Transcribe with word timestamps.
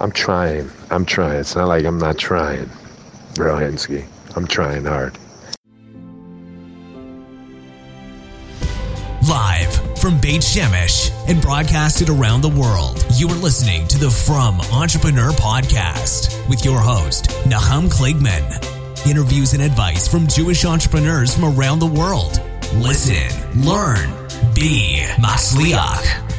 I'm 0.00 0.12
trying. 0.12 0.70
I'm 0.90 1.04
trying. 1.04 1.40
It's 1.40 1.54
not 1.54 1.68
like 1.68 1.84
I'm 1.84 1.98
not 1.98 2.16
trying, 2.16 2.70
Brohinsky. 3.34 4.06
I'm 4.34 4.46
trying 4.46 4.84
hard. 4.84 5.18
Live 9.28 9.98
from 9.98 10.18
Beit 10.18 10.40
Shemesh 10.40 11.10
and 11.28 11.42
broadcasted 11.42 12.08
around 12.08 12.40
the 12.40 12.48
world, 12.48 13.04
you 13.16 13.28
are 13.28 13.36
listening 13.36 13.86
to 13.88 13.98
the 13.98 14.10
Frum 14.10 14.58
Entrepreneur 14.72 15.32
Podcast 15.32 16.48
with 16.48 16.64
your 16.64 16.80
host, 16.80 17.26
Nachum 17.44 17.90
Kligman. 17.90 19.06
Interviews 19.06 19.52
and 19.52 19.62
advice 19.62 20.08
from 20.08 20.26
Jewish 20.26 20.64
entrepreneurs 20.64 21.34
from 21.34 21.44
around 21.44 21.78
the 21.78 21.86
world. 21.86 22.40
Listen, 22.76 23.62
learn, 23.62 24.10
be 24.54 25.04
Masliach. 25.18 26.29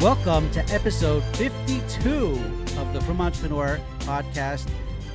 Welcome 0.00 0.48
to 0.52 0.60
episode 0.72 1.24
52 1.34 2.40
of 2.78 2.92
the 2.92 3.00
Frum 3.00 3.20
Entrepreneur 3.20 3.80
podcast. 3.98 4.70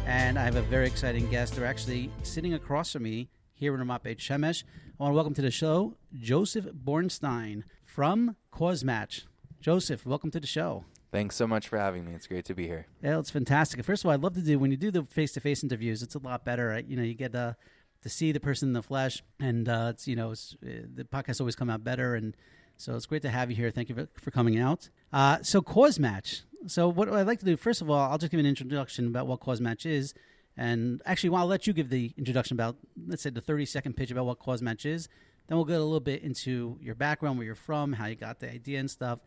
And 0.06 0.38
I 0.38 0.44
have 0.44 0.58
a 0.58 0.62
very 0.62 0.88
exciting 0.88 1.30
guest. 1.30 1.56
They're 1.56 1.66
actually 1.66 2.12
sitting 2.24 2.54
across 2.54 2.92
from 2.92 3.04
me 3.04 3.30
here 3.54 3.74
in 3.74 3.80
Ramat 3.80 4.04
Beit 4.04 4.18
Shemesh. 4.18 4.66
I 5.00 5.04
want 5.04 5.12
to 5.12 5.16
welcome 5.16 5.34
to 5.36 5.42
the 5.42 5.52
show 5.52 5.96
Joseph 6.14 6.66
Bornstein 6.66 7.64
from 7.86 8.36
CauseMatch. 8.54 9.24
Joseph, 9.62 10.06
welcome 10.06 10.32
to 10.32 10.42
the 10.42 10.48
show. 10.48 10.84
Thanks 11.14 11.38
so 11.38 11.48
much 11.48 11.70
for 11.70 11.78
having 11.78 12.04
me. 12.04 12.12
It's 12.14 12.28
great 12.28 12.44
to 12.46 12.54
be 12.54 12.68
here. 12.68 12.88
Yeah, 13.02 13.20
it's 13.20 13.30
fantastic. 13.30 13.82
First 13.86 14.04
of 14.04 14.08
all, 14.08 14.12
I'd 14.12 14.22
love 14.22 14.34
to 14.34 14.42
do 14.42 14.60
when 14.60 14.70
you 14.70 14.76
do 14.76 14.92
the 14.92 15.04
face-to-face 15.06 15.64
interviews. 15.64 16.04
It's 16.04 16.16
a 16.16 16.20
lot 16.20 16.44
better. 16.44 16.68
Right? 16.68 16.86
You 16.86 16.98
know, 16.98 17.04
you 17.04 17.14
get 17.14 17.34
uh, 17.34 17.54
to 18.02 18.10
see 18.10 18.34
the 18.34 18.42
person 18.42 18.68
in 18.68 18.74
the 18.74 18.84
flesh, 18.84 19.24
and 19.40 19.70
uh, 19.70 19.92
it's 19.92 20.10
you 20.10 20.18
know 20.18 20.32
it's, 20.32 20.58
uh, 20.62 20.88
the 20.94 21.06
podcast 21.06 21.40
always 21.40 21.56
come 21.56 21.70
out 21.70 21.86
better. 21.86 22.16
And 22.16 22.36
so 22.84 22.96
it's 22.96 23.06
great 23.06 23.22
to 23.22 23.30
have 23.30 23.50
you 23.50 23.56
here. 23.56 23.72
Thank 23.72 23.88
you 23.90 23.96
for, 23.96 24.08
for 24.20 24.32
coming 24.32 24.60
out. 24.60 24.90
Uh, 25.14 25.38
so 25.42 25.62
CauseMatch. 25.62 26.42
So 26.68 26.90
what 26.90 27.08
I'd 27.08 27.28
like 27.32 27.40
to 27.40 27.46
do 27.46 27.56
first 27.56 27.82
of 27.82 27.90
all, 27.90 28.12
I'll 28.12 28.18
just 28.18 28.32
give 28.32 28.40
an 28.40 28.46
introduction 28.46 29.08
about 29.08 29.26
what 29.28 29.40
CauseMatch 29.40 29.86
is, 29.86 30.14
and 30.58 31.02
actually, 31.06 31.30
well, 31.30 31.42
I'll 31.42 31.48
let 31.48 31.66
you 31.66 31.74
give 31.74 31.90
the 31.90 32.12
introduction 32.18 32.56
about 32.56 32.76
let's 33.08 33.24
say 33.24 33.30
the 33.30 33.42
thirty-second 33.42 33.94
pitch 33.96 34.12
about 34.12 34.26
what 34.26 34.40
CauseMatch 34.40 34.86
is. 34.86 35.08
Then 35.48 35.58
we'll 35.58 35.66
get 35.66 35.80
a 35.80 35.84
little 35.84 36.00
bit 36.00 36.24
into 36.24 36.78
your 36.82 36.96
background, 36.96 37.38
where 37.38 37.46
you're 37.46 37.56
from, 37.56 37.94
how 37.94 38.06
you 38.06 38.16
got 38.16 38.40
the 38.40 38.50
idea 38.50 38.80
and 38.80 38.90
stuff, 38.92 39.20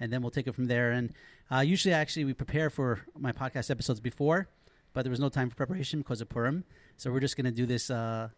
and 0.00 0.12
then 0.12 0.22
we'll 0.22 0.30
take 0.30 0.46
it 0.46 0.54
from 0.54 0.66
there. 0.66 0.90
And 0.92 1.12
uh, 1.50 1.60
usually, 1.60 1.94
actually, 1.94 2.24
we 2.24 2.34
prepare 2.34 2.68
for 2.68 3.00
my 3.18 3.32
podcast 3.32 3.70
episodes 3.70 4.00
before, 4.00 4.48
but 4.92 5.02
there 5.02 5.10
was 5.10 5.20
no 5.20 5.28
time 5.28 5.48
for 5.50 5.56
preparation 5.56 6.00
because 6.00 6.20
of 6.20 6.28
Purim. 6.28 6.64
So 6.96 7.10
we're 7.10 7.20
just 7.20 7.36
going 7.36 7.46
to 7.46 7.58
do 7.62 7.66
this. 7.66 7.90
Uh, 7.90 8.28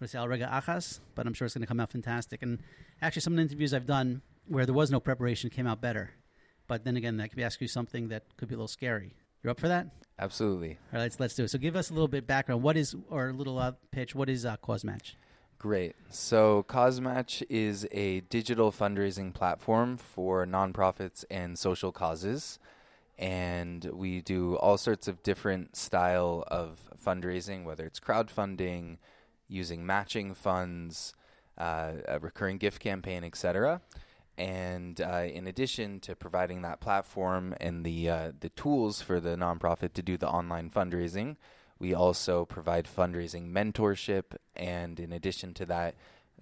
let's 0.00 0.12
say 0.12 0.18
Alrega 0.18 0.50
Achas, 0.50 1.00
but 1.14 1.26
I'm 1.26 1.34
sure 1.34 1.46
it's 1.46 1.54
going 1.54 1.62
to 1.62 1.66
come 1.66 1.80
out 1.80 1.90
fantastic. 1.90 2.42
And 2.42 2.60
actually, 3.00 3.22
some 3.22 3.34
of 3.34 3.36
the 3.36 3.42
interviews 3.42 3.74
I've 3.74 3.86
done 3.86 4.22
where 4.46 4.66
there 4.66 4.74
was 4.74 4.90
no 4.90 5.00
preparation 5.00 5.50
came 5.50 5.66
out 5.66 5.80
better. 5.80 6.10
But 6.66 6.84
then 6.84 6.96
again, 6.96 7.16
that 7.18 7.28
could 7.28 7.36
be 7.36 7.44
ask 7.44 7.60
you 7.60 7.68
something 7.68 8.08
that 8.08 8.24
could 8.36 8.48
be 8.48 8.54
a 8.54 8.58
little 8.58 8.68
scary. 8.68 9.14
You're 9.42 9.50
up 9.50 9.60
for 9.60 9.68
that? 9.68 9.88
Absolutely. 10.18 10.78
All 10.92 10.98
right, 10.98 11.00
let's 11.00 11.20
let's 11.20 11.34
do 11.34 11.44
it. 11.44 11.50
So 11.50 11.58
give 11.58 11.76
us 11.76 11.90
a 11.90 11.92
little 11.92 12.08
bit 12.08 12.26
background. 12.26 12.62
What 12.62 12.76
is 12.76 12.94
or 13.10 13.28
a 13.28 13.32
little 13.32 13.58
uh, 13.58 13.72
pitch? 13.90 14.14
What 14.14 14.30
is 14.30 14.46
uh, 14.46 14.56
CauseMatch? 14.56 15.14
Great. 15.58 15.96
So, 16.10 16.66
CauseMatch 16.68 17.42
is 17.48 17.86
a 17.90 18.20
digital 18.20 18.70
fundraising 18.70 19.32
platform 19.32 19.96
for 19.96 20.44
nonprofits 20.44 21.24
and 21.30 21.58
social 21.58 21.90
causes. 21.90 22.58
And 23.18 23.82
we 23.84 24.20
do 24.20 24.56
all 24.56 24.76
sorts 24.76 25.08
of 25.08 25.22
different 25.22 25.74
style 25.74 26.44
of 26.48 26.80
fundraising, 27.02 27.64
whether 27.64 27.86
it's 27.86 27.98
crowdfunding, 27.98 28.98
using 29.48 29.84
matching 29.84 30.34
funds, 30.34 31.14
uh, 31.58 31.92
a 32.08 32.18
recurring 32.18 32.58
gift 32.58 32.80
campaign, 32.80 33.24
etc. 33.24 33.80
And 34.36 35.00
uh, 35.00 35.26
in 35.32 35.46
addition 35.46 36.00
to 36.00 36.16
providing 36.16 36.62
that 36.62 36.80
platform 36.80 37.54
and 37.60 37.84
the 37.84 38.10
uh, 38.10 38.32
the 38.38 38.48
tools 38.50 39.00
for 39.00 39.20
the 39.20 39.36
nonprofit 39.36 39.92
to 39.94 40.02
do 40.02 40.16
the 40.16 40.28
online 40.28 40.70
fundraising, 40.70 41.36
we 41.78 41.94
also 41.94 42.44
provide 42.44 42.86
fundraising 42.86 43.52
mentorship, 43.52 44.36
and 44.56 44.98
in 44.98 45.12
addition 45.12 45.54
to 45.54 45.66
that, 45.66 45.94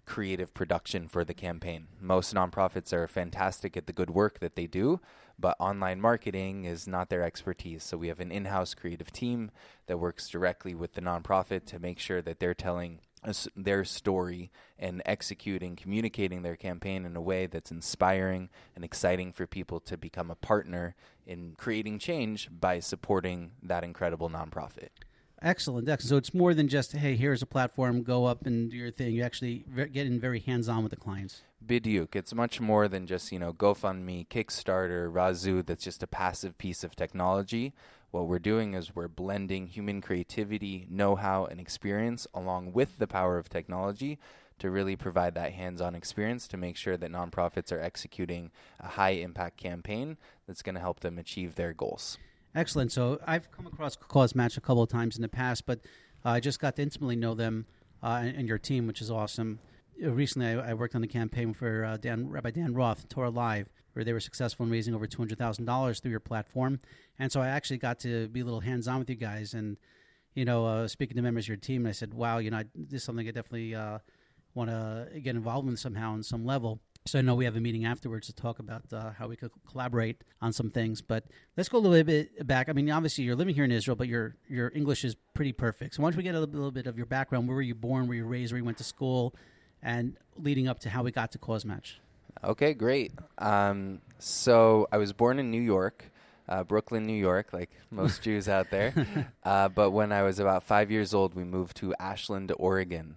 creative 0.06 0.54
production 0.54 1.08
for 1.08 1.24
the 1.24 1.34
campaign. 1.34 1.88
Most 2.00 2.34
nonprofits 2.34 2.92
are 2.92 3.06
fantastic 3.06 3.76
at 3.76 3.86
the 3.86 3.92
good 3.92 4.10
work 4.10 4.40
that 4.40 4.56
they 4.56 4.66
do, 4.66 5.00
but 5.38 5.56
online 5.58 6.00
marketing 6.00 6.64
is 6.64 6.86
not 6.86 7.08
their 7.08 7.22
expertise. 7.22 7.82
So 7.82 7.96
we 7.96 8.08
have 8.08 8.20
an 8.20 8.32
in 8.32 8.46
house 8.46 8.74
creative 8.74 9.12
team 9.12 9.50
that 9.86 9.98
works 9.98 10.28
directly 10.28 10.74
with 10.74 10.94
the 10.94 11.00
nonprofit 11.00 11.64
to 11.66 11.78
make 11.78 11.98
sure 11.98 12.22
that 12.22 12.40
they're 12.40 12.54
telling 12.54 13.00
their 13.54 13.84
story 13.84 14.50
and 14.78 15.00
executing, 15.06 15.76
communicating 15.76 16.42
their 16.42 16.56
campaign 16.56 17.04
in 17.04 17.14
a 17.14 17.20
way 17.20 17.46
that's 17.46 17.70
inspiring 17.70 18.48
and 18.74 18.84
exciting 18.84 19.32
for 19.32 19.46
people 19.46 19.78
to 19.78 19.96
become 19.96 20.30
a 20.30 20.34
partner 20.34 20.96
in 21.24 21.54
creating 21.56 21.98
change 21.98 22.48
by 22.50 22.80
supporting 22.80 23.52
that 23.62 23.84
incredible 23.84 24.28
nonprofit. 24.28 24.88
Excellent. 25.42 26.00
So 26.00 26.16
it's 26.16 26.32
more 26.32 26.54
than 26.54 26.68
just 26.68 26.92
hey, 26.92 27.16
here's 27.16 27.42
a 27.42 27.46
platform, 27.46 28.02
go 28.02 28.26
up 28.26 28.46
and 28.46 28.70
do 28.70 28.76
your 28.76 28.92
thing. 28.92 29.12
You 29.14 29.24
actually 29.24 29.64
ve- 29.68 29.88
get 29.88 30.06
in 30.06 30.20
very 30.20 30.38
hands 30.38 30.68
on 30.68 30.84
with 30.84 30.90
the 30.90 30.96
clients. 30.96 31.42
Bidyuk. 31.66 32.14
It's 32.14 32.34
much 32.34 32.60
more 32.60 32.86
than 32.86 33.06
just, 33.06 33.32
you 33.32 33.38
know, 33.38 33.52
GoFundMe, 33.52 34.28
Kickstarter, 34.28 35.12
Razoo, 35.12 35.64
that's 35.66 35.84
just 35.84 36.02
a 36.02 36.06
passive 36.06 36.58
piece 36.58 36.84
of 36.84 36.94
technology. 36.94 37.72
What 38.12 38.28
we're 38.28 38.38
doing 38.38 38.74
is 38.74 38.94
we're 38.94 39.08
blending 39.08 39.66
human 39.66 40.00
creativity, 40.00 40.86
know 40.90 41.16
how, 41.16 41.46
and 41.46 41.58
experience 41.58 42.26
along 42.34 42.72
with 42.72 42.98
the 42.98 43.06
power 43.06 43.38
of 43.38 43.48
technology 43.48 44.18
to 44.58 44.70
really 44.70 44.96
provide 44.96 45.34
that 45.34 45.52
hands 45.52 45.80
on 45.80 45.94
experience 45.94 46.46
to 46.48 46.56
make 46.56 46.76
sure 46.76 46.96
that 46.96 47.10
nonprofits 47.10 47.72
are 47.72 47.80
executing 47.80 48.50
a 48.78 48.88
high 48.88 49.10
impact 49.10 49.56
campaign 49.56 50.18
that's 50.46 50.62
going 50.62 50.74
to 50.74 50.80
help 50.80 51.00
them 51.00 51.18
achieve 51.18 51.54
their 51.54 51.72
goals. 51.72 52.18
Excellent. 52.54 52.92
So 52.92 53.18
I've 53.26 53.50
come 53.50 53.66
across 53.66 53.96
CauseMatch 53.96 54.56
a 54.56 54.60
couple 54.60 54.82
of 54.82 54.90
times 54.90 55.16
in 55.16 55.22
the 55.22 55.28
past, 55.28 55.64
but 55.64 55.80
I 56.24 56.40
just 56.40 56.60
got 56.60 56.76
to 56.76 56.82
intimately 56.82 57.16
know 57.16 57.34
them 57.34 57.66
uh, 58.02 58.20
and, 58.22 58.36
and, 58.36 58.48
your 58.48 58.58
team, 58.58 58.86
which 58.86 59.00
is 59.00 59.10
awesome. 59.10 59.58
Uh, 60.02 60.10
recently, 60.10 60.48
I, 60.48 60.70
I, 60.70 60.74
worked 60.74 60.94
on 60.94 61.02
a 61.02 61.08
campaign 61.08 61.54
for 61.54 61.84
uh, 61.84 61.96
Dan, 61.96 62.28
Rabbi 62.28 62.50
Dan 62.50 62.74
Roth, 62.74 63.08
Torah 63.08 63.30
Live, 63.30 63.68
where 63.92 64.04
they 64.04 64.12
were 64.12 64.20
successful 64.20 64.66
in 64.66 64.72
raising 64.72 64.94
over 64.94 65.06
two 65.06 65.18
hundred 65.18 65.38
thousand 65.38 65.64
dollars 65.64 66.00
through 66.00 66.10
your 66.10 66.20
platform, 66.20 66.80
and 67.18 67.30
so 67.30 67.40
I 67.40 67.48
actually 67.48 67.78
got 67.78 68.00
to 68.00 68.28
be 68.28 68.40
a 68.40 68.44
little 68.44 68.60
hands 68.60 68.88
on 68.88 68.98
with 68.98 69.08
you 69.08 69.16
guys, 69.16 69.54
and 69.54 69.78
you 70.34 70.44
know, 70.44 70.66
uh, 70.66 70.88
speaking 70.88 71.16
to 71.16 71.22
members 71.22 71.44
of 71.44 71.48
your 71.48 71.56
team, 71.58 71.82
and 71.82 71.88
I 71.88 71.92
said, 71.92 72.12
"Wow, 72.12 72.38
you 72.38 72.50
know, 72.50 72.58
I, 72.58 72.64
this 72.74 73.02
is 73.02 73.04
something 73.04 73.26
I 73.26 73.30
definitely 73.30 73.74
uh, 73.74 73.98
want 74.54 74.70
to 74.70 75.08
get 75.20 75.36
involved 75.36 75.68
in 75.68 75.76
somehow 75.76 76.12
on 76.12 76.22
some 76.22 76.44
level." 76.44 76.80
So 77.04 77.18
I 77.18 77.22
know 77.22 77.34
we 77.34 77.44
have 77.46 77.56
a 77.56 77.60
meeting 77.60 77.84
afterwards 77.84 78.28
to 78.28 78.32
talk 78.32 78.60
about 78.60 78.84
uh, 78.92 79.10
how 79.10 79.26
we 79.26 79.34
could 79.36 79.50
collaborate 79.68 80.22
on 80.40 80.52
some 80.52 80.70
things. 80.70 81.02
But 81.02 81.24
let's 81.56 81.68
go 81.68 81.78
a 81.78 81.80
little 81.80 82.04
bit 82.04 82.46
back. 82.46 82.68
I 82.68 82.72
mean, 82.72 82.88
obviously 82.90 83.24
you're 83.24 83.34
living 83.34 83.54
here 83.54 83.64
in 83.64 83.72
Israel, 83.72 83.96
but 83.96 84.06
your 84.06 84.36
your 84.48 84.70
English 84.74 85.04
is 85.04 85.16
pretty 85.34 85.52
perfect. 85.52 85.94
So 85.94 86.02
why 86.02 86.10
don't 86.10 86.16
we 86.16 86.22
get 86.22 86.36
a 86.36 86.40
little, 86.40 86.70
bit 86.70 86.86
of 86.86 86.96
your 86.96 87.06
background? 87.06 87.48
Where 87.48 87.56
were 87.56 87.62
you 87.62 87.74
born? 87.74 88.06
Where 88.06 88.16
you 88.16 88.24
raised? 88.24 88.52
Where 88.52 88.58
you 88.58 88.64
went 88.64 88.78
to 88.78 88.84
school? 88.84 89.34
And 89.82 90.16
leading 90.36 90.68
up 90.68 90.78
to 90.80 90.90
how 90.90 91.02
we 91.02 91.10
got 91.10 91.32
to 91.32 91.38
CauseMatch. 91.38 91.94
Okay, 92.44 92.72
great. 92.72 93.12
Um, 93.38 94.00
so 94.20 94.86
I 94.92 94.98
was 94.98 95.12
born 95.12 95.40
in 95.40 95.50
New 95.50 95.60
York. 95.60 96.04
Uh, 96.48 96.62
Brooklyn, 96.62 97.04
New 97.04 97.18
York, 97.18 97.52
like 97.52 97.70
most 97.90 98.22
Jews 98.22 98.48
out 98.48 98.70
there. 98.70 98.94
Uh, 99.44 99.68
but 99.68 99.90
when 99.90 100.12
I 100.12 100.22
was 100.22 100.38
about 100.38 100.62
five 100.62 100.88
years 100.90 101.12
old, 101.12 101.34
we 101.34 101.42
moved 101.42 101.76
to 101.78 101.92
Ashland, 101.98 102.52
Oregon. 102.58 103.16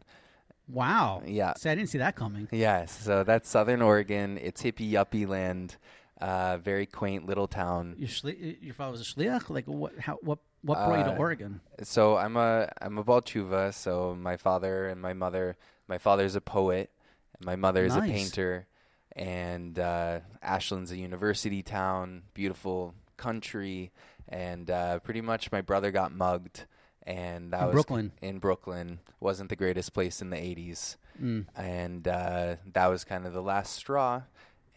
Wow. 0.68 1.22
Yeah. 1.26 1.54
So 1.58 1.70
I 1.70 1.76
didn't 1.76 1.90
see 1.90 2.00
that 2.00 2.16
coming. 2.16 2.48
Yes. 2.52 2.98
So 3.04 3.24
that's 3.24 3.50
Southern 3.50 3.82
Oregon. 3.82 4.38
It's 4.42 4.62
hippie 4.62 4.92
yuppie 4.92 5.28
land. 5.28 5.78
Uh, 6.20 6.58
very 6.58 6.86
quaint 6.86 7.26
little 7.26 7.48
town. 7.48 7.96
Your, 7.98 8.08
shli- 8.08 8.58
your 8.62 8.74
father 8.74 8.92
was 8.92 9.02
a 9.02 9.04
shliach. 9.04 9.50
Like 9.50 9.66
what? 9.66 10.00
How? 10.00 10.18
What? 10.22 10.40
What 10.62 10.76
brought 10.78 10.96
uh, 10.96 10.98
you 10.98 11.04
to 11.04 11.12
uh, 11.12 11.18
Oregon? 11.18 11.62
So 11.84 12.18
I'm 12.18 12.38
a 12.38 12.72
I'm 12.82 12.98
a 12.98 13.04
Baal 13.04 13.22
Teshuva. 13.22 13.74
So 13.74 14.16
my 14.20 14.38
father 14.38 14.88
and 14.88 15.02
my 15.02 15.14
mother. 15.14 15.58
My 15.88 15.98
father's 15.98 16.36
a 16.36 16.42
poet. 16.42 16.90
And 17.38 17.46
my 17.46 17.56
mother 17.56 17.86
is 17.86 17.96
nice. 17.96 18.10
a 18.10 18.14
painter. 18.14 18.68
And 19.16 19.78
uh, 19.78 20.22
Ashland's 20.42 20.92
a 20.92 20.98
university 20.98 21.62
town. 21.62 22.24
Beautiful 22.34 22.96
country. 23.18 23.92
And 24.28 24.72
uh, 24.72 25.00
pretty 25.00 25.22
much 25.22 25.52
my 25.52 25.62
brother 25.62 25.92
got 25.92 26.12
mugged 26.12 26.66
and 27.06 27.54
that 27.54 27.62
in 27.62 27.66
was 27.68 27.74
Brooklyn. 27.74 28.12
In 28.22 28.40
Brooklyn, 28.40 29.00
wasn't 29.20 29.50
the 29.50 29.56
greatest 29.56 29.94
place 29.94 30.22
in 30.22 30.30
the 30.30 30.38
'80s, 30.38 30.98
mm. 31.22 31.46
and 31.56 32.08
uh, 32.08 32.56
that 32.74 32.88
was 32.88 33.04
kind 33.04 33.26
of 33.26 33.34
the 33.34 33.42
last 33.42 33.74
straw, 33.74 34.24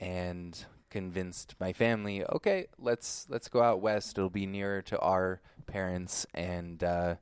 and 0.01 0.65
convinced 0.91 1.55
my 1.61 1.73
family, 1.73 2.25
okay, 2.25 2.67
let's 2.79 3.27
let's 3.29 3.49
go 3.49 3.63
out 3.63 3.81
west. 3.81 4.19
It'll 4.19 4.31
be 4.31 4.47
nearer 4.47 4.83
to 4.83 4.99
our 4.99 5.41
parents, 5.67 6.27
and 6.35 6.83
uh, 6.83 7.17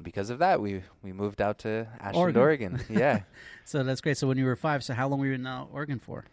because 0.00 0.30
of 0.30 0.38
that, 0.38 0.60
we 0.60 0.82
we 1.02 1.12
moved 1.12 1.40
out 1.40 1.58
to 1.60 1.88
Ashland, 2.00 2.36
Oregon. 2.36 2.72
Oregon. 2.72 2.80
Yeah. 2.98 3.22
so 3.64 3.82
that's 3.82 4.00
great. 4.00 4.16
So 4.18 4.26
when 4.26 4.38
you 4.38 4.44
were 4.44 4.56
five, 4.56 4.84
so 4.84 4.94
how 4.94 5.08
long 5.08 5.20
were 5.20 5.26
you 5.26 5.34
in 5.34 5.46
uh, 5.46 5.66
Oregon 5.72 5.98
for? 5.98 6.24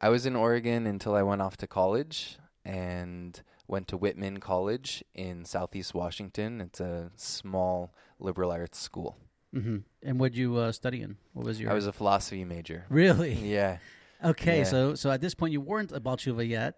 I 0.00 0.10
was 0.10 0.26
in 0.26 0.36
Oregon 0.36 0.86
until 0.86 1.14
I 1.14 1.22
went 1.22 1.42
off 1.42 1.56
to 1.58 1.66
college, 1.66 2.38
and 2.64 3.40
went 3.68 3.86
to 3.88 3.96
Whitman 3.96 4.40
College 4.40 5.04
in 5.14 5.44
Southeast 5.44 5.94
Washington. 5.94 6.60
It's 6.60 6.80
a 6.80 7.10
small 7.16 7.94
liberal 8.18 8.50
arts 8.50 8.78
school. 8.80 9.16
Mm-hmm. 9.54 9.76
And 10.02 10.18
what 10.18 10.32
did 10.32 10.38
you 10.38 10.56
uh, 10.56 10.72
study 10.72 11.02
in? 11.02 11.16
What 11.34 11.46
was 11.46 11.60
your? 11.60 11.70
I 11.70 11.74
was 11.74 11.86
a 11.86 11.92
philosophy 11.92 12.44
major. 12.44 12.84
Really? 12.88 13.34
Yeah. 13.56 13.78
Okay, 14.24 14.58
Yeah. 14.58 14.64
so 14.64 14.94
so 14.96 15.12
at 15.12 15.20
this 15.20 15.32
point 15.36 15.52
you 15.52 15.60
weren't 15.60 15.92
a 15.92 16.00
Baal 16.00 16.16
Teshuva 16.16 16.42
yet, 16.48 16.74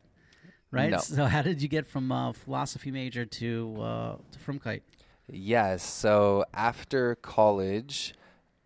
right? 0.70 0.90
No. 0.90 0.98
So 0.98 1.24
how 1.24 1.40
did 1.40 1.62
you 1.62 1.68
get 1.68 1.86
from 1.86 2.12
uh, 2.12 2.32
philosophy 2.34 2.90
major 2.90 3.24
to 3.24 3.76
uh, 3.80 4.16
to 4.32 4.38
Frumkite? 4.38 4.82
Yes. 5.26 5.82
So 5.82 6.44
after 6.52 7.14
college, 7.14 8.12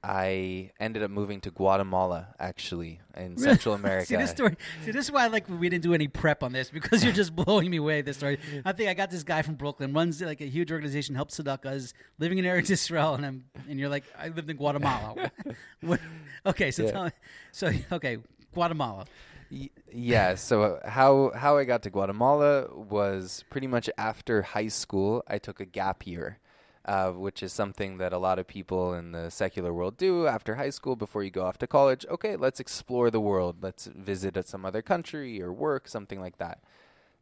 I 0.06 0.70
ended 0.78 1.02
up 1.02 1.10
moving 1.10 1.40
to 1.40 1.50
Guatemala, 1.50 2.34
actually, 2.38 3.00
in 3.16 3.38
Central 3.38 3.74
America. 3.74 4.06
See 4.08 4.16
this 4.16 4.30
story. 4.30 4.54
See 4.84 4.90
this 4.90 5.06
is 5.06 5.10
why 5.12 5.28
like 5.28 5.48
we 5.48 5.70
didn't 5.70 5.82
do 5.82 5.94
any 5.94 6.08
prep 6.08 6.42
on 6.42 6.52
this 6.52 6.68
because 6.70 7.02
you're 7.02 7.12
just 7.14 7.34
blowing 7.44 7.70
me 7.70 7.78
away. 7.78 8.02
This 8.02 8.18
story. 8.18 8.38
I 8.66 8.72
think 8.72 8.90
I 8.90 8.94
got 8.94 9.10
this 9.10 9.22
guy 9.22 9.40
from 9.40 9.54
Brooklyn 9.54 9.94
runs 9.94 10.20
like 10.20 10.42
a 10.42 10.46
huge 10.46 10.70
organization, 10.70 11.14
helps 11.14 11.38
tzedakahs, 11.40 11.94
living 12.18 12.36
in 12.36 12.44
Eretz 12.44 12.68
Israel, 12.70 13.14
and 13.14 13.24
I'm 13.24 13.44
and 13.68 13.80
you're 13.80 13.88
like 13.88 14.04
I 14.18 14.28
lived 14.28 14.50
in 14.50 14.56
Guatemala. 14.58 15.30
What- 15.80 16.00
okay, 16.44 16.70
so 16.70 16.84
Yeah. 16.84 16.90
tell 16.90 17.04
me. 17.04 17.10
So 17.52 17.72
okay, 17.92 18.18
Guatemala. 18.52 19.06
Y- 19.50 19.70
yeah. 19.92 20.34
So 20.34 20.62
uh, 20.62 20.90
how 20.90 21.32
how 21.34 21.56
I 21.56 21.64
got 21.64 21.82
to 21.84 21.90
Guatemala 21.90 22.68
was 22.74 23.44
pretty 23.48 23.68
much 23.68 23.88
after 23.96 24.42
high 24.42 24.68
school. 24.68 25.22
I 25.28 25.38
took 25.38 25.60
a 25.60 25.64
gap 25.66 26.06
year, 26.06 26.38
uh, 26.84 27.10
which 27.10 27.42
is 27.42 27.52
something 27.52 27.98
that 27.98 28.12
a 28.12 28.18
lot 28.18 28.38
of 28.38 28.46
people 28.46 28.92
in 28.92 29.12
the 29.12 29.30
secular 29.30 29.72
world 29.72 29.96
do 29.96 30.26
after 30.26 30.56
high 30.56 30.70
school 30.70 30.96
before 30.96 31.22
you 31.22 31.30
go 31.30 31.44
off 31.44 31.58
to 31.58 31.66
college. 31.66 32.04
Okay, 32.10 32.36
let's 32.36 32.60
explore 32.60 33.10
the 33.10 33.20
world. 33.20 33.56
Let's 33.62 33.86
visit 33.86 34.36
some 34.46 34.64
other 34.64 34.82
country 34.82 35.40
or 35.40 35.52
work, 35.52 35.88
something 35.88 36.20
like 36.20 36.38
that. 36.38 36.60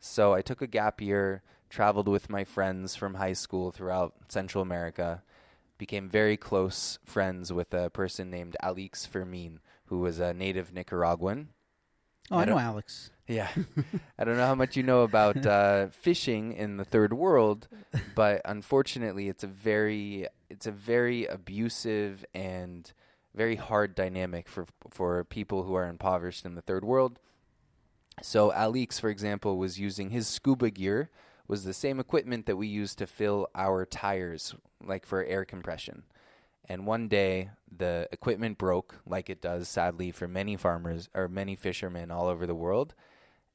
So 0.00 0.34
I 0.34 0.42
took 0.42 0.60
a 0.60 0.66
gap 0.66 1.00
year, 1.00 1.42
traveled 1.70 2.08
with 2.08 2.28
my 2.28 2.42
friends 2.42 2.96
from 2.96 3.14
high 3.14 3.34
school 3.34 3.70
throughout 3.70 4.14
Central 4.28 4.62
America, 4.62 5.22
became 5.78 6.08
very 6.08 6.36
close 6.36 6.98
friends 7.04 7.52
with 7.52 7.72
a 7.72 7.90
person 7.90 8.30
named 8.30 8.56
Alix 8.60 9.06
Fermin, 9.06 9.60
who 9.86 10.00
was 10.00 10.18
a 10.18 10.34
native 10.34 10.72
Nicaraguan. 10.72 11.50
Oh, 12.32 12.38
I, 12.38 12.42
I 12.42 12.44
know 12.46 12.58
Alex. 12.58 13.10
Yeah. 13.28 13.48
I 14.18 14.24
don't 14.24 14.36
know 14.36 14.46
how 14.46 14.54
much 14.54 14.76
you 14.76 14.82
know 14.82 15.02
about 15.02 15.46
uh, 15.46 15.88
fishing 15.88 16.52
in 16.52 16.78
the 16.78 16.84
third 16.84 17.12
world, 17.12 17.68
but 18.14 18.40
unfortunately, 18.44 19.28
it's 19.28 19.44
a 19.44 19.48
very 19.48 20.26
it's 20.48 20.66
a 20.66 20.72
very 20.72 21.26
abusive 21.26 22.24
and 22.34 22.90
very 23.34 23.56
hard 23.56 23.94
dynamic 23.94 24.48
for 24.48 24.66
for 24.90 25.24
people 25.24 25.64
who 25.64 25.74
are 25.74 25.86
impoverished 25.86 26.44
in 26.44 26.54
the 26.54 26.62
third 26.62 26.84
world. 26.84 27.18
So 28.22 28.52
Alex, 28.52 28.98
for 28.98 29.10
example, 29.10 29.58
was 29.58 29.78
using 29.78 30.10
his 30.10 30.26
scuba 30.26 30.70
gear 30.70 31.10
was 31.48 31.64
the 31.64 31.74
same 31.74 32.00
equipment 32.00 32.46
that 32.46 32.56
we 32.56 32.66
use 32.66 32.94
to 32.94 33.06
fill 33.06 33.48
our 33.54 33.84
tires, 33.84 34.54
like 34.82 35.04
for 35.04 35.24
air 35.24 35.44
compression. 35.44 36.04
And 36.68 36.86
one 36.86 37.08
day, 37.08 37.50
the 37.76 38.08
equipment 38.12 38.58
broke, 38.58 39.00
like 39.06 39.28
it 39.28 39.42
does, 39.42 39.68
sadly, 39.68 40.10
for 40.12 40.28
many 40.28 40.56
farmers 40.56 41.08
or 41.14 41.28
many 41.28 41.56
fishermen 41.56 42.10
all 42.10 42.28
over 42.28 42.46
the 42.46 42.54
world. 42.54 42.94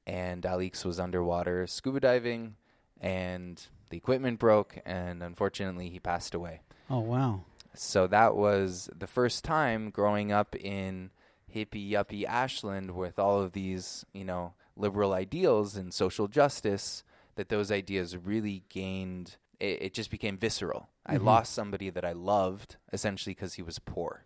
And 0.05 0.45
Alix 0.45 0.85
was 0.85 0.99
underwater 0.99 1.67
scuba 1.67 1.99
diving, 1.99 2.55
and 2.99 3.61
the 3.89 3.97
equipment 3.97 4.39
broke, 4.39 4.77
and 4.85 5.23
unfortunately, 5.23 5.89
he 5.89 5.99
passed 5.99 6.33
away. 6.33 6.61
Oh 6.89 6.99
wow. 6.99 7.43
So 7.73 8.07
that 8.07 8.35
was 8.35 8.89
the 8.97 9.07
first 9.07 9.43
time 9.43 9.89
growing 9.91 10.31
up 10.31 10.55
in 10.55 11.11
hippie 11.53 11.91
yuppie 11.91 12.25
Ashland 12.25 12.91
with 12.91 13.19
all 13.19 13.41
of 13.41 13.53
these, 13.53 14.05
you 14.13 14.25
know, 14.25 14.53
liberal 14.75 15.13
ideals 15.13 15.75
and 15.75 15.93
social 15.93 16.27
justice 16.27 17.03
that 17.35 17.49
those 17.49 17.71
ideas 17.71 18.17
really 18.17 18.63
gained. 18.69 19.37
It, 19.59 19.81
it 19.81 19.93
just 19.93 20.09
became 20.09 20.37
visceral. 20.37 20.89
I 21.07 21.17
lost 21.17 21.53
somebody 21.53 21.89
that 21.89 22.03
I 22.03 22.11
loved 22.11 22.75
essentially 22.91 23.33
because 23.33 23.55
he 23.55 23.61
was 23.61 23.79
poor. 23.79 24.25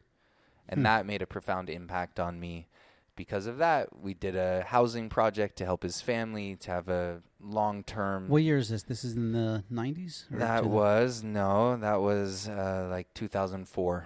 And 0.67 0.85
that 0.85 1.05
made 1.05 1.21
a 1.21 1.27
profound 1.27 1.69
impact 1.69 2.19
on 2.19 2.39
me. 2.39 2.67
Because 3.15 3.45
of 3.45 3.57
that, 3.57 3.99
we 4.01 4.13
did 4.13 4.35
a 4.35 4.63
housing 4.63 5.09
project 5.09 5.57
to 5.57 5.65
help 5.65 5.83
his 5.83 6.01
family 6.01 6.55
to 6.55 6.71
have 6.71 6.87
a 6.87 7.21
long 7.41 7.83
term. 7.83 8.29
What 8.29 8.41
year 8.43 8.57
is 8.57 8.69
this? 8.69 8.83
This 8.83 9.03
is 9.03 9.15
in 9.15 9.33
the 9.33 9.63
90s. 9.71 10.31
or 10.31 10.39
That 10.39 10.65
was 10.65 11.21
no, 11.23 11.75
that 11.77 12.01
was 12.01 12.47
uh, 12.47 12.87
like 12.89 13.13
2004. 13.13 14.05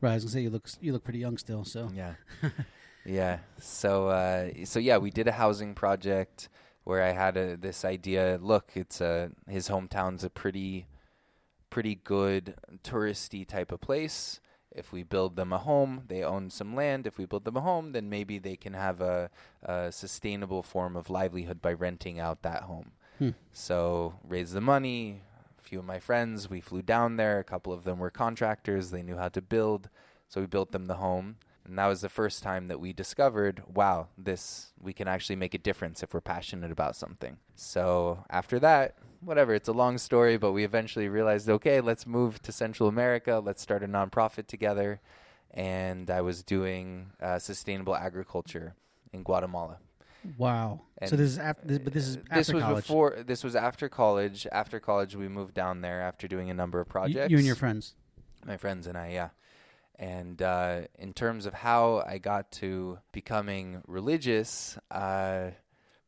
right. 0.00 0.10
I 0.10 0.14
was 0.14 0.24
gonna 0.24 0.32
say 0.32 0.40
you 0.40 0.50
look 0.50 0.68
you 0.80 0.92
look 0.92 1.04
pretty 1.04 1.20
young 1.20 1.38
still. 1.38 1.64
So 1.64 1.90
Yeah, 1.94 2.14
yeah. 3.04 3.38
So, 3.60 4.08
uh, 4.08 4.50
so 4.64 4.78
yeah, 4.80 4.98
we 4.98 5.10
did 5.10 5.28
a 5.28 5.32
housing 5.32 5.74
project 5.74 6.48
where 6.84 7.02
I 7.02 7.12
had 7.12 7.36
a, 7.36 7.56
this 7.56 7.84
idea. 7.84 8.38
Look, 8.42 8.72
it's 8.74 9.00
a 9.00 9.30
his 9.48 9.68
hometown's 9.68 10.24
a 10.24 10.30
pretty, 10.30 10.86
pretty 11.70 11.94
good 11.94 12.54
touristy 12.84 13.46
type 13.46 13.72
of 13.72 13.80
place. 13.80 14.40
If 14.72 14.92
we 14.92 15.02
build 15.02 15.34
them 15.34 15.52
a 15.52 15.58
home, 15.58 16.02
they 16.06 16.22
own 16.22 16.50
some 16.50 16.76
land. 16.76 17.06
If 17.06 17.18
we 17.18 17.24
build 17.24 17.44
them 17.44 17.56
a 17.56 17.60
home, 17.60 17.92
then 17.92 18.08
maybe 18.08 18.38
they 18.38 18.56
can 18.56 18.74
have 18.74 19.00
a, 19.00 19.30
a 19.62 19.90
sustainable 19.90 20.62
form 20.62 20.96
of 20.96 21.10
livelihood 21.10 21.60
by 21.60 21.72
renting 21.72 22.20
out 22.20 22.42
that 22.42 22.62
home. 22.62 22.92
Hmm. 23.18 23.30
So 23.52 24.14
raise 24.28 24.52
the 24.52 24.60
money. 24.60 25.22
A 25.58 25.62
few 25.62 25.80
of 25.80 25.84
my 25.84 25.98
friends, 25.98 26.48
we 26.48 26.60
flew 26.60 26.82
down 26.82 27.16
there. 27.16 27.40
A 27.40 27.44
couple 27.44 27.72
of 27.72 27.84
them 27.84 27.98
were 27.98 28.10
contractors. 28.10 28.90
They 28.90 29.02
knew 29.02 29.16
how 29.16 29.28
to 29.30 29.42
build. 29.42 29.88
So 30.28 30.40
we 30.40 30.46
built 30.46 30.70
them 30.70 30.86
the 30.86 30.94
home. 30.94 31.36
And 31.64 31.78
that 31.78 31.86
was 31.86 32.00
the 32.00 32.08
first 32.08 32.42
time 32.42 32.68
that 32.68 32.80
we 32.80 32.92
discovered, 32.92 33.62
wow, 33.72 34.08
this 34.16 34.72
we 34.80 34.92
can 34.92 35.06
actually 35.08 35.36
make 35.36 35.54
a 35.54 35.58
difference 35.58 36.02
if 36.02 36.14
we're 36.14 36.20
passionate 36.20 36.72
about 36.72 36.96
something. 36.96 37.36
So 37.54 38.24
after 38.30 38.58
that, 38.60 38.96
whatever, 39.20 39.54
it's 39.54 39.68
a 39.68 39.72
long 39.72 39.98
story, 39.98 40.36
but 40.36 40.52
we 40.52 40.64
eventually 40.64 41.08
realized, 41.08 41.48
okay, 41.48 41.80
let's 41.80 42.06
move 42.06 42.40
to 42.42 42.52
Central 42.52 42.88
America. 42.88 43.40
Let's 43.44 43.62
start 43.62 43.82
a 43.82 43.88
nonprofit 43.88 44.46
together. 44.46 45.00
And 45.52 46.10
I 46.10 46.20
was 46.22 46.42
doing 46.42 47.10
uh, 47.20 47.38
sustainable 47.38 47.94
agriculture 47.94 48.74
in 49.12 49.22
Guatemala. 49.22 49.78
wow. 50.38 50.80
so 51.06 51.16
this 51.16 51.30
is 51.32 51.38
after, 51.38 51.66
this, 51.66 51.78
but 51.78 51.92
this 51.92 52.06
is 52.06 52.16
after 52.16 52.34
this 52.36 52.52
was 52.52 52.62
college. 52.62 52.86
before. 52.86 53.16
This 53.26 53.44
was 53.44 53.56
after 53.56 53.88
college. 53.88 54.46
After 54.52 54.80
college, 54.80 55.16
we 55.16 55.28
moved 55.28 55.54
down 55.54 55.80
there 55.80 56.00
after 56.00 56.28
doing 56.28 56.50
a 56.50 56.54
number 56.54 56.80
of 56.80 56.88
projects. 56.88 57.30
you 57.30 57.36
and 57.36 57.46
your 57.46 57.56
friends. 57.56 57.94
my 58.46 58.56
friends 58.56 58.86
and 58.86 58.96
I, 58.96 59.10
yeah. 59.10 59.30
And 60.00 60.40
uh, 60.40 60.80
in 60.98 61.12
terms 61.12 61.44
of 61.44 61.52
how 61.52 62.02
I 62.06 62.16
got 62.16 62.50
to 62.52 62.98
becoming 63.12 63.82
religious, 63.86 64.78
uh, 64.90 65.50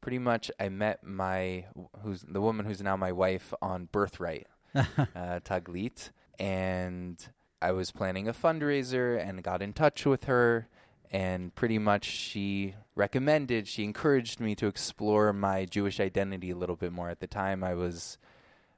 pretty 0.00 0.18
much 0.18 0.50
I 0.58 0.70
met 0.70 1.04
my 1.04 1.66
who's 2.02 2.22
the 2.22 2.40
woman 2.40 2.64
who's 2.64 2.80
now 2.80 2.96
my 2.96 3.12
wife 3.12 3.52
on 3.60 3.90
Birthright, 3.92 4.46
uh, 4.74 4.84
Taglit, 5.14 6.10
and 6.38 7.22
I 7.60 7.72
was 7.72 7.90
planning 7.90 8.28
a 8.28 8.32
fundraiser 8.32 9.22
and 9.22 9.42
got 9.42 9.60
in 9.60 9.74
touch 9.74 10.06
with 10.06 10.24
her, 10.24 10.68
and 11.10 11.54
pretty 11.54 11.78
much 11.78 12.06
she 12.06 12.74
recommended, 12.94 13.68
she 13.68 13.84
encouraged 13.84 14.40
me 14.40 14.54
to 14.54 14.68
explore 14.68 15.34
my 15.34 15.66
Jewish 15.66 16.00
identity 16.00 16.50
a 16.50 16.56
little 16.56 16.76
bit 16.76 16.92
more. 16.92 17.10
At 17.10 17.20
the 17.20 17.26
time, 17.26 17.62
I 17.62 17.74
was 17.74 18.16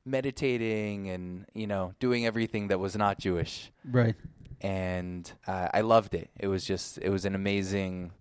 meditating 0.04 1.08
and 1.08 1.46
you 1.54 1.66
know 1.66 1.94
doing 1.98 2.26
everything 2.26 2.68
that 2.68 2.78
was 2.78 2.94
not 2.94 3.18
Jewish 3.18 3.70
right. 3.90 4.14
And 4.64 5.30
uh, 5.46 5.68
I 5.74 5.82
loved 5.82 6.14
it. 6.14 6.30
It 6.38 6.48
was 6.48 6.64
just, 6.64 6.98
it 6.98 7.10
was 7.10 7.24
an 7.24 7.34
amazing. 7.34 8.12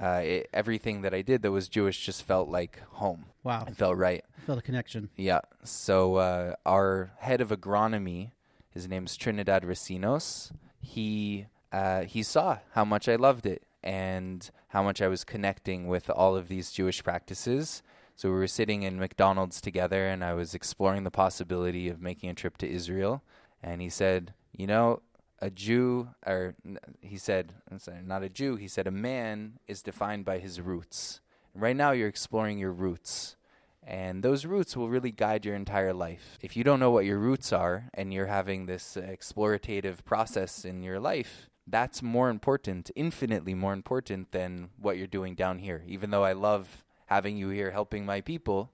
Uh, 0.00 0.22
it, 0.24 0.48
everything 0.52 1.02
that 1.02 1.14
I 1.14 1.22
did 1.22 1.42
that 1.42 1.52
was 1.52 1.68
Jewish 1.68 2.04
just 2.04 2.22
felt 2.24 2.48
like 2.48 2.80
home. 2.92 3.26
Wow. 3.44 3.66
It 3.68 3.76
felt 3.76 3.96
right. 3.96 4.24
Felt 4.46 4.58
a 4.58 4.62
connection. 4.62 5.10
Yeah. 5.16 5.40
So 5.64 6.16
uh, 6.16 6.54
our 6.64 7.12
head 7.18 7.40
of 7.40 7.50
agronomy, 7.50 8.30
his 8.70 8.88
name's 8.88 9.16
Trinidad 9.16 9.64
Recinos. 9.64 10.50
He 10.80 11.46
uh, 11.72 12.02
he 12.02 12.22
saw 12.22 12.58
how 12.72 12.84
much 12.84 13.08
I 13.08 13.16
loved 13.16 13.46
it 13.46 13.62
and 13.82 14.50
how 14.68 14.82
much 14.82 15.00
I 15.02 15.08
was 15.08 15.24
connecting 15.24 15.88
with 15.88 16.08
all 16.10 16.36
of 16.36 16.48
these 16.48 16.72
Jewish 16.72 17.04
practices. 17.04 17.82
So 18.16 18.28
we 18.30 18.36
were 18.36 18.46
sitting 18.46 18.82
in 18.82 18.98
McDonald's 18.98 19.60
together, 19.60 20.06
and 20.06 20.24
I 20.24 20.34
was 20.34 20.54
exploring 20.54 21.04
the 21.04 21.10
possibility 21.10 21.88
of 21.88 22.00
making 22.00 22.30
a 22.30 22.34
trip 22.34 22.56
to 22.58 22.68
Israel. 22.68 23.22
And 23.62 23.80
he 23.80 23.88
said, 23.88 24.34
"You 24.52 24.66
know, 24.66 25.00
a 25.42 25.50
Jew, 25.50 26.08
or 26.24 26.54
he 27.02 27.18
said, 27.18 27.52
I'm 27.70 27.78
sorry, 27.78 27.98
not 28.02 28.22
a 28.22 28.30
Jew. 28.30 28.56
He 28.56 28.68
said 28.68 28.86
a 28.86 28.92
man 28.92 29.58
is 29.66 29.82
defined 29.82 30.24
by 30.24 30.38
his 30.38 30.60
roots. 30.60 31.20
Right 31.54 31.76
now, 31.76 31.90
you're 31.90 32.08
exploring 32.08 32.58
your 32.58 32.72
roots." 32.72 33.36
And 33.84 34.22
those 34.22 34.46
roots 34.46 34.76
will 34.76 34.88
really 34.88 35.10
guide 35.10 35.44
your 35.44 35.56
entire 35.56 35.92
life. 35.92 36.38
If 36.40 36.56
you 36.56 36.62
don't 36.62 36.78
know 36.78 36.92
what 36.92 37.04
your 37.04 37.18
roots 37.18 37.52
are 37.52 37.90
and 37.92 38.14
you're 38.14 38.26
having 38.26 38.66
this 38.66 38.96
explorative 38.96 40.04
process 40.04 40.64
in 40.64 40.84
your 40.84 41.00
life, 41.00 41.50
that's 41.66 42.00
more 42.00 42.30
important, 42.30 42.92
infinitely 42.94 43.54
more 43.54 43.72
important 43.72 44.30
than 44.30 44.70
what 44.80 44.98
you're 44.98 45.08
doing 45.08 45.34
down 45.34 45.58
here. 45.58 45.82
Even 45.86 46.10
though 46.10 46.24
I 46.24 46.32
love 46.32 46.84
having 47.06 47.36
you 47.36 47.48
here 47.48 47.72
helping 47.72 48.06
my 48.06 48.20
people. 48.20 48.70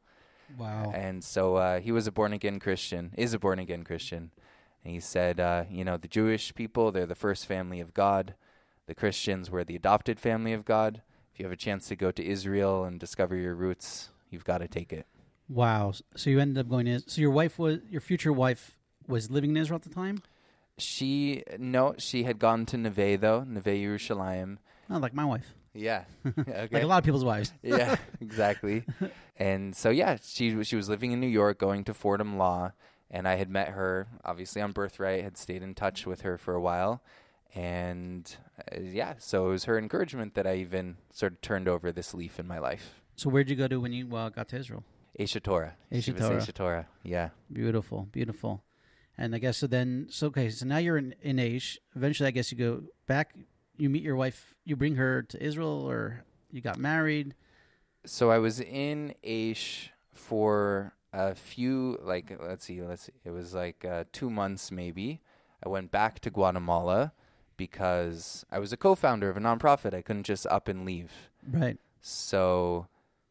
Wow. 0.59 0.93
And 0.95 1.25
so 1.25 1.57
uh, 1.57 1.81
he 1.81 1.91
was 1.91 2.07
a 2.07 2.13
born 2.13 2.35
again 2.35 2.61
Christian, 2.61 3.15
is 3.17 3.33
a 3.33 3.39
born 3.39 3.59
again 3.59 3.85
Christian. 3.85 4.31
And 4.85 4.93
he 4.93 5.01
said, 5.01 5.41
uh, 5.41 5.65
you 5.71 5.85
know, 5.85 5.97
the 5.97 6.09
Jewish 6.09 6.55
people, 6.55 6.93
they're 6.93 7.07
the 7.07 7.15
first 7.15 7.47
family 7.47 7.81
of 7.81 7.95
God. 7.95 8.35
The 8.87 8.95
Christians 8.95 9.51
were 9.51 9.65
the 9.65 9.77
adopted 9.77 10.19
family 10.19 10.53
of 10.53 10.65
God. 10.65 11.03
If 11.33 11.39
you 11.39 11.45
have 11.45 11.53
a 11.53 11.57
chance 11.57 11.89
to 11.89 11.97
go 11.97 12.11
to 12.11 12.25
Israel 12.25 12.85
and 12.85 12.99
discover 12.99 13.37
your 13.37 13.55
roots, 13.55 14.11
you've 14.31 14.45
got 14.45 14.59
to 14.59 14.69
take 14.69 14.93
it. 14.93 15.07
Wow. 15.49 15.93
So 16.17 16.31
you 16.31 16.41
ended 16.41 16.59
up 16.59 16.69
going 16.71 16.87
to. 16.87 17.01
So 17.07 17.21
your 17.21 17.31
wife 17.31 17.59
was 17.59 17.81
your 17.91 18.01
future 18.01 18.33
wife 18.33 18.77
was 19.07 19.31
living 19.31 19.51
in 19.51 19.57
Israel 19.57 19.77
at 19.77 19.83
the 19.83 19.95
time. 19.95 20.23
She, 20.79 21.43
no, 21.59 21.95
she 21.99 22.23
had 22.23 22.39
gone 22.39 22.65
to 22.67 22.77
Neve, 22.77 23.21
though, 23.21 23.45
Neve 23.45 23.65
Yerushalayim. 23.65 24.59
Not 24.89 25.01
like 25.01 25.13
my 25.13 25.25
wife. 25.25 25.55
Yeah. 25.75 26.05
Okay. 26.27 26.69
like 26.73 26.83
a 26.83 26.87
lot 26.87 26.99
of 26.99 27.05
people's 27.05 27.25
wives. 27.25 27.53
yeah, 27.63 27.97
exactly. 28.21 28.85
And 29.41 29.77
so 29.77 29.91
yeah, 29.91 30.17
she 30.21 30.65
she 30.65 30.75
was 30.75 30.89
living 30.89 31.13
in 31.13 31.21
New 31.21 31.29
York, 31.29 31.61
going 31.61 31.85
to 31.85 31.95
Fordham 31.95 32.39
Law, 32.39 32.73
and 33.11 33.27
I 33.27 33.37
had 33.37 33.51
met 33.51 33.69
her 33.69 34.09
obviously 34.25 34.63
on 34.63 34.73
Birthright, 34.73 35.23
had 35.23 35.37
stayed 35.37 35.63
in 35.63 35.75
touch 35.75 36.07
with 36.07 36.23
her 36.23 36.39
for 36.39 36.55
a 36.55 36.61
while, 36.61 37.03
and 37.55 38.37
uh, 38.59 38.81
yeah, 38.81 39.15
so 39.19 39.47
it 39.47 39.51
was 39.51 39.65
her 39.65 39.79
encouragement 39.79 40.35
that 40.35 40.47
I 40.47 40.57
even 40.57 40.97
sort 41.13 41.33
of 41.33 41.41
turned 41.41 41.69
over 41.69 41.93
this 41.93 42.15
leaf 42.15 42.39
in 42.39 42.47
my 42.47 42.59
life. 42.59 43.01
So 43.17 43.31
where'd 43.31 43.51
you 43.51 43.57
go 43.57 43.69
to 43.69 43.81
when 43.81 43.93
you 43.93 44.15
uh, 44.15 44.29
got 44.29 44.49
to 44.51 44.57
Israel? 44.57 44.85
Aish 45.19 45.41
HaTorah. 45.41 45.73
She 46.01 46.13
Torah. 46.13 46.37
Aish 46.37 46.53
HaTorah. 46.53 46.87
Yeah. 47.03 47.31
Beautiful, 47.53 48.09
beautiful. 48.13 48.63
And 49.17 49.35
I 49.35 49.39
guess 49.39 49.57
so. 49.57 49.67
Then 49.67 50.07
so 50.11 50.29
okay. 50.29 50.51
So 50.51 50.65
now 50.65 50.79
you're 50.79 50.97
in 50.97 51.15
in 51.23 51.39
Aish. 51.39 51.79
Eventually, 51.97 52.29
I 52.29 52.31
guess 52.31 52.53
you 52.53 52.59
go 52.59 52.83
back. 53.07 53.35
You 53.77 53.91
meet 53.91 54.05
your 54.05 54.15
wife. 54.15 54.55
You 54.65 54.77
bring 54.77 54.95
her 54.95 55.23
to 55.23 55.43
Israel, 55.43 55.85
or 55.89 56.23
you 56.53 56.61
got 56.61 56.79
married. 56.79 57.35
So 58.07 58.31
I 58.31 58.39
was 58.39 58.61
in 58.61 59.15
Aish 59.25 59.89
for 60.13 60.95
a 61.19 61.35
few, 61.35 61.99
like 62.03 62.39
let's 62.41 62.65
see, 62.65 62.81
let's 62.81 63.03
see, 63.05 63.13
it 63.25 63.31
was 63.31 63.53
like 63.53 63.85
uh, 63.85 64.05
two 64.13 64.31
months 64.31 64.71
maybe. 64.71 65.21
I 65.65 65.69
went 65.69 65.91
back 65.91 66.21
to 66.21 66.31
Guatemala 66.31 67.13
because 67.57 68.47
I 68.51 68.61
was 68.61 68.73
a 68.73 68.77
co-founder 68.77 69.29
of 69.29 69.37
a 69.37 69.41
nonprofit. 69.41 69.93
I 69.93 70.03
couldn't 70.03 70.23
just 70.23 70.47
up 70.47 70.69
and 70.69 70.87
leave. 70.87 71.11
Right. 71.51 71.77
So 72.01 72.87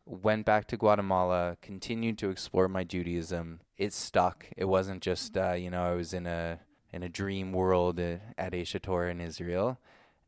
went 0.05 0.45
back 0.45 0.67
to 0.67 0.77
Guatemala, 0.77 1.55
continued 1.61 2.17
to 2.19 2.29
explore 2.29 2.67
my 2.67 2.83
Judaism. 2.83 3.61
It 3.77 3.93
stuck. 3.93 4.45
It 4.57 4.65
wasn't 4.65 5.01
just 5.01 5.37
uh, 5.37 5.53
you 5.53 5.69
know 5.69 5.83
I 5.83 5.95
was 5.95 6.13
in 6.13 6.27
a 6.27 6.59
in 6.91 7.03
a 7.03 7.09
dream 7.09 7.53
world 7.53 7.99
uh, 7.99 8.17
at 8.37 8.51
Aish 8.51 8.77
HaTorah 8.77 9.11
in 9.11 9.21
Israel, 9.21 9.79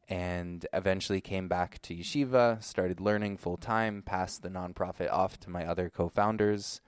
and 0.07 0.65
eventually 0.71 1.19
came 1.19 1.49
back 1.49 1.81
to 1.81 1.93
yeshiva, 1.93 2.63
started 2.63 3.01
learning 3.01 3.35
full 3.35 3.57
time, 3.57 4.01
passed 4.01 4.43
the 4.43 4.49
nonprofit 4.49 5.11
off 5.11 5.37
to 5.41 5.49
my 5.49 5.65
other 5.65 5.89
co-founders, 5.89 6.79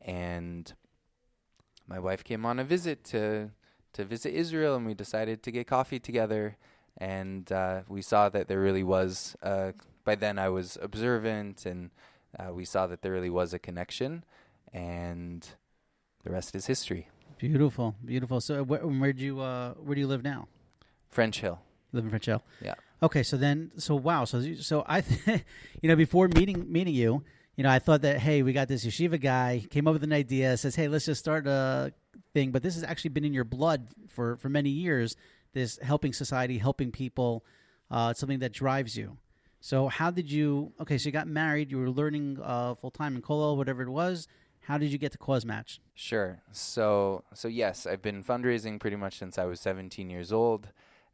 and 0.00 0.72
my 1.86 1.98
wife 1.98 2.22
came 2.24 2.46
on 2.46 2.58
a 2.58 2.64
visit 2.64 3.04
to 3.04 3.50
to 3.92 4.04
visit 4.04 4.32
Israel, 4.34 4.76
and 4.76 4.86
we 4.86 4.94
decided 4.94 5.42
to 5.42 5.50
get 5.50 5.66
coffee 5.66 5.98
together. 5.98 6.56
And 6.98 7.50
uh, 7.50 7.82
we 7.88 8.02
saw 8.02 8.28
that 8.28 8.46
there 8.48 8.60
really 8.60 8.84
was. 8.84 9.36
Uh, 9.42 9.72
by 10.04 10.14
then, 10.14 10.38
I 10.38 10.48
was 10.48 10.78
observant, 10.80 11.66
and 11.66 11.90
uh, 12.38 12.52
we 12.52 12.64
saw 12.64 12.86
that 12.86 13.02
there 13.02 13.12
really 13.12 13.30
was 13.30 13.52
a 13.52 13.58
connection, 13.58 14.24
and 14.72 15.46
the 16.24 16.30
rest 16.30 16.54
is 16.54 16.66
history. 16.66 17.08
Beautiful, 17.38 17.96
beautiful. 18.04 18.40
So 18.40 18.62
where 18.62 18.86
where 18.86 19.12
do 19.12 19.24
you 19.24 19.40
uh, 19.40 19.72
where 19.74 19.94
do 19.94 20.00
you 20.00 20.06
live 20.06 20.22
now? 20.22 20.48
French 21.08 21.40
Hill. 21.40 21.58
You 21.92 21.96
live 21.96 22.04
in 22.04 22.10
French 22.10 22.26
Hill. 22.26 22.42
Yeah. 22.62 22.74
Okay, 23.02 23.22
so 23.22 23.36
then, 23.36 23.72
so 23.78 23.94
wow, 23.96 24.26
so 24.26 24.54
so 24.56 24.84
I, 24.86 25.00
th- 25.00 25.42
you 25.80 25.88
know, 25.88 25.96
before 25.96 26.28
meeting 26.28 26.70
meeting 26.70 26.94
you, 26.94 27.24
you 27.60 27.64
know, 27.64 27.68
I 27.68 27.78
thought 27.78 28.00
that 28.00 28.20
hey, 28.20 28.42
we 28.42 28.54
got 28.54 28.68
this 28.68 28.86
yeshiva 28.86 29.20
guy 29.20 29.62
came 29.68 29.86
up 29.86 29.92
with 29.92 30.02
an 30.02 30.14
idea, 30.14 30.56
says 30.56 30.76
hey, 30.76 30.88
let's 30.88 31.04
just 31.04 31.20
start 31.20 31.46
a 31.46 31.92
thing, 32.32 32.52
but 32.52 32.62
this 32.62 32.74
has 32.74 32.82
actually 32.82 33.10
been 33.10 33.22
in 33.22 33.34
your 33.34 33.44
blood 33.44 33.88
for 34.08 34.36
for 34.36 34.48
many 34.48 34.70
years. 34.70 35.14
This 35.52 35.78
helping 35.82 36.14
society, 36.14 36.56
helping 36.56 36.90
people, 36.90 37.44
uh, 37.90 38.08
it's 38.12 38.20
something 38.20 38.38
that 38.38 38.54
drives 38.54 38.96
you. 38.96 39.18
So 39.60 39.88
how 39.88 40.10
did 40.10 40.32
you? 40.32 40.72
Okay, 40.80 40.96
so 40.96 41.08
you 41.08 41.12
got 41.12 41.28
married, 41.28 41.70
you 41.70 41.76
were 41.76 41.90
learning 41.90 42.38
uh, 42.42 42.76
full 42.76 42.92
time 42.92 43.14
in 43.14 43.20
Kollel, 43.20 43.58
whatever 43.58 43.82
it 43.82 43.90
was. 43.90 44.26
How 44.60 44.78
did 44.78 44.90
you 44.90 44.96
get 44.96 45.12
to 45.12 45.18
CauseMatch? 45.18 45.80
Sure. 45.94 46.40
So, 46.52 47.24
so 47.34 47.46
yes, 47.46 47.86
I've 47.86 48.00
been 48.00 48.24
fundraising 48.24 48.80
pretty 48.80 48.96
much 48.96 49.18
since 49.18 49.36
I 49.36 49.44
was 49.44 49.60
17 49.60 50.08
years 50.08 50.32
old. 50.32 50.68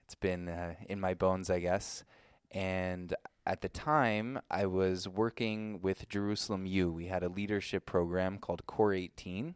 It's 0.05 0.15
been 0.15 0.49
uh, 0.49 0.75
in 0.89 1.01
my 1.01 1.15
bones, 1.15 1.51
I 1.51 1.59
guess. 1.59 2.05
And 2.53 3.13
at 3.47 3.61
the 3.61 3.69
time, 3.69 4.41
I 4.51 4.67
was 4.67 5.09
working 5.09 5.81
with 5.81 6.09
Jerusalem 6.09 6.67
U. 6.67 6.93
We 6.93 7.07
had 7.07 7.23
a 7.23 7.29
leadership 7.29 7.87
program 7.87 8.39
called 8.39 8.67
Core 8.67 8.93
18, 8.93 9.55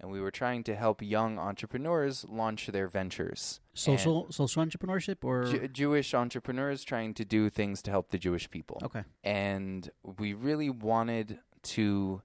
and 0.00 0.10
we 0.10 0.20
were 0.20 0.30
trying 0.30 0.62
to 0.64 0.74
help 0.74 1.02
young 1.02 1.38
entrepreneurs 1.38 2.24
launch 2.28 2.66
their 2.68 2.88
ventures. 2.88 3.60
Social 3.74 4.32
social 4.32 4.64
entrepreneurship 4.64 5.22
or 5.22 5.44
Ju- 5.44 5.68
Jewish 5.68 6.14
entrepreneurs 6.14 6.82
trying 6.82 7.14
to 7.14 7.24
do 7.24 7.50
things 7.50 7.82
to 7.82 7.90
help 7.90 8.10
the 8.10 8.18
Jewish 8.18 8.50
people 8.50 8.80
okay, 8.82 9.04
and 9.22 9.90
we 10.02 10.32
really 10.32 10.70
wanted 10.70 11.38
to 11.62 12.22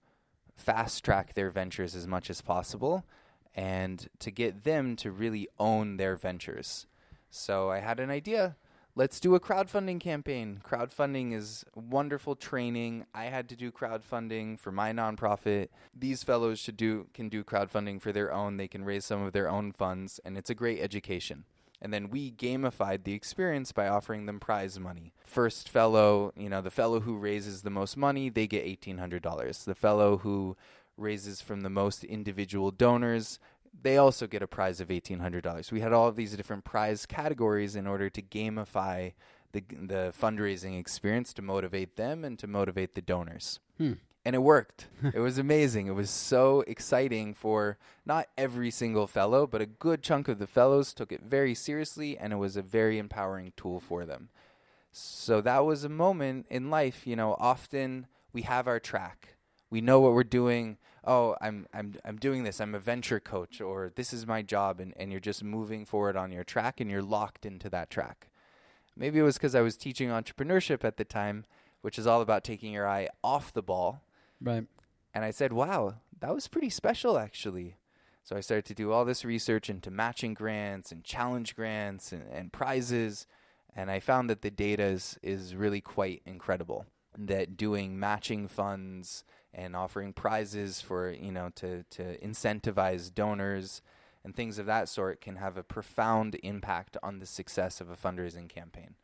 fast 0.55 1.03
track 1.03 1.33
their 1.33 1.49
ventures 1.49 1.95
as 1.95 2.07
much 2.07 2.29
as 2.29 2.41
possible 2.41 3.03
and 3.55 4.07
to 4.19 4.31
get 4.31 4.63
them 4.63 4.95
to 4.95 5.11
really 5.11 5.47
own 5.59 5.97
their 5.97 6.15
ventures. 6.15 6.87
So 7.29 7.69
I 7.69 7.79
had 7.79 7.99
an 7.99 8.09
idea. 8.09 8.55
Let's 8.93 9.21
do 9.21 9.35
a 9.35 9.39
crowdfunding 9.39 10.01
campaign. 10.01 10.61
Crowdfunding 10.65 11.33
is 11.33 11.63
wonderful 11.75 12.35
training. 12.35 13.05
I 13.13 13.25
had 13.25 13.47
to 13.49 13.55
do 13.55 13.71
crowdfunding 13.71 14.59
for 14.59 14.71
my 14.73 14.91
nonprofit. 14.91 15.69
These 15.97 16.23
fellows 16.23 16.59
should 16.59 16.75
do 16.75 17.07
can 17.13 17.29
do 17.29 17.45
crowdfunding 17.45 18.01
for 18.01 18.11
their 18.11 18.33
own. 18.33 18.57
They 18.57 18.67
can 18.67 18.83
raise 18.83 19.05
some 19.05 19.23
of 19.23 19.31
their 19.31 19.49
own 19.49 19.71
funds 19.71 20.19
and 20.25 20.37
it's 20.37 20.49
a 20.49 20.55
great 20.55 20.81
education. 20.81 21.45
And 21.81 21.93
then 21.93 22.09
we 22.09 22.31
gamified 22.33 23.05
the 23.05 23.13
experience 23.13 23.71
by 23.71 23.87
offering 23.87 24.25
them 24.25 24.41
prize 24.41 24.77
money. 24.77 25.13
First 25.25 25.69
fellow, 25.69 26.33
you 26.35 26.49
know, 26.49 26.61
the 26.61 26.69
fellow 26.69 26.99
who 26.99 27.17
raises 27.17 27.61
the 27.61 27.69
most 27.69 27.95
money, 27.95 28.29
they 28.29 28.45
get 28.45 28.65
$1,800. 28.65 29.63
The 29.63 29.73
fellow 29.73 30.17
who 30.17 30.57
raises 30.97 31.41
from 31.41 31.61
the 31.61 31.69
most 31.69 32.03
individual 32.03 32.71
donors, 32.71 33.39
they 33.79 33.97
also 33.97 34.27
get 34.27 34.41
a 34.41 34.47
prize 34.47 34.79
of 34.79 34.89
$1,800. 34.89 35.71
We 35.71 35.79
had 35.79 35.93
all 35.93 36.07
of 36.07 36.15
these 36.15 36.35
different 36.35 36.63
prize 36.63 37.05
categories 37.05 37.75
in 37.75 37.87
order 37.87 38.09
to 38.09 38.21
gamify 38.21 39.13
the, 39.53 39.63
the 39.69 40.13
fundraising 40.19 40.79
experience 40.79 41.33
to 41.33 41.41
motivate 41.41 41.95
them 41.95 42.23
and 42.23 42.37
to 42.39 42.47
motivate 42.47 42.93
the 42.93 43.01
donors 43.01 43.59
hmm. 43.77 43.93
and 44.23 44.35
it 44.35 44.39
worked. 44.39 44.87
it 45.13 45.19
was 45.19 45.37
amazing. 45.37 45.87
It 45.87 45.95
was 45.95 46.09
so 46.09 46.63
exciting 46.67 47.33
for 47.33 47.77
not 48.05 48.27
every 48.37 48.71
single 48.71 49.07
fellow, 49.07 49.45
but 49.47 49.61
a 49.61 49.65
good 49.65 50.01
chunk 50.01 50.27
of 50.27 50.39
the 50.39 50.47
fellows 50.47 50.93
took 50.93 51.11
it 51.11 51.21
very 51.23 51.53
seriously, 51.53 52.17
and 52.17 52.31
it 52.31 52.37
was 52.37 52.55
a 52.55 52.61
very 52.61 52.97
empowering 52.97 53.51
tool 53.57 53.79
for 53.79 54.05
them. 54.05 54.29
So 54.91 55.41
that 55.41 55.65
was 55.65 55.83
a 55.83 55.89
moment 55.89 56.47
in 56.49 56.69
life. 56.69 57.07
You 57.07 57.15
know, 57.15 57.35
often 57.39 58.07
we 58.33 58.43
have 58.43 58.67
our 58.67 58.79
track. 58.79 59.35
We 59.71 59.81
know 59.81 59.99
what 59.99 60.13
we're 60.13 60.23
doing. 60.23 60.77
Oh, 61.03 61.35
I'm 61.41 61.65
I'm 61.73 61.95
I'm 62.05 62.17
doing 62.17 62.43
this. 62.43 62.61
I'm 62.61 62.75
a 62.75 62.79
venture 62.79 63.19
coach, 63.19 63.59
or 63.59 63.91
this 63.95 64.13
is 64.13 64.27
my 64.27 64.43
job, 64.43 64.79
and, 64.79 64.93
and 64.97 65.09
you're 65.09 65.19
just 65.19 65.43
moving 65.43 65.85
forward 65.85 66.15
on 66.15 66.31
your 66.31 66.43
track, 66.43 66.79
and 66.79 66.91
you're 66.91 67.01
locked 67.01 67.43
into 67.43 67.69
that 67.71 67.89
track. 67.89 68.27
Maybe 68.95 69.19
it 69.19 69.23
was 69.23 69.37
because 69.37 69.55
I 69.55 69.61
was 69.61 69.77
teaching 69.77 70.09
entrepreneurship 70.09 70.83
at 70.83 70.97
the 70.97 71.05
time, 71.05 71.45
which 71.81 71.97
is 71.97 72.05
all 72.05 72.21
about 72.21 72.43
taking 72.43 72.73
your 72.73 72.87
eye 72.87 73.07
off 73.23 73.53
the 73.53 73.63
ball 73.63 74.03
right. 74.41 74.65
and 75.13 75.25
I 75.25 75.31
said, 75.31 75.53
wow, 75.53 75.95
that 76.19 76.33
was 76.33 76.47
pretty 76.47 76.69
special 76.69 77.17
actually. 77.17 77.77
So 78.23 78.35
I 78.35 78.41
started 78.41 78.65
to 78.65 78.75
do 78.75 78.91
all 78.91 79.03
this 79.03 79.25
research 79.25 79.69
into 79.69 79.89
matching 79.89 80.33
grants 80.33 80.91
and 80.91 81.03
challenge 81.03 81.55
grants 81.55 82.11
and, 82.11 82.23
and 82.31 82.53
prizes. 82.53 83.25
And 83.75 83.89
I 83.89 83.99
found 83.99 84.29
that 84.29 84.41
the 84.41 84.51
data 84.51 84.83
is, 84.83 85.17
is 85.23 85.55
really 85.55 85.81
quite 85.81 86.21
incredible. 86.25 86.85
That 87.17 87.57
doing 87.57 87.99
matching 87.99 88.47
funds 88.47 89.23
and 89.53 89.75
offering 89.75 90.13
prizes 90.13 90.81
for, 90.81 91.11
you 91.11 91.31
know, 91.31 91.49
to, 91.55 91.83
to 91.91 92.17
incentivize 92.19 93.13
donors 93.13 93.81
and 94.23 94.35
things 94.35 94.59
of 94.59 94.65
that 94.67 94.87
sort 94.87 95.19
can 95.19 95.37
have 95.37 95.57
a 95.57 95.63
profound 95.63 96.37
impact 96.43 96.95
on 97.01 97.19
the 97.19 97.25
success 97.25 97.81
of 97.81 97.89
a 97.89 97.95
fundraising 97.95 98.47
campaign. 98.47 98.95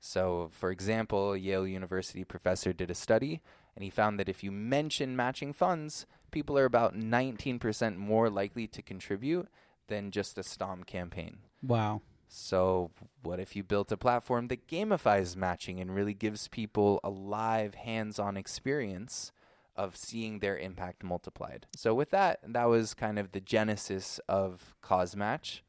So, 0.00 0.50
for 0.52 0.70
example, 0.70 1.32
a 1.32 1.38
Yale 1.38 1.66
University 1.66 2.24
professor 2.24 2.72
did 2.72 2.90
a 2.90 2.94
study 2.94 3.40
and 3.74 3.82
he 3.82 3.90
found 3.90 4.18
that 4.20 4.28
if 4.28 4.44
you 4.44 4.52
mention 4.52 5.16
matching 5.16 5.52
funds, 5.52 6.06
people 6.30 6.58
are 6.58 6.64
about 6.64 6.94
19% 6.94 7.96
more 7.96 8.28
likely 8.28 8.66
to 8.66 8.82
contribute 8.82 9.48
than 9.88 10.10
just 10.10 10.38
a 10.38 10.42
STOM 10.42 10.84
campaign. 10.84 11.38
Wow. 11.62 12.02
So, 12.28 12.90
what 13.22 13.38
if 13.38 13.54
you 13.54 13.62
built 13.62 13.92
a 13.92 13.96
platform 13.96 14.48
that 14.48 14.66
gamifies 14.66 15.36
matching 15.36 15.78
and 15.80 15.94
really 15.94 16.14
gives 16.14 16.48
people 16.48 16.98
a 17.04 17.10
live, 17.10 17.74
hands 17.74 18.18
on 18.18 18.36
experience 18.36 19.30
of 19.76 19.96
seeing 19.96 20.38
their 20.38 20.58
impact 20.58 21.04
multiplied? 21.04 21.66
So, 21.76 21.94
with 21.94 22.10
that, 22.10 22.40
that 22.46 22.64
was 22.64 22.94
kind 22.94 23.18
of 23.18 23.32
the 23.32 23.40
genesis 23.40 24.20
of 24.28 24.74
CauseMatch. 24.82 25.60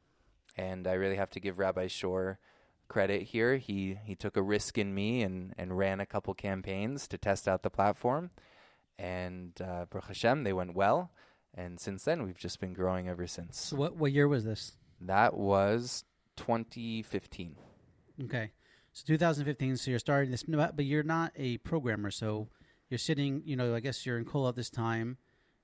And 0.56 0.86
I 0.86 0.94
really 0.94 1.16
have 1.16 1.30
to 1.30 1.40
give 1.40 1.58
Rabbi 1.58 1.86
Shore 1.86 2.40
credit 2.88 3.22
here. 3.22 3.56
He, 3.56 3.98
he 4.04 4.14
took 4.14 4.36
a 4.36 4.42
risk 4.42 4.76
in 4.76 4.94
me 4.94 5.22
and, 5.22 5.54
and 5.56 5.78
ran 5.78 6.00
a 6.00 6.06
couple 6.06 6.34
campaigns 6.34 7.06
to 7.08 7.18
test 7.18 7.46
out 7.46 7.62
the 7.62 7.70
platform. 7.70 8.30
And 8.98 9.52
uh, 9.60 9.84
Baruch 9.88 10.08
Hashem, 10.08 10.42
they 10.42 10.52
went 10.52 10.74
well. 10.74 11.12
And 11.54 11.78
since 11.78 12.04
then, 12.04 12.24
we've 12.24 12.38
just 12.38 12.60
been 12.60 12.72
growing 12.72 13.08
ever 13.08 13.26
since. 13.26 13.72
What 13.72 13.96
what 13.96 14.12
year 14.12 14.28
was 14.28 14.44
this? 14.44 14.76
That 15.00 15.34
was 15.34 16.04
2015. 16.36 17.56
Okay. 18.24 18.52
So 18.92 19.04
2015. 19.06 19.76
So 19.76 19.90
you're 19.90 20.00
starting 20.00 20.30
this, 20.30 20.44
but 20.44 20.84
you're 20.84 21.02
not 21.02 21.32
a 21.36 21.58
programmer. 21.58 22.10
So 22.10 22.48
you're 22.90 22.98
sitting. 22.98 23.42
You 23.44 23.56
know, 23.56 23.74
I 23.74 23.80
guess 23.80 24.04
you're 24.06 24.18
in 24.18 24.24
Kollel 24.24 24.48
at 24.50 24.56
this 24.56 24.70
time, 24.70 25.18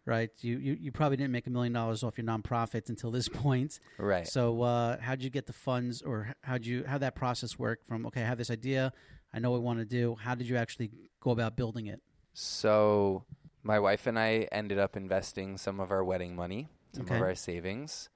right? 0.04 0.30
You 0.40 0.58
you, 0.58 0.76
you 0.80 0.92
probably 0.92 1.16
didn't 1.16 1.32
make 1.32 1.46
a 1.46 1.50
million 1.50 1.72
dollars 1.72 2.02
off 2.02 2.18
your 2.18 2.26
nonprofit 2.26 2.88
until 2.88 3.10
this 3.10 3.28
point. 3.44 3.80
Right. 3.98 4.26
So 4.26 4.62
uh, 4.62 4.98
how'd 5.00 5.22
you 5.22 5.30
get 5.30 5.46
the 5.46 5.52
funds, 5.52 6.02
or 6.02 6.34
how'd 6.42 6.66
you 6.66 6.84
how 6.86 6.98
that 6.98 7.14
process 7.14 7.58
work? 7.58 7.80
From 7.86 8.06
okay, 8.06 8.22
I 8.22 8.26
have 8.26 8.38
this 8.38 8.50
idea, 8.50 8.92
I 9.32 9.38
know 9.38 9.50
what 9.50 9.58
I 9.58 9.60
want 9.60 9.78
to 9.80 9.84
do. 9.84 10.16
How 10.20 10.34
did 10.34 10.48
you 10.48 10.56
actually 10.56 10.90
go 11.20 11.30
about 11.30 11.56
building 11.56 11.86
it? 11.86 12.00
So 12.32 13.24
my 13.62 13.78
wife 13.78 14.06
and 14.06 14.18
I 14.18 14.48
ended 14.52 14.78
up 14.78 14.96
investing 14.96 15.56
some 15.56 15.80
of 15.80 15.90
our 15.90 16.04
wedding 16.04 16.36
money, 16.36 16.68
some 16.92 17.04
Okay. 17.06 17.16
of 17.16 17.22
our 17.22 17.34
savings, 17.34 18.10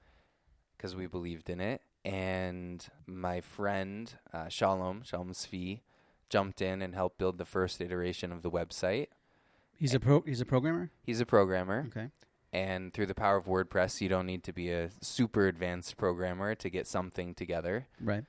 because 0.77 0.95
we 0.95 1.07
believed 1.07 1.49
in 1.49 1.59
it. 1.59 1.81
And 2.05 2.85
my 3.07 3.41
friend 3.41 4.13
uh, 4.33 4.47
Shalom 4.49 5.03
Shalom 5.03 5.31
Svi 5.33 5.81
jumped 6.29 6.61
in 6.61 6.81
and 6.81 6.93
helped 6.95 7.17
build 7.17 7.37
the 7.37 7.45
first 7.45 7.81
iteration 7.81 8.31
of 8.31 8.41
the 8.41 8.51
website. 8.51 9.07
He's 9.73 9.93
a 9.93 9.99
pro. 9.99 10.21
He's 10.21 10.41
a 10.41 10.45
programmer. 10.45 10.91
He's 11.03 11.19
a 11.21 11.25
programmer, 11.25 11.85
Okay. 11.87 12.09
and 12.51 12.93
through 12.93 13.05
the 13.07 13.15
power 13.15 13.37
of 13.37 13.45
WordPress, 13.45 14.01
you 14.01 14.09
don't 14.09 14.25
need 14.25 14.43
to 14.43 14.53
be 14.53 14.71
a 14.71 14.89
super 15.01 15.47
advanced 15.47 15.95
programmer 15.97 16.55
to 16.55 16.69
get 16.69 16.85
something 16.87 17.33
together. 17.33 17.87
Right. 18.01 18.25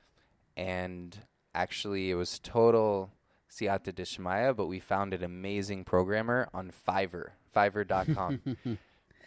and 0.57 1.19
actually 1.55 2.11
it 2.11 2.15
was 2.15 2.39
total 2.39 3.11
Siata 3.51 3.93
Dishmaya, 3.93 4.55
but 4.55 4.67
we 4.67 4.79
found 4.79 5.13
an 5.13 5.25
amazing 5.25 5.85
programmer 5.85 6.49
on 6.55 6.71
Fiverr, 6.87 7.31
Fiverr.com. 7.55 8.41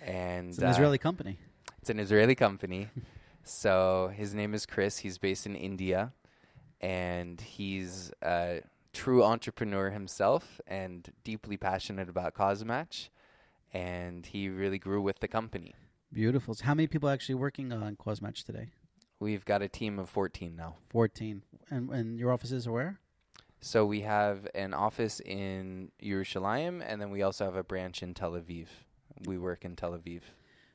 and 0.06 0.50
It's 0.50 0.58
an 0.60 0.66
uh, 0.66 0.70
Israeli 0.70 0.98
company. 0.98 1.38
it's 1.82 1.90
an 1.90 2.00
Israeli 2.00 2.36
company. 2.36 2.88
so 3.44 4.12
his 4.16 4.34
name 4.34 4.54
is 4.54 4.66
Chris. 4.66 5.00
He's 5.00 5.18
based 5.18 5.46
in 5.46 5.56
India, 5.56 6.14
and 6.84 7.40
he's 7.40 8.12
a 8.22 8.62
true 8.92 9.24
entrepreneur 9.24 9.90
himself 9.90 10.60
and 10.68 11.10
deeply 11.24 11.56
passionate 11.56 12.10
about 12.10 12.36
CauseMatch. 12.36 13.08
And 13.74 14.26
he 14.26 14.50
really 14.50 14.78
grew 14.78 15.02
with 15.02 15.20
the 15.20 15.30
company. 15.30 15.74
Beautiful. 16.12 16.54
So 16.54 16.66
how 16.66 16.76
many 16.76 16.88
people 16.88 17.10
are 17.10 17.14
actually 17.14 17.36
working 17.36 17.72
on 17.72 17.96
CauseMatch 17.96 18.44
today? 18.44 18.68
We've 19.20 19.46
got 19.46 19.62
a 19.62 19.70
team 19.70 19.98
of 19.98 20.10
14 20.10 20.56
now. 20.56 20.76
Fourteen. 20.90 21.42
And 21.72 21.90
and 21.90 22.20
your 22.20 22.32
offices 22.32 22.68
are 22.68 22.72
where? 22.72 23.00
So 23.62 23.86
we 23.86 24.02
have 24.02 24.46
an 24.54 24.74
office 24.74 25.22
in 25.22 25.92
Yerushalayim, 26.04 26.84
and 26.86 27.02
then 27.02 27.10
we 27.10 27.22
also 27.22 27.46
have 27.46 27.56
a 27.56 27.64
branch 27.64 28.04
in 28.04 28.14
Tel 28.14 28.34
Aviv. 28.34 28.68
We 29.26 29.38
work 29.38 29.64
in 29.64 29.78
Tel 29.78 29.94
Aviv. 29.94 30.22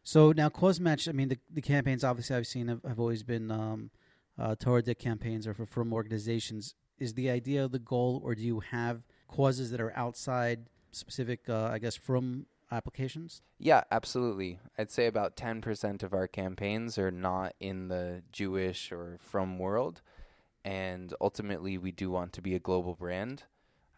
So 0.03 0.33
now 0.33 0.49
CauseMatch. 0.49 1.07
I 1.07 1.13
mean, 1.13 1.29
the 1.29 1.39
the 1.53 1.61
campaigns 1.61 2.03
obviously 2.03 2.35
I've 2.35 2.47
seen 2.47 2.69
have, 2.69 2.83
have 2.83 2.99
always 2.99 3.23
been 3.23 3.51
um, 3.51 3.91
uh, 4.39 4.55
Torah 4.55 4.83
campaigns 4.95 5.47
or 5.47 5.55
for 5.55 5.67
from 5.67 5.93
organizations. 5.93 6.75
Is 6.99 7.15
the 7.15 7.31
idea 7.31 7.69
the 7.69 7.79
goal, 7.79 8.21
or 8.25 8.35
do 8.35 8.43
you 8.43 8.61
have 8.61 9.03
causes 9.29 9.71
that 9.71 9.81
are 9.81 9.93
outside 9.97 10.69
specific? 10.91 11.49
Uh, 11.49 11.67
I 11.67 11.79
guess 11.79 11.97
frum 11.97 12.47
applications. 12.71 13.43
Yeah, 13.59 13.85
absolutely. 13.91 14.59
I'd 14.77 14.91
say 14.91 15.07
about 15.07 15.37
10% 15.37 16.03
of 16.03 16.13
our 16.13 16.27
campaigns 16.27 16.99
are 16.99 17.11
not 17.11 17.55
in 17.61 17.89
the 17.89 18.23
Jewish 18.33 18.93
or 18.93 19.19
from 19.21 19.59
world. 19.59 20.03
And 20.65 21.15
ultimately, 21.21 21.79
we 21.79 21.93
do 21.93 22.11
want 22.11 22.33
to 22.35 22.43
be 22.43 22.55
a 22.55 22.59
global 22.59 22.95
brand. 22.95 23.45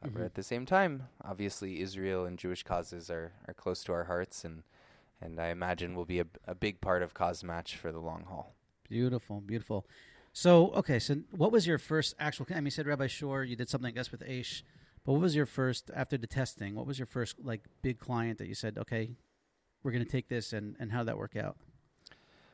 But 0.03 0.15
Mhm. 0.15 0.25
at 0.27 0.35
the 0.35 0.43
same 0.43 0.67
time, 0.67 1.09
obviously, 1.23 1.81
Israel 1.81 2.25
and 2.25 2.39
Jewish 2.39 2.63
causes 2.63 3.11
are, 3.11 3.33
are 3.49 3.55
close 3.55 3.83
to 3.85 3.93
our 3.93 4.05
hearts. 4.05 4.45
And, 4.45 4.63
and 5.21 5.41
I 5.41 5.49
imagine 5.49 5.95
will 5.95 6.07
be 6.07 6.21
a, 6.21 6.27
a 6.47 6.55
big 6.55 6.81
part 6.81 7.03
of 7.03 7.13
CauseMatch 7.13 7.75
for 7.75 7.91
the 7.93 7.99
long 7.99 8.25
haul. 8.25 8.55
Beautiful, 8.89 9.41
beautiful. 9.41 9.87
So 10.33 10.71
okay, 10.73 10.99
so 10.99 11.17
what 11.31 11.53
was 11.53 11.67
your 11.67 11.79
first 11.79 12.15
actual? 12.19 12.47
I 12.51 12.55
mean, 12.55 12.67
you 12.67 12.71
said 12.71 12.87
Rabbi 12.87 13.07
Shore, 13.09 13.45
you 13.45 13.57
did 13.57 13.69
something 13.69 13.89
I 13.89 13.93
guess 13.93 14.13
with 14.13 14.21
Aish, 14.21 14.63
but 15.05 15.13
what 15.13 15.21
was 15.21 15.35
your 15.35 15.47
first 15.47 15.91
after 15.95 16.17
the 16.17 16.27
testing? 16.27 16.75
What 16.75 16.87
was 16.87 16.99
your 16.99 17.07
first 17.07 17.37
like 17.43 17.63
big 17.83 17.99
client 17.99 18.39
that 18.39 18.47
you 18.47 18.55
said, 18.55 18.79
okay, 18.79 19.17
we're 19.83 19.93
going 19.93 20.05
to 20.05 20.11
take 20.11 20.29
this, 20.29 20.53
and 20.53 20.77
and 20.79 20.93
how 20.93 20.99
did 20.99 21.09
that 21.09 21.19
work 21.19 21.37
out? 21.37 21.57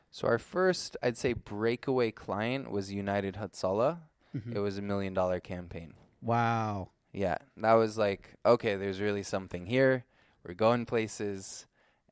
So 0.09 0.27
our 0.27 0.39
first, 0.39 0.97
I'd 1.03 1.17
say, 1.17 1.33
breakaway 1.33 2.11
client 2.11 2.71
was 2.71 2.91
United 2.91 3.35
Hatzalah. 3.35 3.99
Mhm. 4.35 4.55
It 4.55 4.59
was 4.59 4.77
a 4.77 4.81
million 4.81 5.13
dollar 5.13 5.39
campaign. 5.39 5.93
Wow. 6.21 6.89
Yeah, 7.13 7.37
that 7.57 7.73
was 7.73 7.97
like 7.97 8.35
okay. 8.45 8.75
There's 8.75 8.99
really 8.99 9.23
something 9.23 9.65
here. 9.65 10.05
We're 10.45 10.53
going 10.53 10.85
places, 10.85 11.65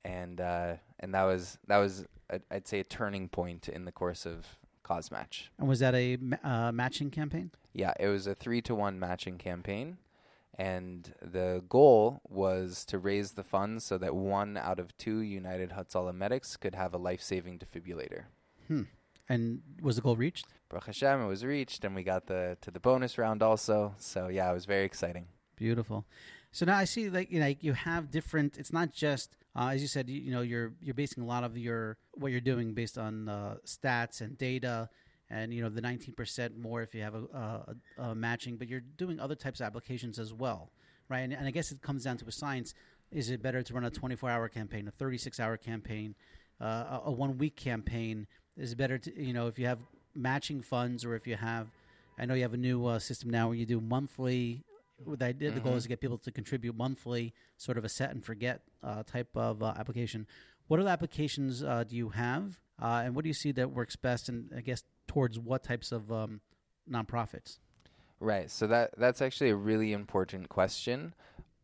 and 0.04 0.40
uh, 0.40 0.76
and 1.00 1.14
that 1.14 1.24
was 1.24 1.58
that 1.68 1.78
was 1.78 2.06
i 2.32 2.40
I'd 2.52 2.68
say 2.68 2.80
a 2.80 2.84
turning 2.84 3.30
point 3.30 3.68
in 3.70 3.86
the 3.86 3.92
course 3.92 4.26
of 4.26 4.46
CauseMatch. 4.86 5.50
And 5.58 5.68
was 5.68 5.80
that 5.80 5.96
a 5.96 6.18
uh, 6.44 6.72
matching 6.72 7.10
campaign? 7.12 7.52
Yeah, 7.74 7.94
it 8.00 8.08
was 8.08 8.28
a 8.28 8.36
three 8.36 8.62
to 8.62 8.76
one 8.76 9.00
matching 9.00 9.38
campaign, 9.38 9.98
and 10.58 11.14
the 11.22 11.64
goal 11.68 12.22
was 12.30 12.86
to 12.86 12.98
raise 13.00 13.32
the 13.32 13.44
funds 13.44 13.84
so 13.84 13.98
that 13.98 14.16
one 14.16 14.58
out 14.58 14.80
of 14.80 14.98
two 14.98 15.20
United 15.20 15.72
Hatzalah 15.72 16.16
medics 16.16 16.56
could 16.56 16.76
have 16.76 16.94
a 16.94 16.98
life 16.98 17.22
saving 17.22 17.60
defibrillator. 17.60 18.24
Hmm. 18.68 18.84
And 19.28 19.62
was 19.82 19.96
the 19.96 20.02
goal 20.02 20.16
reached? 20.16 20.46
Baruch 20.70 20.86
Hashem, 20.86 21.22
it 21.22 21.28
was 21.28 21.44
reached, 21.44 21.84
and 21.84 21.96
we 21.96 22.04
got 22.04 22.28
the 22.28 22.58
to 22.62 22.72
the 22.72 22.80
bonus 22.80 23.18
round 23.18 23.42
also. 23.42 23.96
So 23.98 24.28
yeah, 24.28 24.50
it 24.50 24.54
was 24.54 24.66
very 24.66 24.86
exciting. 24.86 25.26
Beautiful. 25.56 26.06
So 26.56 26.66
now 26.66 26.78
I 26.78 26.86
see, 26.86 27.10
like 27.10 27.34
you 27.34 27.42
know, 27.42 27.54
you 27.60 27.74
have 27.74 28.10
different. 28.10 28.58
It's 28.58 28.72
not 28.72 28.94
just 28.94 29.36
uh, 29.58 29.72
as 29.74 29.82
you 29.82 29.90
said. 29.90 30.08
You, 30.08 30.22
you 30.22 30.32
know, 30.32 30.40
you're 30.40 30.72
you're 30.82 30.96
basing 30.96 31.22
a 31.22 31.26
lot 31.26 31.44
of 31.44 31.58
your 31.58 31.98
what 32.14 32.32
you're 32.32 32.40
doing 32.40 32.74
based 32.74 32.98
on 32.98 33.28
uh, 33.28 33.56
stats 33.66 34.22
and 34.22 34.38
data, 34.38 34.90
and 35.30 35.54
you 35.54 35.62
know 35.62 35.68
the 35.68 35.82
19% 35.82 36.56
more 36.56 36.82
if 36.82 36.96
you 36.96 37.02
have 37.02 37.14
a, 37.14 37.76
a, 37.98 38.04
a 38.04 38.16
matching. 38.16 38.56
But 38.56 38.70
you're 38.70 38.80
doing 38.80 39.20
other 39.20 39.36
types 39.36 39.60
of 39.60 39.66
applications 39.66 40.18
as 40.18 40.34
well, 40.34 40.72
right? 41.10 41.20
And, 41.20 41.34
and 41.34 41.46
I 41.46 41.52
guess 41.52 41.74
it 41.74 41.82
comes 41.82 42.06
down 42.06 42.16
to 42.20 42.26
a 42.26 42.32
science. 42.32 42.74
Is 43.12 43.32
it 43.32 43.44
better 43.44 43.62
to 43.62 43.74
run 43.74 43.84
a 43.84 43.92
24-hour 43.92 44.48
campaign, 44.48 44.88
a 44.88 45.04
36-hour 45.04 45.58
campaign, 45.58 46.16
uh, 46.62 46.64
a, 46.66 47.02
a 47.08 47.12
one-week 47.12 47.58
campaign? 47.58 48.28
Is 48.56 48.72
it 48.72 48.78
better 48.78 48.98
to 48.98 49.22
you 49.22 49.34
know 49.34 49.48
if 49.48 49.60
you 49.60 49.66
have 49.66 49.80
matching 50.16 50.62
funds 50.62 51.04
or 51.04 51.16
if 51.16 51.28
you 51.28 51.36
have 51.36 51.68
I 52.18 52.26
know 52.26 52.34
you 52.34 52.44
have 52.44 52.54
a 52.54 52.58
new 52.72 52.86
uh, 52.86 53.00
system 53.00 53.30
now 53.30 53.50
where 53.50 53.58
you 53.58 53.66
do 53.66 53.82
monthly. 53.82 54.64
The 55.00 55.26
idea, 55.26 55.52
the 55.52 55.60
goal 55.60 55.76
is 55.76 55.84
to 55.84 55.90
get 55.90 56.00
people 56.00 56.18
to 56.20 56.32
contribute 56.32 56.76
monthly, 56.76 57.34
sort 57.58 57.78
of 57.78 57.84
a 57.84 57.90
set 57.90 58.12
and 58.12 58.24
forget 58.24 58.62
uh, 58.82 59.04
type 59.04 59.30
of 59.36 59.62
uh, 59.62 59.74
application. 59.78 60.26
What 60.68 60.80
other 60.80 60.90
applications 60.90 61.64
uh, 61.64 61.84
do 61.84 61.96
you 61.96 62.10
have, 62.10 62.60
uh, 62.82 63.04
and 63.06 63.16
what 63.16 63.24
do 63.24 63.28
you 63.28 63.34
see 63.34 63.52
that 63.54 63.72
works 63.72 63.96
best? 63.96 64.30
And 64.30 64.52
I 64.56 64.62
guess 64.62 64.84
towards 65.08 65.38
what 65.38 65.64
types 65.64 65.92
of 65.92 66.12
um, 66.12 66.42
nonprofits? 66.90 67.60
Right. 68.20 68.50
So 68.50 68.68
that 68.68 68.92
that's 68.98 69.22
actually 69.22 69.50
a 69.50 69.56
really 69.56 69.92
important 69.92 70.50
question. 70.50 71.14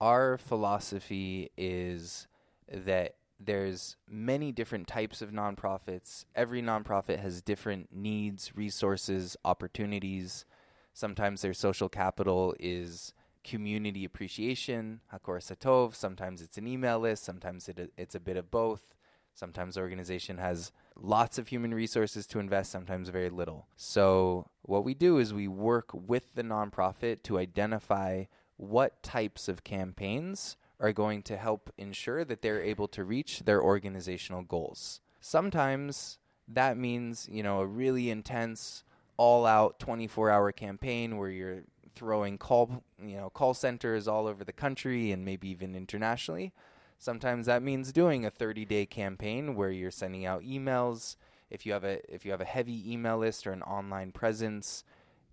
Our 0.01 0.37
philosophy 0.37 1.51
is 1.57 2.27
that 2.71 3.15
there's 3.39 3.95
many 4.07 4.51
different 4.51 4.87
types 4.87 5.21
of 5.21 5.31
nonprofits. 5.31 6.25
Every 6.35 6.61
nonprofit 6.61 7.19
has 7.19 7.41
different 7.41 7.89
needs, 7.91 8.55
resources, 8.55 9.35
opportunities. 9.43 10.45
Sometimes 10.93 11.41
their 11.41 11.53
social 11.53 11.89
capital 11.89 12.53
is 12.59 13.13
community 13.43 14.05
appreciation, 14.05 15.01
Hakaras 15.13 15.55
Hatov. 15.55 15.95
Sometimes 15.95 16.41
it's 16.41 16.57
an 16.57 16.67
email 16.67 16.99
list. 16.99 17.23
Sometimes 17.23 17.67
it, 17.69 17.91
it's 17.97 18.15
a 18.15 18.19
bit 18.19 18.37
of 18.37 18.51
both. 18.51 18.93
Sometimes 19.33 19.75
the 19.75 19.81
organization 19.81 20.37
has 20.37 20.71
lots 20.95 21.37
of 21.37 21.47
human 21.47 21.73
resources 21.73 22.27
to 22.27 22.39
invest, 22.39 22.71
sometimes 22.71 23.09
very 23.09 23.29
little. 23.29 23.67
So, 23.75 24.47
what 24.61 24.83
we 24.83 24.93
do 24.93 25.17
is 25.17 25.33
we 25.33 25.47
work 25.47 25.89
with 25.93 26.35
the 26.35 26.43
nonprofit 26.43 27.23
to 27.23 27.39
identify 27.39 28.25
what 28.57 29.01
types 29.01 29.47
of 29.47 29.63
campaigns 29.63 30.57
are 30.79 30.91
going 30.91 31.21
to 31.23 31.37
help 31.37 31.71
ensure 31.77 32.25
that 32.25 32.41
they're 32.41 32.61
able 32.61 32.87
to 32.89 33.03
reach 33.03 33.39
their 33.41 33.61
organizational 33.61 34.41
goals. 34.41 34.99
Sometimes 35.19 36.17
that 36.47 36.77
means, 36.77 37.27
you 37.31 37.43
know, 37.43 37.61
a 37.61 37.65
really 37.65 38.09
intense 38.09 38.83
all 39.17 39.45
out 39.45 39.79
24-hour 39.79 40.51
campaign 40.51 41.17
where 41.17 41.29
you're 41.29 41.63
throwing 41.95 42.37
call, 42.37 42.83
you 43.01 43.17
know, 43.17 43.29
call 43.29 43.53
centers 43.53 44.07
all 44.07 44.27
over 44.27 44.43
the 44.43 44.53
country 44.53 45.11
and 45.11 45.25
maybe 45.25 45.49
even 45.49 45.75
internationally. 45.75 46.53
Sometimes 46.97 47.47
that 47.47 47.63
means 47.63 47.91
doing 47.91 48.25
a 48.25 48.31
30-day 48.31 48.85
campaign 48.85 49.55
where 49.55 49.71
you're 49.71 49.91
sending 49.91 50.25
out 50.25 50.43
emails. 50.43 51.15
If 51.49 51.65
you 51.65 51.73
have 51.73 51.83
a 51.83 51.99
if 52.13 52.25
you 52.25 52.31
have 52.31 52.41
a 52.41 52.45
heavy 52.45 52.91
email 52.91 53.17
list 53.17 53.45
or 53.45 53.51
an 53.51 53.63
online 53.63 54.11
presence, 54.11 54.83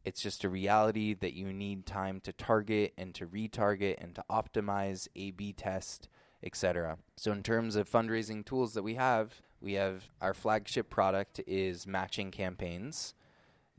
it's 0.05 0.23
just 0.23 0.45
a 0.45 0.49
reality 0.49 1.15
that 1.15 1.35
you 1.35 1.53
need 1.53 1.85
time 1.85 2.21
to 2.21 2.33
target 2.33 2.95
and 2.97 3.15
to 3.15 3.27
retarget 3.27 3.97
and 4.03 4.15
to 4.15 4.25
optimize, 4.31 5.09
A/B 5.15 5.53
test, 5.53 6.09
etc. 6.43 6.99
So 7.17 7.33
in 7.33 7.43
terms 7.43 7.77
of 7.77 7.89
fundraising 7.89 8.45
tools 8.45 8.75
that 8.75 8.83
we 8.83 8.95
have, 8.95 9.43
we 9.61 9.75
have 9.75 10.09
our 10.21 10.35
flagship 10.35 10.89
product 10.89 11.41
is 11.47 11.87
matching 11.87 12.31
campaigns. 12.31 13.15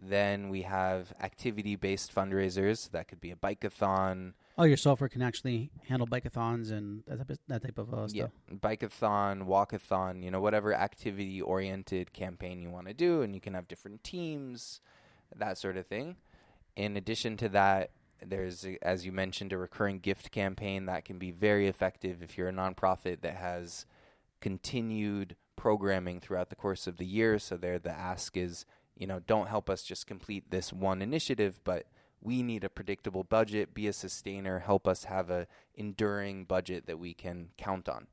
Then 0.01 0.49
we 0.49 0.62
have 0.62 1.13
activity-based 1.21 2.13
fundraisers. 2.15 2.89
That 2.91 3.07
could 3.07 3.19
be 3.19 3.31
a 3.31 3.35
bikeathon, 3.35 4.33
Oh, 4.59 4.65
your 4.65 4.75
software 4.75 5.07
can 5.07 5.21
actually 5.21 5.71
handle 5.88 6.05
bikeathons 6.05 6.69
and 6.69 7.01
that 7.07 7.17
type 7.19 7.29
of, 7.29 7.39
that 7.47 7.63
type 7.63 7.77
of 7.77 7.93
uh, 7.93 8.07
yeah, 8.09 8.25
stuff. 8.25 8.31
bikeathon, 8.59 9.47
walkathon, 9.47 10.21
you 10.21 10.29
know, 10.29 10.41
whatever 10.41 10.73
activity 10.73 11.41
oriented 11.41 12.12
campaign 12.12 12.62
you 12.62 12.69
want 12.69 12.88
to 12.88 12.93
do, 12.93 13.21
and 13.21 13.33
you 13.33 13.39
can 13.39 13.53
have 13.53 13.69
different 13.69 14.03
teams, 14.03 14.81
that 15.33 15.57
sort 15.57 15.77
of 15.77 15.88
thing. 15.88 16.17
In 16.75 16.97
addition 16.97 17.38
to 17.38 17.47
that, 17.47 17.91
there's, 18.21 18.67
as 18.81 19.05
you 19.05 19.13
mentioned, 19.13 19.53
a 19.53 19.57
recurring 19.57 19.99
gift 19.99 20.29
campaign 20.29 20.88
that 20.88 21.05
can 21.05 21.17
be 21.17 21.31
very 21.31 21.69
effective 21.69 22.21
if 22.21 22.38
you're 22.38 22.49
a 22.49 22.53
nonprofit 22.53 23.21
that 23.21 23.38
has 23.38 23.85
continued 24.41 25.38
programming 25.55 26.19
throughout 26.19 26.49
the 26.49 26.57
course 26.57 26.85
of 26.85 26.97
the 26.97 27.05
year. 27.05 27.39
So, 27.39 27.55
there, 27.55 27.79
the 27.79 27.91
ask 27.91 28.35
is, 28.35 28.65
you 28.99 29.07
know, 29.07 29.19
don't 29.25 29.47
help 29.47 29.69
us 29.69 29.81
just 29.81 30.05
complete 30.05 30.51
this 30.51 30.71
one 30.71 31.01
initiative, 31.01 31.59
but 31.63 31.85
we 32.21 32.43
need 32.43 32.65
a 32.65 32.69
predictable 32.69 33.23
budget, 33.23 33.73
be 33.73 33.88
a 33.88 33.93
sustainer, 33.93 34.59
help 34.59 34.88
us 34.88 35.05
have 35.05 35.29
a 35.29 35.47
enduring 35.73 36.43
budget 36.43 36.85
that 36.85 36.99
we 36.99 37.13
can 37.13 37.47
count 37.57 37.88
on. 37.88 38.07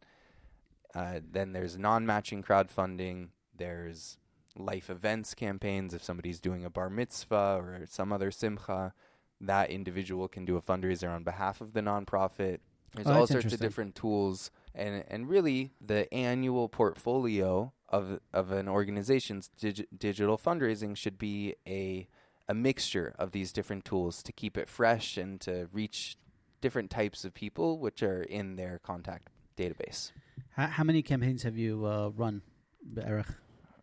Uh, 0.94 1.20
then 1.28 1.52
there's 1.52 1.76
non-matching 1.76 2.42
crowdfunding. 2.42 3.28
There's 3.54 4.16
life 4.56 4.88
events 4.88 5.34
campaigns. 5.34 5.92
If 5.92 6.04
somebody's 6.04 6.40
doing 6.40 6.64
a 6.64 6.70
bar 6.70 6.88
mitzvah 6.88 7.58
or 7.60 7.80
some 7.86 8.12
other 8.12 8.30
simcha, 8.30 8.94
that 9.40 9.70
individual 9.70 10.28
can 10.28 10.44
do 10.44 10.56
a 10.56 10.62
fundraiser 10.62 11.12
on 11.12 11.24
behalf 11.24 11.60
of 11.60 11.72
the 11.72 11.80
nonprofit. 11.80 12.60
There's 12.94 13.08
Oh, 13.08 13.14
all 13.14 13.26
sorts 13.26 13.52
of 13.52 13.60
different 13.60 13.94
tools, 13.96 14.50
and 14.74 15.04
and 15.08 15.28
really 15.28 15.72
the 15.84 16.12
annual 16.14 16.68
portfolio 16.68 17.72
of 17.88 18.20
of 18.32 18.50
an 18.52 18.68
organization's 18.68 19.48
dig- 19.58 19.86
digital 19.96 20.38
fundraising 20.38 20.96
should 20.96 21.18
be 21.18 21.54
a 21.66 22.08
a 22.48 22.54
mixture 22.54 23.14
of 23.18 23.32
these 23.32 23.52
different 23.52 23.84
tools 23.84 24.22
to 24.22 24.32
keep 24.32 24.56
it 24.56 24.68
fresh 24.68 25.16
and 25.16 25.40
to 25.40 25.68
reach 25.72 26.16
different 26.60 26.90
types 26.90 27.24
of 27.24 27.34
people 27.34 27.78
which 27.78 28.02
are 28.02 28.22
in 28.22 28.56
their 28.56 28.78
contact 28.78 29.28
database. 29.56 30.12
How, 30.50 30.66
how 30.68 30.84
many 30.84 31.02
campaigns 31.02 31.42
have 31.42 31.56
you 31.56 31.84
uh, 31.84 32.10
run, 32.10 32.42
Erich? 33.00 33.26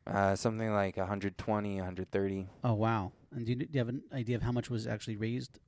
Uh, 0.07 0.35
something 0.35 0.73
like 0.73 0.97
120, 0.97 1.75
130. 1.75 2.47
Oh 2.63 2.73
wow! 2.73 3.11
And 3.35 3.45
do 3.45 3.53
you, 3.53 3.55
do 3.57 3.67
you 3.71 3.79
have 3.79 3.89
an 3.89 4.03
idea 4.13 4.35
of 4.35 4.41
how 4.41 4.51
much 4.51 4.69
was 4.69 4.87
actually 4.87 5.17
raised? 5.17 5.59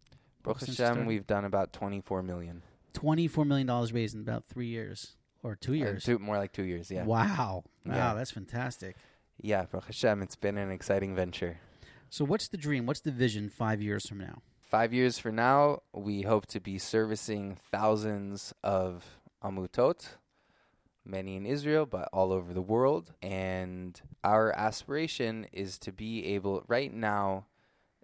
Baruch 0.43 0.65
Hashem, 0.65 1.06
we've 1.06 1.26
done 1.26 1.45
about 1.45 1.74
24 1.74 2.21
million. 2.21 2.62
Twenty-four 2.93 3.45
million 3.45 3.67
dollars 3.67 3.91
raised 3.91 4.15
in 4.15 4.21
about 4.21 4.45
three 4.48 4.67
years 4.67 5.15
or 5.46 5.56
two 5.56 5.74
Uh, 5.74 5.76
years. 5.76 6.04
two, 6.04 6.18
more 6.20 6.38
like 6.38 6.52
two 6.52 6.64
years, 6.64 6.90
yeah. 6.90 7.06
Wow! 7.06 7.64
Wow, 7.86 7.96
Yeah. 7.96 8.14
that's 8.14 8.32
fantastic. 8.32 8.96
Yeah, 9.42 9.66
Baruch 9.66 9.86
Hashem, 9.88 10.22
it's 10.22 10.36
been 10.36 10.58
an 10.58 10.72
exciting 10.72 11.14
venture. 11.16 11.60
So, 12.10 12.24
what's 12.26 12.48
the 12.48 12.58
dream? 12.58 12.86
What's 12.86 13.02
the 13.02 13.12
vision 13.12 13.50
five 13.50 13.82
years 13.82 14.08
from 14.08 14.20
now? 14.20 14.42
Five 14.62 14.94
years 14.94 15.20
from 15.20 15.36
now, 15.36 15.82
we 15.94 16.24
hope 16.24 16.46
to 16.48 16.60
be 16.60 16.78
servicing 16.78 17.56
thousands 17.72 18.54
of 18.64 19.20
amutot, 19.44 20.02
many 21.04 21.36
in 21.36 21.46
Israel, 21.46 21.86
but 21.86 22.10
all 22.12 22.32
over 22.32 22.54
the 22.54 22.62
world. 22.62 23.14
And 23.22 24.00
our 24.24 24.52
aspiration 24.54 25.46
is 25.52 25.78
to 25.80 25.92
be 25.92 26.26
able, 26.36 26.64
right 26.68 26.94
now, 26.94 27.46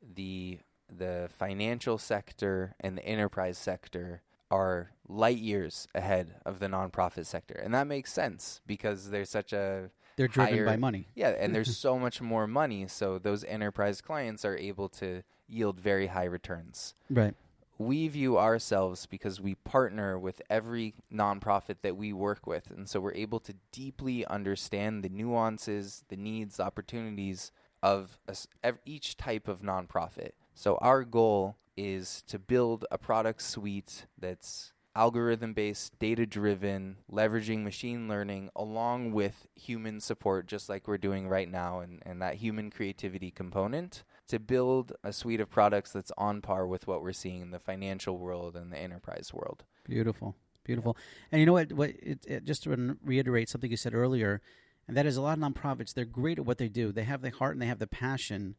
the 0.02 0.60
the 0.94 1.30
financial 1.32 1.98
sector 1.98 2.76
and 2.82 2.98
the 2.98 3.06
enterprise 3.06 3.58
sector 3.58 4.22
are 4.52 4.92
light 5.08 5.38
years 5.38 5.88
ahead 5.96 6.36
of 6.46 6.60
the 6.60 6.68
nonprofit 6.68 7.26
sector, 7.26 7.56
and 7.56 7.74
that 7.74 7.88
makes 7.88 8.12
sense 8.14 8.62
because 8.68 9.10
there's 9.10 9.30
such 9.30 9.54
a 9.54 9.90
They're 10.18 10.28
driven 10.28 10.54
higher- 10.54 10.66
by 10.66 10.76
money. 10.78 11.08
yeah, 11.16 11.30
and 11.30 11.56
there's 11.56 11.76
so 11.88 11.98
much 11.98 12.22
more 12.22 12.46
money, 12.48 12.88
so 12.88 13.18
those 13.18 13.44
enterprise 13.46 14.02
clients 14.02 14.46
are 14.46 14.58
able 14.58 14.90
to 14.90 15.24
yield 15.48 15.80
very 15.80 16.08
high 16.08 16.26
returns. 16.26 16.94
Right. 17.10 17.34
We 17.78 18.08
view 18.10 18.38
ourselves 18.38 19.08
because 19.08 19.42
we 19.42 19.56
partner 19.56 20.20
with 20.20 20.40
every 20.52 20.94
nonprofit 21.12 21.78
that 21.82 21.98
we 21.98 22.14
work 22.14 22.46
with, 22.46 22.70
and 22.70 22.88
so 22.88 23.00
we're 23.00 23.14
able 23.16 23.40
to 23.40 23.56
deeply 23.72 24.24
understand 24.28 25.04
the 25.04 25.10
nuances, 25.10 26.04
the 26.10 26.16
needs, 26.18 26.60
opportunities 26.60 27.52
of 27.82 28.20
a 28.28 28.74
each 28.86 29.18
type 29.18 29.48
of 29.48 29.62
nonprofit. 29.62 30.32
So 30.54 30.76
our 30.76 31.04
goal 31.04 31.58
is 31.78 32.24
to 32.28 32.40
build 32.40 32.86
a 32.92 32.98
product 32.98 33.42
suite 33.42 34.06
that's 34.18 34.74
algorithm 34.96 35.54
based, 35.54 35.98
data 36.00 36.26
driven, 36.26 36.98
leveraging 37.12 37.64
machine 37.64 38.08
learning 38.08 38.50
along 38.56 39.12
with 39.12 39.48
human 39.56 40.00
support, 40.00 40.48
just 40.48 40.70
like 40.70 40.88
we're 40.88 40.98
doing 40.98 41.28
right 41.28 41.50
now, 41.50 41.80
and, 41.80 42.02
and 42.06 42.22
that 42.22 42.36
human 42.36 42.70
creativity 42.70 43.32
component 43.32 44.04
to 44.28 44.40
build 44.40 44.94
a 45.04 45.14
suite 45.14 45.40
of 45.40 45.50
products 45.50 45.92
that's 45.92 46.12
on 46.18 46.42
par 46.42 46.68
with 46.68 46.88
what 46.88 47.02
we're 47.02 47.14
seeing 47.14 47.42
in 47.42 47.52
the 47.52 47.60
financial 47.60 48.18
world 48.18 48.56
and 48.56 48.72
the 48.72 48.78
enterprise 48.78 49.34
world. 49.34 49.64
Beautiful, 49.86 50.36
beautiful. 50.64 50.98
And 51.32 51.40
you 51.40 51.46
know 51.46 51.54
what? 51.54 51.74
What 51.74 51.90
it, 51.90 52.26
it, 52.28 52.44
just 52.44 52.64
to 52.64 52.98
reiterate 53.04 53.50
something 53.50 53.72
you 53.72 53.78
said 53.78 53.94
earlier, 53.94 54.42
and 54.88 54.98
that 54.98 55.06
is 55.06 55.18
a 55.18 55.22
lot 55.22 55.38
of 55.38 55.44
nonprofits. 55.44 55.94
They're 55.94 56.06
great 56.06 56.40
at 56.40 56.46
what 56.46 56.58
they 56.58 56.70
do. 56.70 56.92
They 56.92 57.04
have 57.04 57.22
the 57.22 57.30
heart 57.30 57.56
and 57.56 57.62
they 57.62 57.68
have 57.68 57.80
the 57.80 57.88
passion 57.88 58.56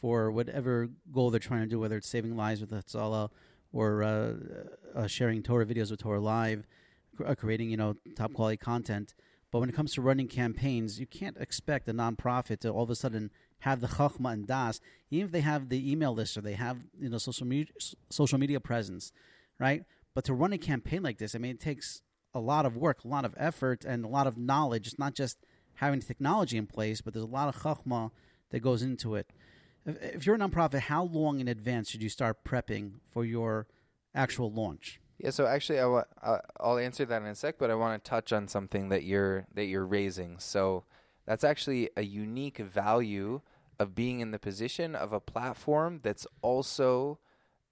for 0.00 0.30
whatever 0.30 0.88
goal 1.12 1.30
they're 1.30 1.40
trying 1.40 1.62
to 1.62 1.66
do, 1.66 1.78
whether 1.78 1.96
it's 1.96 2.08
saving 2.08 2.36
lives 2.36 2.60
with 2.60 2.70
Hatzala 2.70 3.30
or 3.72 4.02
uh, 4.02 4.34
uh, 4.94 5.06
sharing 5.06 5.42
Torah 5.42 5.66
videos 5.66 5.90
with 5.90 6.00
Torah 6.00 6.20
Live, 6.20 6.66
uh, 7.24 7.34
creating 7.34 7.70
you 7.70 7.76
know 7.76 7.96
top 8.14 8.32
quality 8.32 8.56
content. 8.56 9.14
But 9.50 9.60
when 9.60 9.68
it 9.68 9.74
comes 9.74 9.94
to 9.94 10.02
running 10.02 10.28
campaigns, 10.28 10.98
you 10.98 11.06
can't 11.06 11.36
expect 11.38 11.88
a 11.88 11.94
nonprofit 11.94 12.60
to 12.60 12.70
all 12.70 12.82
of 12.82 12.90
a 12.90 12.94
sudden 12.94 13.30
have 13.60 13.80
the 13.80 13.86
chachma 13.86 14.32
and 14.32 14.46
das, 14.46 14.80
even 15.10 15.26
if 15.26 15.32
they 15.32 15.40
have 15.40 15.68
the 15.68 15.90
email 15.90 16.14
list 16.14 16.36
or 16.36 16.40
they 16.40 16.54
have 16.54 16.78
you 17.00 17.08
know 17.08 17.18
social 17.18 17.46
media 17.46 17.72
social 18.10 18.38
media 18.38 18.60
presence, 18.60 19.12
right? 19.58 19.84
But 20.14 20.24
to 20.24 20.34
run 20.34 20.52
a 20.52 20.58
campaign 20.58 21.02
like 21.02 21.18
this, 21.18 21.34
I 21.34 21.38
mean, 21.38 21.52
it 21.52 21.60
takes 21.60 22.02
a 22.34 22.40
lot 22.40 22.66
of 22.66 22.76
work, 22.76 23.04
a 23.04 23.08
lot 23.08 23.24
of 23.24 23.34
effort, 23.36 23.84
and 23.84 24.04
a 24.04 24.08
lot 24.08 24.26
of 24.26 24.36
knowledge. 24.36 24.86
It's 24.86 24.98
not 24.98 25.14
just 25.14 25.38
having 25.74 26.00
the 26.00 26.06
technology 26.06 26.56
in 26.56 26.66
place, 26.66 27.00
but 27.00 27.14
there's 27.14 27.24
a 27.24 27.28
lot 27.28 27.48
of 27.48 27.62
chachma 27.62 28.10
that 28.50 28.60
goes 28.60 28.82
into 28.82 29.14
it. 29.14 29.30
If, 29.86 30.26
you're 30.26 30.34
a 30.34 30.38
nonprofit, 30.38 30.80
how 30.80 31.04
long 31.04 31.40
in 31.40 31.48
advance 31.48 31.90
should 31.90 32.02
you 32.02 32.08
start 32.08 32.44
prepping 32.44 32.94
for 33.10 33.24
your 33.24 33.68
actual 34.14 34.52
launch? 34.52 35.00
Yeah, 35.18 35.30
so 35.30 35.46
actually, 35.46 35.80
I 35.80 36.02
I- 36.22 36.40
I'll 36.60 36.78
answer 36.78 37.04
that 37.06 37.22
in 37.22 37.28
a 37.28 37.34
sec, 37.34 37.56
but 37.58 37.70
I 37.70 37.74
want 37.74 38.02
to 38.02 38.08
touch 38.08 38.32
on 38.32 38.48
something 38.48 38.88
that 38.90 39.04
you're 39.04 39.46
that 39.54 39.66
you're 39.66 39.86
raising. 39.86 40.38
So 40.38 40.84
that's 41.24 41.44
actually 41.44 41.90
a 41.96 42.02
unique 42.02 42.58
value 42.58 43.40
of 43.78 43.94
being 43.94 44.20
in 44.20 44.30
the 44.30 44.38
position 44.38 44.94
of 44.94 45.12
a 45.12 45.20
platform 45.20 46.00
that's 46.02 46.26
also 46.42 47.18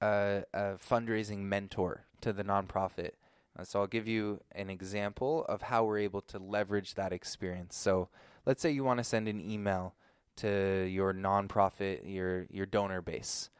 a, 0.01 0.45
a 0.53 0.61
fundraising 0.75 1.39
mentor 1.39 2.05
to 2.21 2.33
the 2.33 2.45
nonprofit. 2.45 3.13
Uh, 3.59 3.65
so 3.65 3.81
I'll 3.81 3.87
give 3.87 4.09
you 4.09 4.41
an 4.53 4.69
example 4.69 5.45
of 5.49 5.63
how 5.63 5.85
we're 5.85 5.99
able 5.99 6.21
to 6.23 6.39
leverage 6.39 6.95
that 6.95 7.13
experience. 7.13 7.77
So 7.77 8.09
let's 8.45 8.61
say 8.61 8.71
you 8.71 8.85
want 8.85 8.99
to 8.99 9.05
send 9.05 9.29
an 9.29 9.41
email 9.41 9.95
to 10.37 10.87
your 10.87 11.13
nonprofit, 11.13 12.01
your 12.05 12.47
your 12.51 12.67
donor 12.67 13.03
base 13.03 13.51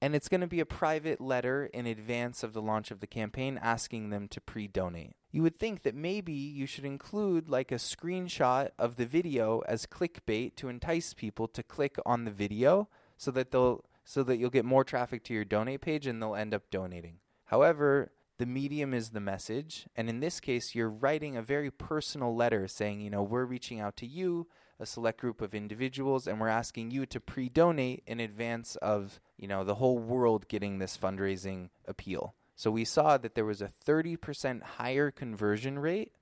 and 0.00 0.14
it's 0.14 0.28
going 0.28 0.40
to 0.40 0.46
be 0.46 0.60
a 0.60 0.66
private 0.66 1.20
letter 1.20 1.66
in 1.66 1.86
advance 1.86 2.42
of 2.42 2.52
the 2.52 2.62
launch 2.62 2.90
of 2.90 3.00
the 3.00 3.06
campaign 3.06 3.58
asking 3.62 4.10
them 4.10 4.28
to 4.28 4.40
pre-donate. 4.40 5.16
You 5.32 5.42
would 5.42 5.58
think 5.58 5.82
that 5.82 5.94
maybe 5.94 6.32
you 6.32 6.66
should 6.66 6.84
include 6.84 7.48
like 7.48 7.72
a 7.72 7.76
screenshot 7.76 8.70
of 8.78 8.96
the 8.96 9.06
video 9.06 9.60
as 9.66 9.86
clickbait 9.86 10.54
to 10.56 10.68
entice 10.68 11.14
people 11.14 11.48
to 11.48 11.62
click 11.62 11.96
on 12.04 12.24
the 12.24 12.30
video 12.30 12.88
so 13.16 13.30
that 13.32 13.50
they'll 13.50 13.84
so 14.04 14.22
that 14.22 14.36
you'll 14.36 14.50
get 14.50 14.64
more 14.64 14.84
traffic 14.84 15.24
to 15.24 15.34
your 15.34 15.44
donate 15.44 15.80
page 15.80 16.06
and 16.06 16.22
they'll 16.22 16.36
end 16.36 16.54
up 16.54 16.70
donating. 16.70 17.16
However, 17.46 18.12
the 18.38 18.46
medium 18.46 18.94
is 18.94 19.10
the 19.10 19.20
message, 19.20 19.88
and 19.96 20.08
in 20.08 20.20
this 20.20 20.38
case 20.38 20.74
you're 20.74 20.90
writing 20.90 21.36
a 21.36 21.42
very 21.42 21.70
personal 21.70 22.36
letter 22.36 22.68
saying, 22.68 23.00
you 23.00 23.10
know, 23.10 23.22
we're 23.22 23.44
reaching 23.44 23.80
out 23.80 23.96
to 23.96 24.06
you 24.06 24.46
a 24.78 24.86
select 24.86 25.20
group 25.20 25.40
of 25.40 25.54
individuals 25.54 26.26
and 26.26 26.40
we're 26.40 26.48
asking 26.48 26.90
you 26.90 27.06
to 27.06 27.20
pre-donate 27.20 28.02
in 28.06 28.20
advance 28.20 28.76
of 28.76 29.20
you 29.36 29.48
know 29.48 29.64
the 29.64 29.76
whole 29.76 29.98
world 29.98 30.48
getting 30.48 30.78
this 30.78 30.96
fundraising 30.96 31.70
appeal. 31.86 32.34
So 32.54 32.70
we 32.70 32.84
saw 32.84 33.18
that 33.18 33.34
there 33.34 33.44
was 33.44 33.60
a 33.60 33.70
30% 33.86 34.62
higher 34.62 35.10
conversion 35.10 35.78
rate 35.78 36.12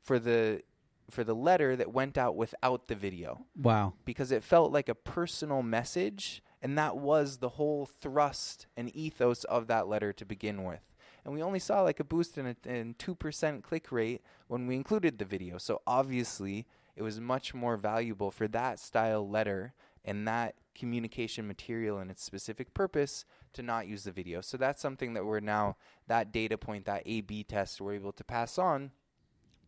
for 0.00 0.18
the 0.18 0.62
for 1.10 1.24
the 1.24 1.34
letter 1.34 1.76
that 1.76 1.92
went 1.92 2.16
out 2.16 2.36
without 2.36 2.86
the 2.86 2.94
video. 2.94 3.44
Wow. 3.60 3.94
because 4.04 4.30
it 4.30 4.42
felt 4.42 4.72
like 4.72 4.88
a 4.88 4.94
personal 4.94 5.62
message 5.62 6.42
and 6.62 6.78
that 6.78 6.96
was 6.96 7.38
the 7.38 7.50
whole 7.50 7.86
thrust 7.86 8.66
and 8.76 8.94
ethos 8.94 9.44
of 9.44 9.66
that 9.66 9.88
letter 9.88 10.12
to 10.12 10.24
begin 10.24 10.64
with. 10.64 10.80
And 11.24 11.34
we 11.34 11.42
only 11.42 11.58
saw 11.58 11.82
like 11.82 12.00
a 12.00 12.04
boost 12.04 12.38
in 12.38 12.46
a 12.46 12.56
in 12.68 12.94
2% 12.94 13.62
click 13.62 13.92
rate 13.92 14.22
when 14.46 14.66
we 14.66 14.76
included 14.76 15.18
the 15.18 15.24
video. 15.24 15.58
So 15.58 15.82
obviously 15.86 16.66
it 16.96 17.02
was 17.02 17.20
much 17.20 17.54
more 17.54 17.76
valuable 17.76 18.30
for 18.30 18.48
that 18.48 18.78
style 18.78 19.28
letter 19.28 19.74
and 20.04 20.26
that 20.26 20.54
communication 20.74 21.46
material 21.46 21.98
and 21.98 22.10
its 22.10 22.24
specific 22.24 22.74
purpose 22.74 23.24
to 23.52 23.62
not 23.62 23.86
use 23.86 24.04
the 24.04 24.12
video. 24.12 24.40
So 24.40 24.56
that's 24.56 24.80
something 24.80 25.14
that 25.14 25.24
we're 25.24 25.40
now 25.40 25.76
that 26.06 26.32
data 26.32 26.58
point 26.58 26.86
that 26.86 27.02
a 27.06 27.20
b 27.20 27.44
test 27.44 27.80
we're 27.80 27.94
able 27.94 28.12
to 28.12 28.24
pass 28.24 28.58
on 28.58 28.90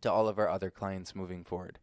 to 0.01 0.11
all 0.11 0.29
of 0.29 0.39
our 0.39 0.49
other 0.49 0.71
clients 0.71 1.15
moving 1.15 1.45
forward. 1.45 1.79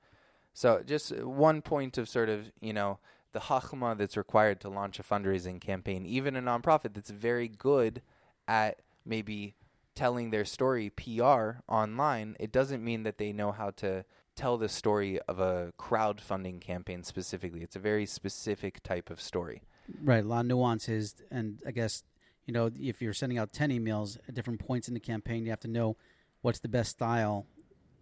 So 0.53 0.83
just 0.85 1.17
one 1.23 1.61
point 1.61 1.97
of 1.97 2.09
sort 2.09 2.29
of, 2.29 2.51
you 2.59 2.73
know, 2.73 2.99
the 3.33 3.39
hachma 3.39 3.97
that's 3.97 4.17
required 4.17 4.59
to 4.61 4.69
launch 4.69 4.99
a 4.99 5.03
fundraising 5.03 5.61
campaign, 5.61 6.05
even 6.05 6.35
a 6.35 6.41
nonprofit 6.41 6.93
that's 6.93 7.09
very 7.09 7.47
good 7.47 8.01
at 8.47 8.81
maybe 9.05 9.55
telling 9.95 10.29
their 10.29 10.45
story 10.45 10.89
PR 10.89 11.61
online, 11.67 12.35
it 12.39 12.51
doesn't 12.51 12.83
mean 12.83 13.03
that 13.03 13.17
they 13.17 13.31
know 13.31 13.51
how 13.51 13.71
to 13.71 14.03
tell 14.41 14.57
the 14.57 14.69
story 14.69 15.19
of 15.27 15.39
a 15.39 15.71
crowdfunding 15.79 16.59
campaign 16.59 17.03
specifically. 17.03 17.61
It's 17.61 17.75
a 17.75 17.79
very 17.79 18.07
specific 18.07 18.81
type 18.81 19.11
of 19.11 19.21
story. 19.21 19.61
Right, 20.03 20.23
a 20.23 20.27
lot 20.27 20.41
of 20.41 20.45
nuances, 20.47 21.15
and 21.29 21.61
I 21.65 21.71
guess 21.71 22.03
you 22.45 22.53
know 22.53 22.71
if 22.79 23.01
you're 23.01 23.13
sending 23.13 23.37
out 23.37 23.53
ten 23.53 23.69
emails 23.69 24.17
at 24.27 24.33
different 24.33 24.59
points 24.59 24.87
in 24.87 24.93
the 24.93 24.99
campaign, 24.99 25.43
you 25.43 25.51
have 25.51 25.59
to 25.61 25.67
know 25.67 25.95
what's 26.41 26.59
the 26.59 26.67
best 26.67 26.91
style 26.91 27.45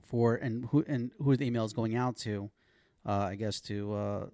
for 0.01 0.35
and 0.35 0.65
who 0.65 0.85
and 0.87 1.11
who 1.21 1.35
the 1.35 1.45
email 1.45 1.65
is 1.65 1.73
going 1.73 1.95
out 1.95 2.15
to. 2.17 2.49
Uh, 3.05 3.27
I 3.31 3.35
guess 3.35 3.59
to 3.61 3.93
uh, 3.93 4.25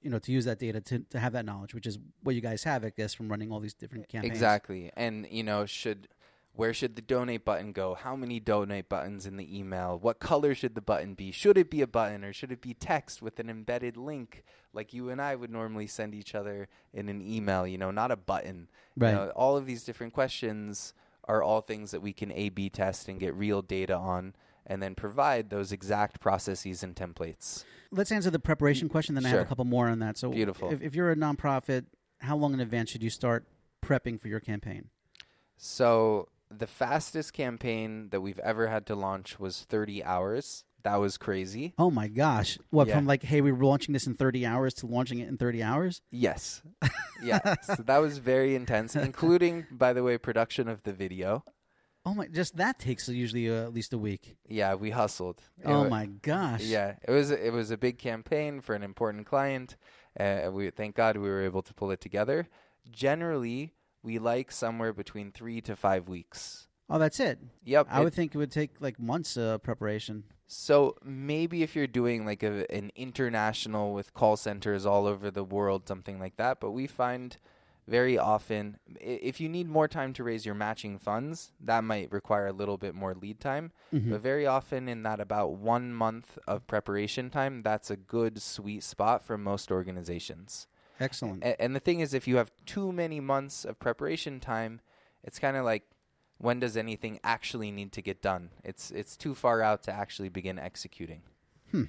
you 0.00 0.10
know 0.10 0.18
to 0.18 0.32
use 0.32 0.44
that 0.46 0.58
data 0.58 0.80
to 0.80 1.00
to 1.10 1.18
have 1.18 1.32
that 1.32 1.44
knowledge, 1.44 1.74
which 1.74 1.86
is 1.86 1.98
what 2.22 2.34
you 2.34 2.40
guys 2.40 2.64
have, 2.64 2.84
I 2.84 2.90
guess, 2.90 3.12
from 3.12 3.28
running 3.28 3.52
all 3.52 3.60
these 3.60 3.74
different 3.74 4.08
campaigns. 4.08 4.32
Exactly. 4.32 4.90
And 4.96 5.26
you 5.30 5.42
know, 5.42 5.66
should 5.66 6.08
where 6.60 6.74
should 6.74 6.94
the 6.94 7.00
donate 7.00 7.42
button 7.42 7.72
go? 7.72 7.94
How 7.94 8.14
many 8.14 8.38
donate 8.38 8.90
buttons 8.90 9.24
in 9.24 9.38
the 9.38 9.58
email? 9.58 9.98
What 9.98 10.20
color 10.20 10.54
should 10.54 10.74
the 10.74 10.82
button 10.82 11.14
be? 11.14 11.32
Should 11.32 11.56
it 11.56 11.70
be 11.70 11.80
a 11.80 11.86
button 11.86 12.22
or 12.22 12.34
should 12.34 12.52
it 12.52 12.60
be 12.60 12.74
text 12.74 13.22
with 13.22 13.40
an 13.40 13.48
embedded 13.48 13.96
link 13.96 14.44
like 14.74 14.92
you 14.92 15.08
and 15.08 15.22
I 15.22 15.36
would 15.36 15.50
normally 15.50 15.86
send 15.86 16.14
each 16.14 16.34
other 16.34 16.68
in 16.92 17.08
an 17.08 17.22
email, 17.22 17.66
you 17.66 17.78
know, 17.78 17.90
not 17.90 18.10
a 18.10 18.16
button. 18.16 18.68
You 18.94 19.06
Right. 19.06 19.14
know, 19.14 19.30
all 19.30 19.56
of 19.56 19.64
these 19.64 19.84
different 19.84 20.12
questions 20.12 20.92
are 21.24 21.42
all 21.42 21.62
things 21.62 21.92
that 21.92 22.02
we 22.02 22.12
can 22.12 22.30
A 22.32 22.50
B 22.50 22.68
test 22.68 23.08
and 23.08 23.18
get 23.18 23.34
real 23.34 23.62
data 23.62 23.96
on 23.96 24.34
and 24.66 24.82
then 24.82 24.94
provide 24.94 25.48
those 25.48 25.72
exact 25.72 26.20
processes 26.20 26.82
and 26.82 26.94
templates. 26.94 27.64
Let's 27.90 28.12
answer 28.12 28.28
the 28.28 28.38
preparation 28.38 28.90
question, 28.90 29.14
then 29.14 29.24
I 29.24 29.30
have 29.30 29.40
a 29.40 29.44
couple 29.46 29.64
more 29.64 29.88
on 29.88 30.00
that. 30.00 30.18
So, 30.18 30.28
Beautiful. 30.30 30.70
If, 30.70 30.82
if 30.82 30.94
you're 30.94 31.10
a 31.10 31.16
nonprofit, 31.16 31.86
how 32.18 32.36
long 32.36 32.52
in 32.52 32.60
advance 32.60 32.90
should 32.90 33.02
you 33.02 33.08
start 33.08 33.46
prepping 33.82 34.20
for 34.20 34.28
your 34.28 34.40
campaign? 34.40 34.90
So 35.56 36.28
the 36.50 36.66
fastest 36.66 37.32
campaign 37.32 38.08
that 38.10 38.20
we've 38.20 38.38
ever 38.40 38.66
had 38.68 38.86
to 38.86 38.94
launch 38.94 39.38
was 39.38 39.60
30 39.68 40.02
hours. 40.04 40.64
That 40.82 40.96
was 40.96 41.18
crazy. 41.18 41.74
Oh 41.78 41.90
my 41.90 42.08
gosh! 42.08 42.58
What 42.70 42.88
Yeah. 42.88 42.96
from 42.96 43.06
like, 43.06 43.22
hey, 43.22 43.40
we 43.42 43.52
were 43.52 43.64
launching 43.66 43.92
this 43.92 44.06
in 44.06 44.14
30 44.14 44.46
hours 44.46 44.72
to 44.74 44.86
launching 44.86 45.18
it 45.18 45.28
in 45.28 45.36
30 45.36 45.62
hours? 45.62 46.02
Yes. 46.10 46.62
Yeah. 47.22 47.56
so 47.60 47.74
that 47.82 47.98
was 47.98 48.16
very 48.16 48.54
intense, 48.54 48.96
including, 48.96 49.66
by 49.70 49.92
the 49.92 50.02
way, 50.02 50.16
production 50.16 50.68
of 50.68 50.82
the 50.84 50.92
video. 50.94 51.44
Oh 52.06 52.14
my! 52.14 52.26
Just 52.28 52.56
that 52.56 52.78
takes 52.78 53.10
usually 53.10 53.50
uh, 53.50 53.64
at 53.64 53.74
least 53.74 53.92
a 53.92 53.98
week. 53.98 54.36
Yeah, 54.48 54.72
we 54.72 54.88
hustled. 54.88 55.42
It 55.58 55.66
Oh 55.66 55.82
wa- 55.82 55.88
my 55.90 56.06
gosh! 56.06 56.62
Yeah, 56.62 56.94
it 57.06 57.10
was 57.10 57.30
it 57.30 57.52
was 57.52 57.70
a 57.70 57.76
big 57.76 57.98
campaign 57.98 58.62
for 58.62 58.74
an 58.74 58.82
important 58.82 59.26
client. 59.26 59.76
Uh, 60.18 60.48
we 60.50 60.70
thank 60.70 60.94
God 60.96 61.18
we 61.18 61.28
were 61.28 61.42
able 61.42 61.60
to 61.60 61.74
pull 61.74 61.90
it 61.90 62.00
together. 62.00 62.48
Generally, 62.90 63.74
we 64.02 64.18
like 64.18 64.50
somewhere 64.52 64.92
between 64.92 65.32
three 65.32 65.60
to 65.62 65.76
five 65.76 66.08
weeks. 66.08 66.68
Oh, 66.88 66.98
that's 66.98 67.20
it. 67.20 67.38
Yep. 67.64 67.86
I 67.90 68.00
it- 68.00 68.04
would 68.04 68.14
think 68.14 68.34
it 68.34 68.38
would 68.38 68.50
take 68.50 68.72
like 68.80 68.98
months 68.98 69.36
uh, 69.36 69.58
preparation. 69.58 70.24
So 70.46 70.96
maybe 71.04 71.62
if 71.62 71.76
you're 71.76 71.86
doing 71.86 72.26
like 72.26 72.42
a, 72.42 72.70
an 72.74 72.90
international 72.96 73.92
with 73.94 74.12
call 74.12 74.36
centers 74.36 74.84
all 74.84 75.06
over 75.06 75.30
the 75.30 75.44
world, 75.44 75.86
something 75.86 76.18
like 76.18 76.36
that. 76.38 76.58
But 76.58 76.72
we 76.72 76.88
find 76.88 77.36
very 77.86 78.18
often 78.18 78.78
if 79.00 79.40
you 79.40 79.48
need 79.48 79.68
more 79.68 79.86
time 79.86 80.12
to 80.14 80.24
raise 80.24 80.44
your 80.44 80.56
matching 80.56 80.98
funds, 80.98 81.52
that 81.60 81.84
might 81.84 82.10
require 82.10 82.48
a 82.48 82.52
little 82.52 82.78
bit 82.78 82.96
more 82.96 83.14
lead 83.14 83.40
time. 83.40 83.70
Mm-hmm. 83.94 84.10
But 84.10 84.20
very 84.20 84.46
often 84.46 84.88
in 84.88 85.04
that 85.04 85.20
about 85.20 85.52
one 85.52 85.92
month 85.92 86.36
of 86.48 86.66
preparation 86.66 87.30
time, 87.30 87.62
that's 87.62 87.90
a 87.90 87.96
good 87.96 88.42
sweet 88.42 88.82
spot 88.82 89.24
for 89.24 89.38
most 89.38 89.70
organizations. 89.70 90.66
Excellent. 91.00 91.42
A- 91.42 91.60
and 91.60 91.74
the 91.74 91.80
thing 91.80 92.00
is, 92.00 92.14
if 92.14 92.28
you 92.28 92.36
have 92.36 92.52
too 92.66 92.92
many 92.92 93.18
months 93.18 93.64
of 93.64 93.78
preparation 93.78 94.38
time, 94.38 94.80
it's 95.24 95.38
kind 95.38 95.56
of 95.56 95.64
like 95.64 95.84
when 96.38 96.60
does 96.60 96.76
anything 96.76 97.20
actually 97.22 97.70
need 97.70 97.92
to 97.92 98.02
get 98.02 98.22
done? 98.22 98.50
It's 98.64 98.90
it's 98.90 99.16
too 99.16 99.34
far 99.34 99.62
out 99.62 99.82
to 99.84 99.92
actually 99.92 100.28
begin 100.28 100.58
executing. 100.58 101.22
Hmm. 101.70 101.84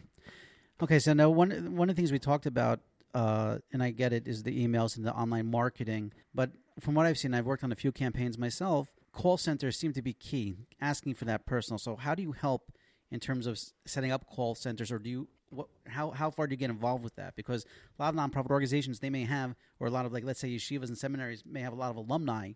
Okay, 0.82 1.00
so 1.00 1.13
now 1.13 1.30
one 1.30 1.76
one 1.76 1.89
of 1.89 1.95
the 1.95 2.00
things 2.00 2.12
we 2.12 2.19
talked 2.19 2.45
about, 2.45 2.80
uh, 3.13 3.60
and 3.71 3.84
I 3.84 3.91
get 3.91 4.13
it, 4.13 4.28
is 4.28 4.43
the 4.43 4.65
emails 4.65 4.97
and 4.97 5.06
the 5.06 5.13
online 5.13 5.50
marketing. 5.50 6.12
But 6.34 6.52
from 6.80 6.95
what 6.95 7.06
I've 7.06 7.17
seen, 7.17 7.34
I've 7.34 7.45
worked 7.45 7.63
on 7.63 7.71
a 7.71 7.76
few 7.76 7.91
campaigns 7.91 8.38
myself. 8.38 8.91
Call 9.13 9.38
centers 9.38 9.78
seem 9.78 9.93
to 9.93 10.02
be 10.02 10.13
key, 10.13 10.56
asking 10.80 11.15
for 11.15 11.26
that 11.26 11.45
personal. 11.45 11.78
So 11.78 11.97
how 11.97 12.15
do 12.15 12.24
you 12.24 12.32
help 12.32 12.71
in 13.12 13.19
terms 13.19 13.45
of 13.45 13.60
setting 13.86 14.12
up 14.12 14.26
call 14.26 14.56
centers, 14.56 14.91
or 14.91 15.00
do 15.00 15.10
you? 15.10 15.28
What, 15.51 15.67
how 15.87 16.11
how 16.11 16.31
far 16.31 16.47
do 16.47 16.53
you 16.53 16.57
get 16.57 16.69
involved 16.69 17.03
with 17.03 17.15
that? 17.17 17.35
Because 17.35 17.65
a 17.99 18.01
lot 18.01 18.13
of 18.13 18.19
nonprofit 18.19 18.49
organizations 18.49 18.99
they 18.99 19.09
may 19.09 19.25
have, 19.25 19.55
or 19.79 19.87
a 19.87 19.89
lot 19.91 20.05
of 20.05 20.13
like 20.13 20.23
let's 20.23 20.39
say 20.39 20.49
yeshivas 20.49 20.87
and 20.87 20.97
seminaries 20.97 21.43
may 21.45 21.61
have 21.61 21.73
a 21.73 21.75
lot 21.75 21.91
of 21.91 21.97
alumni, 21.97 22.53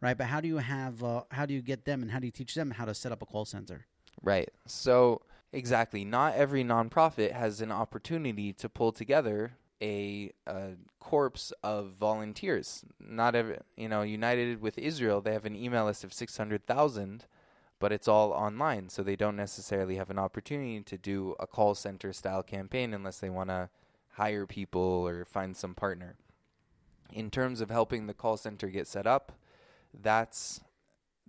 right? 0.00 0.16
But 0.16 0.26
how 0.26 0.40
do 0.40 0.48
you 0.48 0.58
have? 0.58 1.04
Uh, 1.04 1.22
how 1.30 1.46
do 1.46 1.54
you 1.54 1.62
get 1.62 1.84
them, 1.84 2.02
and 2.02 2.10
how 2.10 2.18
do 2.18 2.26
you 2.26 2.32
teach 2.32 2.54
them 2.54 2.72
how 2.72 2.84
to 2.86 2.94
set 2.94 3.12
up 3.12 3.22
a 3.22 3.26
call 3.26 3.44
center? 3.44 3.86
Right. 4.22 4.48
So 4.66 5.22
exactly, 5.52 6.04
not 6.04 6.34
every 6.34 6.64
nonprofit 6.64 7.32
has 7.32 7.60
an 7.60 7.70
opportunity 7.70 8.52
to 8.54 8.68
pull 8.68 8.92
together 8.92 9.52
a, 9.80 10.32
a 10.46 10.72
corpse 10.98 11.52
of 11.62 11.92
volunteers. 12.00 12.84
Not 12.98 13.34
every, 13.34 13.58
you 13.76 13.88
know, 13.88 14.02
United 14.02 14.60
with 14.60 14.76
Israel, 14.78 15.20
they 15.20 15.32
have 15.32 15.44
an 15.44 15.54
email 15.54 15.84
list 15.84 16.02
of 16.02 16.12
six 16.12 16.36
hundred 16.36 16.66
thousand, 16.66 17.26
but 17.78 17.92
it's 17.92 18.08
all 18.08 18.32
online, 18.32 18.88
so 18.88 19.02
they 19.02 19.16
don't 19.16 19.36
necessarily 19.36 19.96
have 19.96 20.10
an 20.10 20.18
opportunity 20.18 20.80
to 20.80 20.98
do 20.98 21.34
a 21.38 21.46
call 21.46 21.74
center 21.74 22.12
style 22.12 22.42
campaign 22.42 22.92
unless 22.92 23.18
they 23.18 23.30
want 23.30 23.50
to 23.50 23.70
hire 24.12 24.46
people 24.46 25.06
or 25.06 25.24
find 25.24 25.56
some 25.56 25.74
partner. 25.74 26.16
In 27.12 27.30
terms 27.30 27.60
of 27.60 27.70
helping 27.70 28.06
the 28.06 28.14
call 28.14 28.36
center 28.36 28.68
get 28.68 28.86
set 28.86 29.06
up, 29.06 29.32
that's 29.94 30.60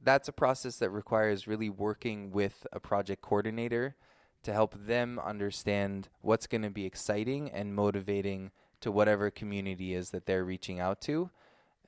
that's 0.02 0.28
a 0.28 0.34
process 0.34 0.78
that 0.78 0.90
requires 0.90 1.48
really 1.48 1.70
working 1.70 2.32
with 2.32 2.66
a 2.72 2.80
project 2.80 3.22
coordinator 3.22 3.96
to 4.44 4.54
help 4.54 4.74
them 4.86 5.20
understand 5.20 6.08
what's 6.22 6.48
going 6.48 6.62
to 6.62 6.70
be 6.70 6.86
exciting 6.86 7.50
and 7.50 7.76
motivating 7.76 8.52
to 8.80 8.92
whatever 8.92 9.30
community 9.30 9.94
is 9.94 10.12
that 10.12 10.26
they're 10.26 10.46
reaching 10.46 10.80
out 10.80 11.02
to. 11.02 11.30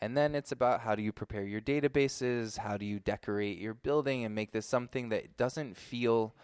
And 0.01 0.17
then 0.17 0.33
it's 0.33 0.51
about 0.51 0.81
how 0.81 0.95
do 0.95 1.03
you 1.03 1.11
prepare 1.11 1.43
your 1.43 1.61
databases, 1.61 2.57
how 2.57 2.75
do 2.75 2.85
you 2.85 2.99
decorate 2.99 3.59
your 3.59 3.75
building 3.75 4.25
and 4.25 4.33
make 4.33 4.51
this 4.51 4.65
something 4.65 5.09
that 5.09 5.37
doesn't 5.37 5.77
feel 5.77 6.35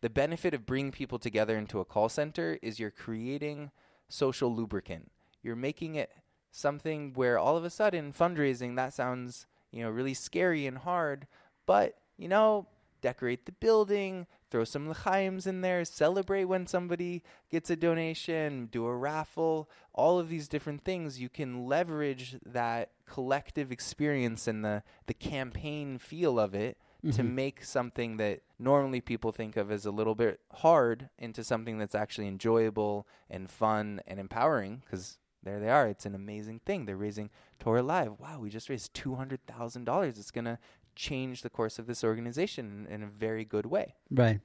the 0.00 0.10
benefit 0.10 0.52
of 0.52 0.66
bringing 0.66 0.92
people 0.92 1.18
together 1.18 1.56
into 1.56 1.80
a 1.80 1.84
call 1.84 2.08
center 2.08 2.58
is 2.60 2.78
you're 2.78 2.90
creating 2.90 3.70
social 4.08 4.54
lubricant. 4.54 5.10
You're 5.42 5.56
making 5.56 5.94
it 5.94 6.10
something 6.50 7.12
where 7.14 7.38
all 7.38 7.56
of 7.56 7.64
a 7.64 7.70
sudden 7.70 8.12
fundraising 8.12 8.76
that 8.76 8.92
sounds, 8.92 9.46
you 9.70 9.82
know, 9.82 9.90
really 9.90 10.12
scary 10.12 10.66
and 10.66 10.78
hard, 10.78 11.26
but 11.66 11.98
you 12.18 12.28
know, 12.28 12.66
decorate 13.00 13.46
the 13.46 13.52
building, 13.52 14.26
throw 14.50 14.64
some 14.64 14.90
l'chaims 14.90 15.46
in 15.46 15.60
there, 15.60 15.84
celebrate 15.84 16.44
when 16.44 16.66
somebody 16.66 17.22
gets 17.50 17.70
a 17.70 17.76
donation, 17.76 18.66
do 18.66 18.86
a 18.86 18.96
raffle, 18.96 19.70
all 19.92 20.18
of 20.18 20.28
these 20.28 20.48
different 20.48 20.84
things 20.84 21.20
you 21.20 21.28
can 21.28 21.66
leverage 21.66 22.36
that 22.44 22.90
collective 23.06 23.70
experience 23.70 24.48
and 24.48 24.64
the 24.64 24.82
the 25.06 25.14
campaign 25.14 25.98
feel 25.98 26.38
of 26.38 26.54
it 26.54 26.78
to 27.12 27.22
make 27.22 27.62
something 27.62 28.16
that 28.16 28.40
normally 28.58 28.98
people 28.98 29.30
think 29.30 29.58
of 29.58 29.70
as 29.70 29.84
a 29.84 29.90
little 29.90 30.14
bit 30.14 30.40
hard 30.54 31.10
into 31.18 31.44
something 31.44 31.76
that's 31.76 31.94
actually 31.94 32.26
enjoyable 32.26 33.06
and 33.28 33.50
fun 33.50 34.00
and 34.06 34.18
empowering 34.18 34.80
because 34.84 35.18
there 35.42 35.60
they 35.60 35.68
are. 35.68 35.86
It's 35.86 36.06
an 36.06 36.14
amazing 36.14 36.60
thing. 36.64 36.86
They're 36.86 36.96
raising 36.96 37.28
Torah 37.58 37.82
Live. 37.82 38.18
Wow, 38.18 38.40
we 38.40 38.48
just 38.48 38.70
raised 38.70 38.94
two 38.94 39.16
hundred 39.16 39.46
thousand 39.46 39.84
dollars. 39.84 40.18
It's 40.18 40.30
gonna 40.30 40.58
change 40.96 41.42
the 41.42 41.50
course 41.50 41.78
of 41.78 41.86
this 41.86 42.02
organization 42.04 42.86
in, 42.88 42.94
in 42.94 43.02
a 43.02 43.06
very 43.06 43.44
good 43.44 43.66
way. 43.66 43.96
Right. 44.10 44.40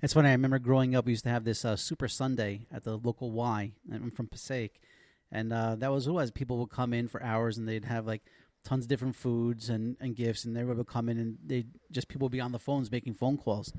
It's 0.00 0.12
funny. 0.12 0.28
I 0.28 0.32
remember 0.32 0.60
growing 0.60 0.94
up, 0.94 1.06
we 1.06 1.12
used 1.12 1.24
to 1.24 1.30
have 1.30 1.44
this 1.44 1.64
uh, 1.64 1.74
Super 1.74 2.06
Sunday 2.06 2.66
at 2.72 2.84
the 2.84 2.96
local 2.96 3.32
Y. 3.32 3.72
I'm 3.92 4.10
from 4.10 4.28
Passaic, 4.28 4.80
and 5.34 5.52
uh, 5.52 5.74
that 5.76 5.92
was 5.92 6.06
what 6.06 6.12
it 6.12 6.14
was. 6.14 6.30
People 6.30 6.58
would 6.58 6.70
come 6.70 6.94
in 6.94 7.08
for 7.08 7.22
hours, 7.22 7.58
and 7.58 7.68
they'd 7.68 7.84
have 7.84 8.06
like 8.06 8.22
tons 8.64 8.84
of 8.84 8.88
different 8.88 9.16
foods 9.16 9.68
and, 9.68 9.96
and 10.00 10.16
gifts, 10.16 10.44
and 10.44 10.56
everybody 10.56 10.78
would 10.78 10.86
come 10.86 11.08
in, 11.08 11.18
and 11.18 11.38
they 11.44 11.64
just 11.90 12.08
people 12.08 12.26
would 12.26 12.32
be 12.32 12.40
on 12.40 12.52
the 12.52 12.58
phones 12.58 12.90
making 12.90 13.14
phone 13.14 13.36
calls. 13.36 13.72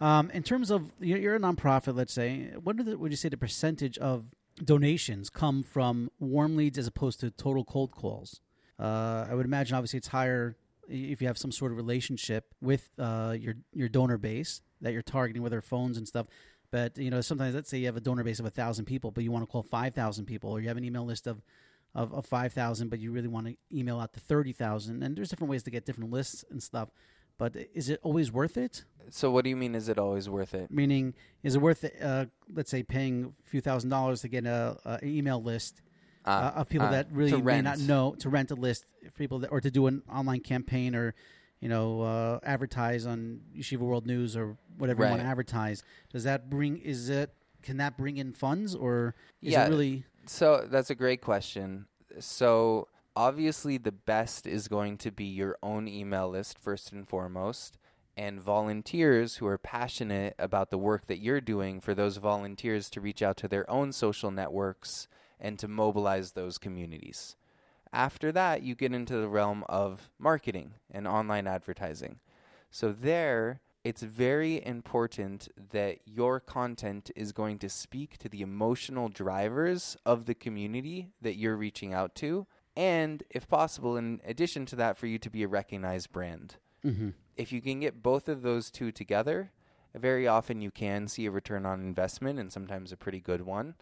Um, 0.00 0.30
in 0.30 0.42
terms 0.42 0.70
of 0.70 0.90
you're, 0.98 1.36
a 1.36 1.38
nonprofit, 1.38 1.94
let's 1.94 2.12
say, 2.12 2.50
what 2.62 2.84
the, 2.84 2.98
would 2.98 3.12
you 3.12 3.16
say 3.16 3.28
the 3.28 3.36
percentage 3.36 3.96
of 3.98 4.24
donations 4.62 5.30
come 5.30 5.62
from 5.62 6.10
warm 6.18 6.56
leads 6.56 6.78
as 6.78 6.86
opposed 6.86 7.20
to 7.20 7.30
total 7.30 7.64
cold 7.64 7.92
calls? 7.92 8.40
Uh, 8.78 9.26
I 9.30 9.34
would 9.34 9.46
imagine 9.46 9.76
obviously 9.76 9.98
it's 9.98 10.08
higher 10.08 10.56
if 10.88 11.20
you 11.20 11.26
have 11.28 11.38
some 11.38 11.52
sort 11.52 11.72
of 11.72 11.76
relationship 11.76 12.54
with 12.60 12.90
uh, 12.98 13.34
your 13.38 13.54
your 13.72 13.88
donor 13.88 14.18
base 14.18 14.60
that 14.80 14.92
you're 14.92 15.02
targeting 15.02 15.42
with 15.42 15.52
their 15.52 15.62
phones 15.62 15.96
and 15.96 16.06
stuff. 16.06 16.26
But 16.70 16.98
you 16.98 17.10
know, 17.10 17.20
sometimes 17.20 17.54
let's 17.54 17.68
say 17.70 17.78
you 17.78 17.86
have 17.86 17.96
a 17.96 18.00
donor 18.00 18.24
base 18.24 18.40
of 18.40 18.46
a 18.46 18.50
thousand 18.50 18.84
people, 18.86 19.10
but 19.10 19.24
you 19.24 19.30
want 19.32 19.42
to 19.42 19.50
call 19.50 19.62
five 19.62 19.94
thousand 19.94 20.26
people, 20.26 20.50
or 20.50 20.60
you 20.60 20.68
have 20.68 20.76
an 20.76 20.84
email 20.84 21.04
list 21.04 21.26
of 21.26 21.42
of, 21.94 22.12
of 22.12 22.26
five 22.26 22.52
thousand, 22.52 22.88
but 22.88 22.98
you 22.98 23.10
really 23.12 23.28
want 23.28 23.46
to 23.46 23.56
email 23.72 23.98
out 24.00 24.12
to 24.14 24.20
thirty 24.20 24.52
thousand. 24.52 25.02
And 25.02 25.16
there's 25.16 25.28
different 25.28 25.50
ways 25.50 25.62
to 25.64 25.70
get 25.70 25.84
different 25.84 26.10
lists 26.10 26.44
and 26.50 26.62
stuff. 26.62 26.90
But 27.38 27.54
is 27.74 27.90
it 27.90 28.00
always 28.02 28.32
worth 28.32 28.56
it? 28.56 28.84
So, 29.10 29.30
what 29.30 29.44
do 29.44 29.50
you 29.50 29.56
mean? 29.56 29.74
Is 29.74 29.88
it 29.88 29.98
always 29.98 30.28
worth 30.28 30.54
it? 30.54 30.70
Meaning, 30.70 31.14
is 31.42 31.54
it 31.54 31.60
worth 31.60 31.84
uh, 32.02 32.26
let's 32.52 32.70
say 32.70 32.82
paying 32.82 33.34
a 33.44 33.48
few 33.48 33.60
thousand 33.60 33.90
dollars 33.90 34.22
to 34.22 34.28
get 34.28 34.46
a, 34.46 34.78
a 34.84 34.98
an 35.02 35.08
email 35.08 35.42
list 35.42 35.82
uh, 36.24 36.52
of 36.56 36.68
people 36.68 36.88
uh, 36.88 36.90
that 36.90 37.08
really 37.12 37.40
may 37.40 37.60
not 37.60 37.78
know 37.78 38.14
to 38.18 38.28
rent 38.28 38.50
a 38.50 38.54
list 38.54 38.84
for 39.04 39.10
people 39.12 39.38
that, 39.40 39.52
or 39.52 39.60
to 39.60 39.70
do 39.70 39.86
an 39.86 40.02
online 40.10 40.40
campaign 40.40 40.94
or 40.94 41.14
you 41.60 41.68
know 41.68 42.02
uh, 42.02 42.38
advertise 42.42 43.06
on 43.06 43.40
Yeshiva 43.56 43.78
World 43.80 44.06
News 44.06 44.36
or 44.36 44.56
whatever 44.78 45.04
you 45.04 45.10
want 45.10 45.22
to 45.22 45.28
advertise. 45.28 45.82
Does 46.12 46.24
that 46.24 46.50
bring 46.50 46.78
is 46.78 47.08
it 47.08 47.30
can 47.62 47.78
that 47.78 47.96
bring 47.96 48.16
in 48.16 48.32
funds 48.32 48.74
or 48.74 49.14
is 49.42 49.52
Yeah. 49.52 49.66
it 49.66 49.70
really 49.70 50.04
So 50.26 50.66
that's 50.70 50.90
a 50.90 50.94
great 50.94 51.20
question. 51.20 51.86
So 52.20 52.88
obviously, 53.16 53.78
the 53.78 53.92
best 53.92 54.46
is 54.46 54.68
going 54.68 54.98
to 54.98 55.10
be 55.10 55.24
your 55.24 55.56
own 55.62 55.88
email 55.88 56.28
list 56.28 56.58
first 56.58 56.92
and 56.92 57.08
foremost, 57.08 57.78
and 58.16 58.40
volunteers 58.40 59.36
who 59.36 59.46
are 59.46 59.58
passionate 59.58 60.34
about 60.38 60.70
the 60.70 60.78
work 60.78 61.06
that 61.06 61.18
you're 61.18 61.40
doing. 61.40 61.80
For 61.80 61.94
those 61.94 62.16
volunteers 62.18 62.88
to 62.90 63.00
reach 63.00 63.22
out 63.22 63.36
to 63.38 63.48
their 63.48 63.68
own 63.70 63.92
social 63.92 64.30
networks 64.30 65.08
and 65.40 65.58
to 65.58 65.68
mobilize 65.68 66.32
those 66.32 66.58
communities. 66.58 67.36
After 67.96 68.30
that, 68.32 68.62
you 68.62 68.74
get 68.74 68.92
into 68.92 69.16
the 69.16 69.26
realm 69.26 69.64
of 69.70 70.10
marketing 70.18 70.74
and 70.90 71.08
online 71.08 71.46
advertising. 71.46 72.20
So, 72.70 72.92
there, 72.92 73.62
it's 73.84 74.02
very 74.02 74.62
important 74.66 75.48
that 75.72 76.00
your 76.04 76.38
content 76.38 77.10
is 77.16 77.32
going 77.32 77.58
to 77.60 77.70
speak 77.70 78.18
to 78.18 78.28
the 78.28 78.42
emotional 78.42 79.08
drivers 79.08 79.96
of 80.04 80.26
the 80.26 80.34
community 80.34 81.08
that 81.22 81.36
you're 81.36 81.56
reaching 81.56 81.94
out 81.94 82.14
to. 82.16 82.46
And, 82.76 83.22
if 83.30 83.48
possible, 83.48 83.96
in 83.96 84.20
addition 84.26 84.66
to 84.66 84.76
that, 84.76 84.98
for 84.98 85.06
you 85.06 85.18
to 85.18 85.30
be 85.30 85.42
a 85.42 85.48
recognized 85.48 86.12
brand. 86.12 86.56
Mm-hmm. 86.84 87.10
If 87.38 87.50
you 87.50 87.62
can 87.62 87.80
get 87.80 88.02
both 88.02 88.28
of 88.28 88.42
those 88.42 88.70
two 88.70 88.92
together, 88.92 89.52
very 89.94 90.28
often 90.28 90.60
you 90.60 90.70
can 90.70 91.08
see 91.08 91.24
a 91.24 91.30
return 91.30 91.64
on 91.64 91.80
investment 91.80 92.38
and 92.38 92.52
sometimes 92.52 92.92
a 92.92 92.96
pretty 92.98 93.20
good 93.20 93.40
one. 93.40 93.74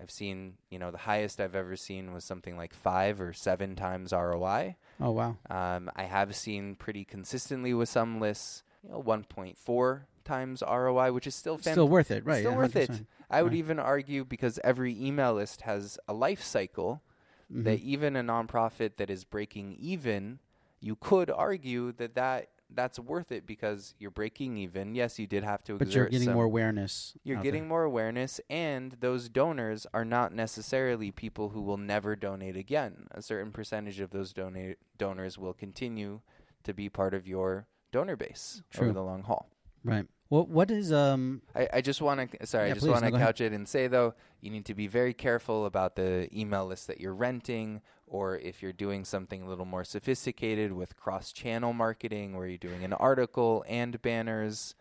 I've 0.00 0.10
seen, 0.10 0.54
you 0.70 0.78
know, 0.78 0.90
the 0.90 0.98
highest 0.98 1.40
I've 1.40 1.54
ever 1.54 1.76
seen 1.76 2.12
was 2.12 2.24
something 2.24 2.56
like 2.56 2.74
five 2.74 3.20
or 3.20 3.32
seven 3.32 3.74
times 3.76 4.12
ROI. 4.12 4.76
Oh 5.00 5.10
wow. 5.12 5.36
Um, 5.48 5.90
I 5.96 6.04
have 6.04 6.34
seen 6.36 6.74
pretty 6.74 7.04
consistently 7.04 7.72
with 7.72 7.88
some 7.88 8.20
lists, 8.20 8.62
you 8.82 8.90
know, 8.90 9.02
1.4 9.02 10.02
times 10.24 10.62
ROI, 10.62 11.12
which 11.12 11.26
is 11.26 11.34
still 11.34 11.56
fant- 11.56 11.72
Still 11.72 11.88
worth 11.88 12.10
it, 12.10 12.24
right? 12.26 12.40
Still 12.40 12.52
yeah, 12.52 12.58
worth 12.58 12.76
it. 12.76 12.90
I 13.30 13.42
would 13.42 13.52
Right. 13.52 13.58
even 13.58 13.78
argue 13.78 14.24
because 14.24 14.58
every 14.62 14.92
email 15.00 15.34
list 15.34 15.62
has 15.62 15.98
a 16.08 16.12
life 16.12 16.42
cycle 16.42 17.02
that 17.50 17.78
Mm-hmm. 17.78 17.88
even 17.88 18.16
a 18.16 18.22
nonprofit 18.22 18.96
that 18.96 19.08
is 19.08 19.24
breaking 19.24 19.76
even, 19.80 20.40
you 20.80 20.96
could 20.96 21.30
argue 21.30 21.92
that 21.92 22.14
that 22.16 22.48
that's 22.76 22.98
worth 22.98 23.32
it 23.32 23.46
because 23.46 23.94
you're 23.98 24.10
breaking 24.10 24.56
even. 24.58 24.94
Yes, 24.94 25.18
you 25.18 25.26
did 25.26 25.42
have 25.42 25.64
to 25.64 25.76
But 25.78 25.94
you're 25.94 26.06
getting 26.06 26.26
some- 26.26 26.34
more 26.34 26.44
awareness. 26.44 27.16
you're 27.24 27.42
getting 27.42 27.62
there. 27.62 27.68
more 27.68 27.82
awareness, 27.84 28.40
and 28.50 28.92
those 29.00 29.28
donors 29.28 29.86
are 29.94 30.04
not 30.04 30.32
necessarily 30.32 31.10
people 31.10 31.48
who 31.48 31.62
will 31.62 31.76
never 31.78 32.14
donate 32.14 32.56
again. 32.56 33.08
A 33.10 33.22
certain 33.22 33.50
percentage 33.52 33.98
of 34.00 34.10
those 34.10 34.32
donate 34.32 34.78
donors 34.96 35.38
will 35.38 35.54
continue 35.54 36.20
to 36.62 36.74
be 36.74 36.88
part 36.88 37.14
of 37.14 37.26
your 37.26 37.66
donor 37.92 38.16
base 38.16 38.62
True. 38.70 38.86
over 38.88 38.92
the 38.94 39.02
long 39.02 39.22
haul. 39.22 39.48
right. 39.82 40.06
What 40.28 40.48
what 40.48 40.70
is 40.70 40.92
um 40.92 41.42
I, 41.54 41.68
I 41.74 41.80
just 41.80 42.00
want 42.02 42.32
to 42.32 42.46
sorry, 42.46 42.66
Yeah, 42.68 42.72
I 42.72 42.74
just 42.74 42.88
want 42.88 43.02
no, 43.02 43.10
to 43.10 43.16
ahead. 43.16 43.26
couch 43.26 43.40
it 43.40 43.52
and 43.52 43.68
say 43.68 43.86
though, 43.86 44.14
you 44.40 44.50
need 44.50 44.64
to 44.66 44.74
be 44.74 44.86
very 44.86 45.14
careful 45.14 45.66
about 45.66 45.96
the 45.96 46.28
email 46.36 46.66
list 46.66 46.86
that 46.88 47.00
you're 47.00 47.14
renting, 47.14 47.80
or 48.06 48.36
if 48.38 48.62
you're 48.62 48.72
doing 48.72 49.04
something 49.04 49.42
a 49.42 49.48
little 49.48 49.64
more 49.64 49.84
sophisticated 49.84 50.72
with 50.72 50.96
cross-channel 50.96 51.72
marketing, 51.72 52.36
where 52.36 52.46
you're 52.46 52.58
doing 52.58 52.82
an 52.84 52.92
article 52.92 53.64
and 53.68 54.00
banners, 54.02 54.74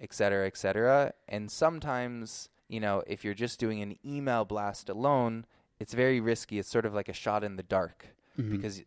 et 0.00 0.12
cetera, 0.12 0.46
et 0.46 0.56
cetera. 0.56 1.12
And 1.28 1.50
sometimes, 1.50 2.48
you 2.68 2.80
know, 2.80 3.02
if 3.06 3.24
you're 3.24 3.34
just 3.34 3.60
doing 3.60 3.80
an 3.82 3.96
email 4.04 4.44
blast 4.44 4.88
alone, 4.88 5.46
it's 5.78 5.94
very 5.94 6.20
risky. 6.20 6.58
It's 6.58 6.68
sort 6.68 6.86
of 6.86 6.92
like 6.94 7.08
a 7.08 7.12
shot 7.12 7.44
in 7.44 7.56
the 7.56 7.62
dark 7.62 8.08
mhm. 8.38 8.50
because 8.50 8.82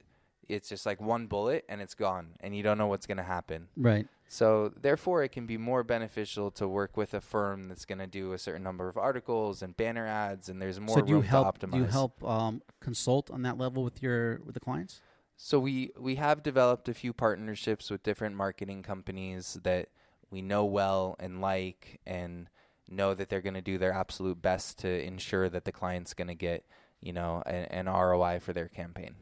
it's 0.49 0.67
just 0.67 0.85
like 0.85 0.99
one 1.01 1.27
bullet 1.27 1.63
and 1.69 1.81
it's 1.81 1.93
gone, 1.95 2.31
and 2.41 2.53
you 2.55 2.63
don't 2.63 2.77
know 2.77 2.87
what's 2.87 3.07
going 3.07 3.17
to 3.17 3.23
happen. 3.23 3.69
right. 3.77 4.07
So 4.31 4.71
therefore, 4.79 5.23
it 5.23 5.33
can 5.33 5.45
be 5.45 5.57
more 5.57 5.83
beneficial 5.83 6.51
to 6.51 6.65
work 6.65 6.95
with 6.95 7.13
a 7.13 7.19
firm 7.19 7.67
that's 7.67 7.83
going 7.83 7.97
to 7.97 8.07
do 8.07 8.31
a 8.31 8.37
certain 8.37 8.63
number 8.63 8.87
of 8.87 8.95
articles 8.95 9.61
and 9.61 9.75
banner 9.75 10.07
ads, 10.07 10.47
and 10.47 10.61
there's 10.61 10.79
more 10.79 10.95
so 10.95 11.01
do 11.01 11.09
you 11.09 11.15
room 11.15 11.23
help 11.23 11.57
to 11.57 11.67
optimize. 11.67 11.71
do 11.73 11.77
you 11.79 11.83
help 11.83 12.23
um 12.23 12.61
consult 12.79 13.29
on 13.29 13.41
that 13.41 13.57
level 13.57 13.83
with 13.83 14.01
your 14.01 14.39
with 14.45 14.53
the 14.53 14.61
clients? 14.61 15.01
So 15.35 15.59
we 15.59 15.91
we 15.99 16.15
have 16.15 16.43
developed 16.43 16.87
a 16.87 16.93
few 16.93 17.11
partnerships 17.11 17.91
with 17.91 18.03
different 18.03 18.37
marketing 18.37 18.83
companies 18.83 19.59
that 19.63 19.89
we 20.29 20.41
know 20.41 20.63
well 20.63 21.17
and 21.19 21.41
like, 21.41 21.99
and 22.05 22.47
know 22.87 23.13
that 23.13 23.27
they're 23.27 23.41
going 23.41 23.55
to 23.55 23.61
do 23.61 23.77
their 23.77 23.91
absolute 23.91 24.41
best 24.41 24.77
to 24.79 25.05
ensure 25.05 25.49
that 25.49 25.65
the 25.65 25.73
client's 25.73 26.13
going 26.13 26.29
to 26.29 26.35
get 26.35 26.63
you 27.01 27.11
know 27.11 27.43
an, 27.45 27.65
an 27.65 27.85
ROI 27.87 28.39
for 28.39 28.53
their 28.53 28.69
campaign. 28.69 29.13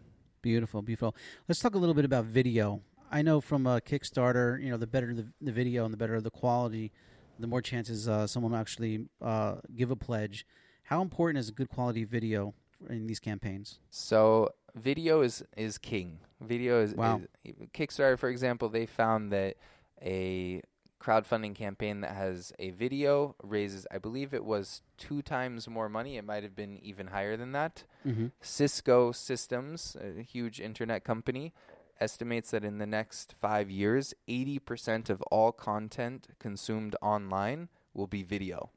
Beautiful, 0.44 0.84
beautiful. 0.84 1.16
Let's 1.48 1.62
talk 1.62 1.74
a 1.74 1.80
little 1.80 1.96
bit 1.96 2.06
about 2.06 2.26
video. 2.26 2.84
I 3.12 3.22
know 3.22 3.42
from 3.42 3.66
a 3.66 3.82
Kickstarter, 3.82 4.62
you 4.62 4.70
know, 4.70 4.78
the 4.78 4.88
better 4.88 5.14
the, 5.14 5.28
the 5.42 5.52
video 5.52 5.86
and 5.86 5.94
the 5.94 5.98
better 5.98 6.22
the 6.22 6.30
quality, 6.30 6.92
the 7.40 7.48
more 7.48 7.62
chances 7.62 8.08
uh, 8.08 8.28
someone 8.28 8.52
will 8.52 8.60
actually 8.60 9.06
uh, 9.22 9.56
give 9.76 9.92
a 9.92 9.96
pledge. 9.96 10.46
How 10.84 11.02
important 11.02 11.40
is 11.40 11.50
a 11.50 11.52
good 11.52 11.70
quality 11.70 12.04
video 12.04 12.54
in 12.90 13.08
these 13.08 13.20
campaigns? 13.20 13.80
So 13.90 14.50
video 14.76 15.22
is 15.22 15.44
is 15.58 15.78
king. 15.78 16.20
Video 16.42 16.82
is, 16.82 16.94
Wow. 16.96 17.22
is 17.44 17.56
Kickstarter, 17.74 18.18
for 18.18 18.30
example. 18.30 18.70
They 18.70 18.86
found 18.86 19.32
that 19.32 19.58
a 20.02 20.62
crowdfunding 21.02 21.56
campaign 21.56 22.02
that 22.02 22.12
has 22.12 22.52
a 22.60 22.72
video 22.72 23.36
raises, 23.42 23.88
I 23.90 23.98
believe 23.98 24.34
it 24.34 24.44
was 24.44 24.82
two 24.98 25.22
times 25.22 25.68
more 25.68 25.90
money. 25.90 26.18
It 26.18 26.26
might 26.26 26.44
have 26.44 26.56
been 26.56 26.78
even 26.84 27.08
higher 27.08 27.38
than 27.38 27.54
that. 27.54 27.84
Mm-hmm. 28.06 28.28
Cisco 28.42 29.12
Systems, 29.12 29.96
a 30.00 30.22
huge 30.22 30.60
internet 30.60 31.04
company, 31.04 31.54
estimates 32.00 32.52
that 32.52 32.64
in 32.64 32.78
the 32.78 32.86
next 32.88 33.36
five 33.40 33.70
years, 33.70 34.14
80% 34.28 35.10
of 35.10 35.22
all 35.24 35.52
content 35.52 36.28
consumed 36.40 36.96
online 37.02 37.70
will 37.94 38.08
be 38.08 38.24
video. 38.24 38.70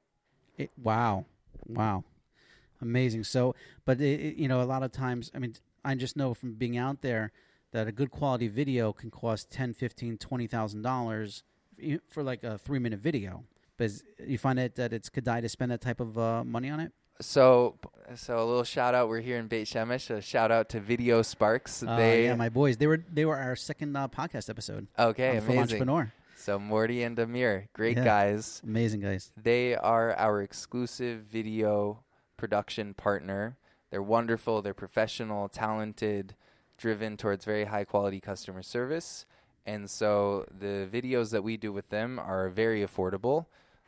It, 0.56 0.70
wow, 0.76 1.24
wow, 1.66 2.04
amazing. 2.80 3.24
So, 3.24 3.54
but 3.84 4.00
it, 4.00 4.20
it- 4.20 4.36
you 4.36 4.48
know, 4.48 4.60
a 4.62 4.64
lot 4.64 4.82
of 4.82 4.92
times, 4.92 5.30
I 5.34 5.38
mean, 5.38 5.54
I 5.84 5.94
just 5.94 6.16
know 6.16 6.34
from 6.34 6.54
being 6.54 6.76
out 6.76 7.02
there 7.02 7.32
that 7.72 7.88
a 7.88 7.92
good 7.92 8.10
quality 8.10 8.48
video 8.48 8.92
can 8.92 9.10
cost 9.10 9.50
ten, 9.50 9.72
fifteen, 9.74 10.18
twenty 10.18 10.46
thousand 10.46 10.82
dollars 10.82 11.42
for 12.08 12.22
like 12.22 12.44
a 12.44 12.58
three 12.58 12.78
minute 12.78 13.00
video. 13.00 13.44
But 13.78 13.90
you 14.24 14.38
find 14.38 14.58
it 14.58 14.76
that 14.76 14.92
it's 14.92 15.08
kedai 15.10 15.40
to 15.40 15.48
spend 15.48 15.72
that 15.72 15.80
type 15.80 15.98
of 16.00 16.18
uh, 16.18 16.44
money 16.44 16.68
on 16.70 16.78
it. 16.80 16.92
So, 17.20 17.76
so 18.16 18.38
a 18.38 18.44
little 18.44 18.64
shout 18.64 18.94
out. 18.94 19.08
We're 19.08 19.20
here 19.20 19.38
in 19.38 19.46
Beit 19.46 19.66
Shemesh. 19.68 20.10
A 20.10 20.20
shout 20.20 20.50
out 20.50 20.68
to 20.70 20.80
Video 20.80 21.22
Sparks. 21.22 21.82
Uh, 21.82 21.96
they 21.96 22.24
yeah, 22.24 22.34
my 22.34 22.48
boys, 22.48 22.76
they 22.78 22.86
were 22.86 23.04
they 23.12 23.24
were 23.24 23.36
our 23.36 23.54
second 23.56 23.96
uh, 23.96 24.08
podcast 24.08 24.50
episode. 24.50 24.86
okay, 24.98 25.36
amazing. 25.36 25.58
Entrepreneur, 25.60 26.12
So 26.36 26.58
Morty 26.58 27.02
and 27.02 27.18
Amir, 27.18 27.68
great 27.74 27.96
Yeah. 27.96 28.04
guys. 28.04 28.60
amazing 28.64 29.00
guys. 29.00 29.30
They 29.40 29.76
are 29.76 30.14
our 30.14 30.42
exclusive 30.42 31.20
video 31.22 32.02
production 32.36 32.94
partner. 32.94 33.56
They're 33.90 34.02
wonderful. 34.02 34.62
They're 34.62 34.74
professional, 34.74 35.48
talented, 35.48 36.34
driven 36.78 37.16
towards 37.16 37.44
very 37.44 37.64
high 37.66 37.84
quality 37.84 38.20
customer 38.20 38.62
service. 38.62 39.26
And 39.64 39.88
so 39.88 40.44
the 40.50 40.88
videos 40.92 41.30
that 41.30 41.44
we 41.44 41.56
do 41.56 41.72
with 41.72 41.88
them 41.90 42.18
are 42.18 42.48
very 42.48 42.84
affordable. 42.84 43.46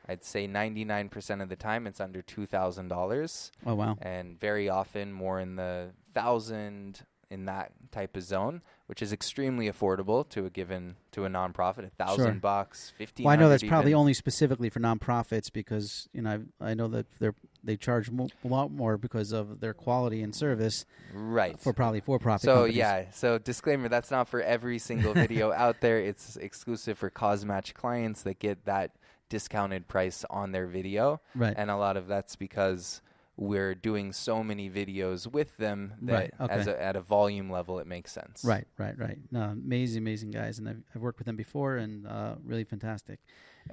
I'd 0.09 0.25
say 0.25 0.47
99% 0.47 1.43
of 1.43 1.49
the 1.49 1.57
time 1.57 1.87
it's 1.87 2.01
under 2.01 2.23
$2,000 2.23 3.51
Oh 3.67 3.75
wow, 3.75 3.97
and 4.01 4.39
very 4.39 4.69
often 4.69 5.13
more 5.13 5.41
in 5.41 5.57
the 5.57 5.91
thousand 6.13 7.03
in 7.31 7.47
that 7.47 7.73
type 7.91 8.17
of 8.17 8.23
zone, 8.23 8.61
which 8.87 9.03
is 9.03 9.13
extremely 9.13 9.69
affordable 9.69 10.29
to 10.29 10.45
a 10.47 10.51
given 10.51 10.95
to 11.13 11.25
a 11.25 11.29
nonprofit. 11.29 11.85
A 11.87 11.91
thousand 11.91 12.25
Sure. 12.25 12.35
bucks, 12.35 12.93
fifteen. 12.97 13.25
well 13.25 13.33
I 13.33 13.37
know 13.37 13.49
that's 13.49 13.63
probably 13.65 13.95
only 13.95 14.15
specifically 14.15 14.69
for 14.69 14.79
nonprofits 14.81 15.51
because 15.53 16.09
you 16.13 16.23
know 16.23 16.43
I, 16.61 16.71
I 16.71 16.75
know 16.75 16.89
that 16.89 17.07
they're 17.19 17.35
they 17.65 17.77
charge 17.79 18.11
mo- 18.11 18.29
a 18.45 18.49
lot 18.49 18.71
more 18.71 18.99
because 18.99 19.33
of 19.33 19.61
their 19.61 19.73
quality 19.73 20.23
and 20.23 20.35
service 20.35 20.85
right. 21.15 21.59
for 21.59 21.73
probably 21.73 22.01
for 22.01 22.19
profit. 22.19 22.45
so 22.45 22.67
yeah, 22.67 23.07
so 23.11 23.39
disclaimer: 23.39 23.89
that's 23.89 24.11
not 24.11 24.29
for 24.29 24.43
every 24.43 24.79
single 24.79 25.15
video 25.15 25.51
out 25.65 25.81
there. 25.81 25.99
It's 25.99 26.37
exclusive 26.37 26.99
for 26.99 27.11
CauseMatch 27.11 27.73
clients 27.75 28.23
that 28.23 28.39
get 28.39 28.65
that 28.67 28.91
discounted 29.29 29.89
price 29.89 30.25
on 30.31 30.53
their 30.53 30.67
video, 30.67 31.21
right. 31.35 31.55
and 31.57 31.71
a 31.71 31.77
lot 31.77 31.97
of 31.97 32.07
that's 32.07 32.37
because 32.37 33.01
we're 33.37 33.75
doing 33.75 34.13
so 34.13 34.45
many 34.45 34.71
videos 34.71 35.27
with 35.27 35.57
them 35.57 35.95
that 36.03 36.33
Right, 36.39 36.51
as 36.51 36.69
a, 36.69 36.81
at 36.81 36.95
a 36.95 37.01
volume 37.01 37.51
level 37.51 37.81
it 37.81 37.87
makes 37.87 38.13
sense. 38.13 38.45
Right, 38.45 38.67
right, 38.79 38.97
right. 38.97 39.19
No, 39.33 39.43
amazing, 39.43 39.99
amazing 39.99 40.31
guys, 40.31 40.59
and 40.59 40.69
I've, 40.69 40.83
I've 40.95 41.03
worked 41.03 41.19
with 41.19 41.27
them 41.27 41.37
before, 41.37 41.77
and 41.77 42.07
uh, 42.07 42.37
really 42.45 42.65
fantastic. 42.65 43.19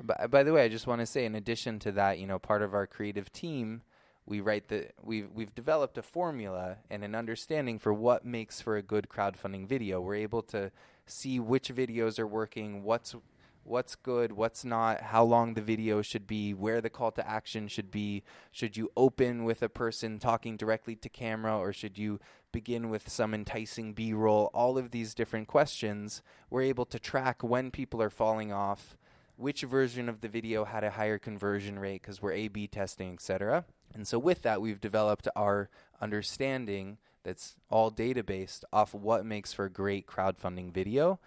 By, 0.01 0.27
by 0.27 0.43
the 0.43 0.53
way, 0.53 0.63
I 0.63 0.69
just 0.69 0.87
want 0.87 1.01
to 1.01 1.05
say, 1.05 1.25
in 1.25 1.35
addition 1.35 1.77
to 1.79 1.91
that, 1.93 2.17
you 2.17 2.25
know, 2.25 2.39
part 2.39 2.63
of 2.63 2.73
our 2.73 2.87
creative 2.87 3.31
team, 3.31 3.83
we 4.25 4.39
write 4.39 4.67
the 4.67 4.87
we've 5.03 5.29
we've 5.33 5.53
developed 5.53 5.97
a 5.97 6.01
formula 6.01 6.77
and 6.89 7.03
an 7.03 7.15
understanding 7.15 7.77
for 7.77 7.93
what 7.93 8.25
makes 8.25 8.61
for 8.61 8.77
a 8.77 8.81
good 8.81 9.09
crowdfunding 9.09 9.67
video. 9.67 9.99
We're 9.99 10.15
able 10.15 10.41
to 10.43 10.71
see 11.05 11.39
which 11.39 11.73
videos 11.73 12.17
are 12.17 12.27
working, 12.27 12.83
what's 12.83 13.15
what's 13.63 13.95
good, 13.95 14.31
what's 14.31 14.65
not, 14.65 15.01
how 15.01 15.23
long 15.23 15.53
the 15.53 15.61
video 15.61 16.01
should 16.01 16.27
be, 16.27 16.53
where 16.53 16.81
the 16.81 16.89
call 16.89 17.11
to 17.11 17.27
action 17.27 17.67
should 17.67 17.91
be. 17.91 18.23
Should 18.51 18.75
you 18.77 18.91
open 18.97 19.43
with 19.43 19.61
a 19.61 19.69
person 19.69 20.19
talking 20.19 20.57
directly 20.57 20.95
to 20.95 21.09
camera 21.09 21.57
or 21.57 21.71
should 21.71 21.97
you 21.97 22.19
begin 22.51 22.89
with 22.89 23.09
some 23.09 23.33
enticing 23.33 23.93
B-roll? 23.93 24.49
All 24.53 24.77
of 24.77 24.91
these 24.91 25.13
different 25.13 25.47
questions, 25.47 26.21
we're 26.49 26.63
able 26.63 26.85
to 26.85 26.99
track 26.99 27.43
when 27.43 27.71
people 27.71 28.01
are 28.01 28.09
falling 28.09 28.51
off 28.51 28.97
which 29.37 29.61
version 29.61 30.07
of 30.07 30.21
the 30.21 30.27
video 30.27 30.65
had 30.65 30.83
a 30.83 30.91
higher 30.91 31.17
conversion 31.17 31.79
rate 31.79 32.01
because 32.01 32.21
we're 32.21 32.33
A 32.33 32.47
B 32.47 32.67
testing, 32.67 33.13
etc. 33.13 33.65
And 33.93 34.07
so 34.07 34.19
with 34.19 34.43
that, 34.43 34.61
we've 34.61 34.79
developed 34.79 35.27
our 35.35 35.69
understanding 35.99 36.97
that's 37.23 37.55
all 37.69 37.89
data 37.89 38.23
based 38.23 38.65
off 38.71 38.93
what 38.93 39.25
makes 39.25 39.53
for 39.53 39.65
a 39.65 39.69
great 39.69 40.05
crowdfunding 40.07 40.71
video. 40.71 41.19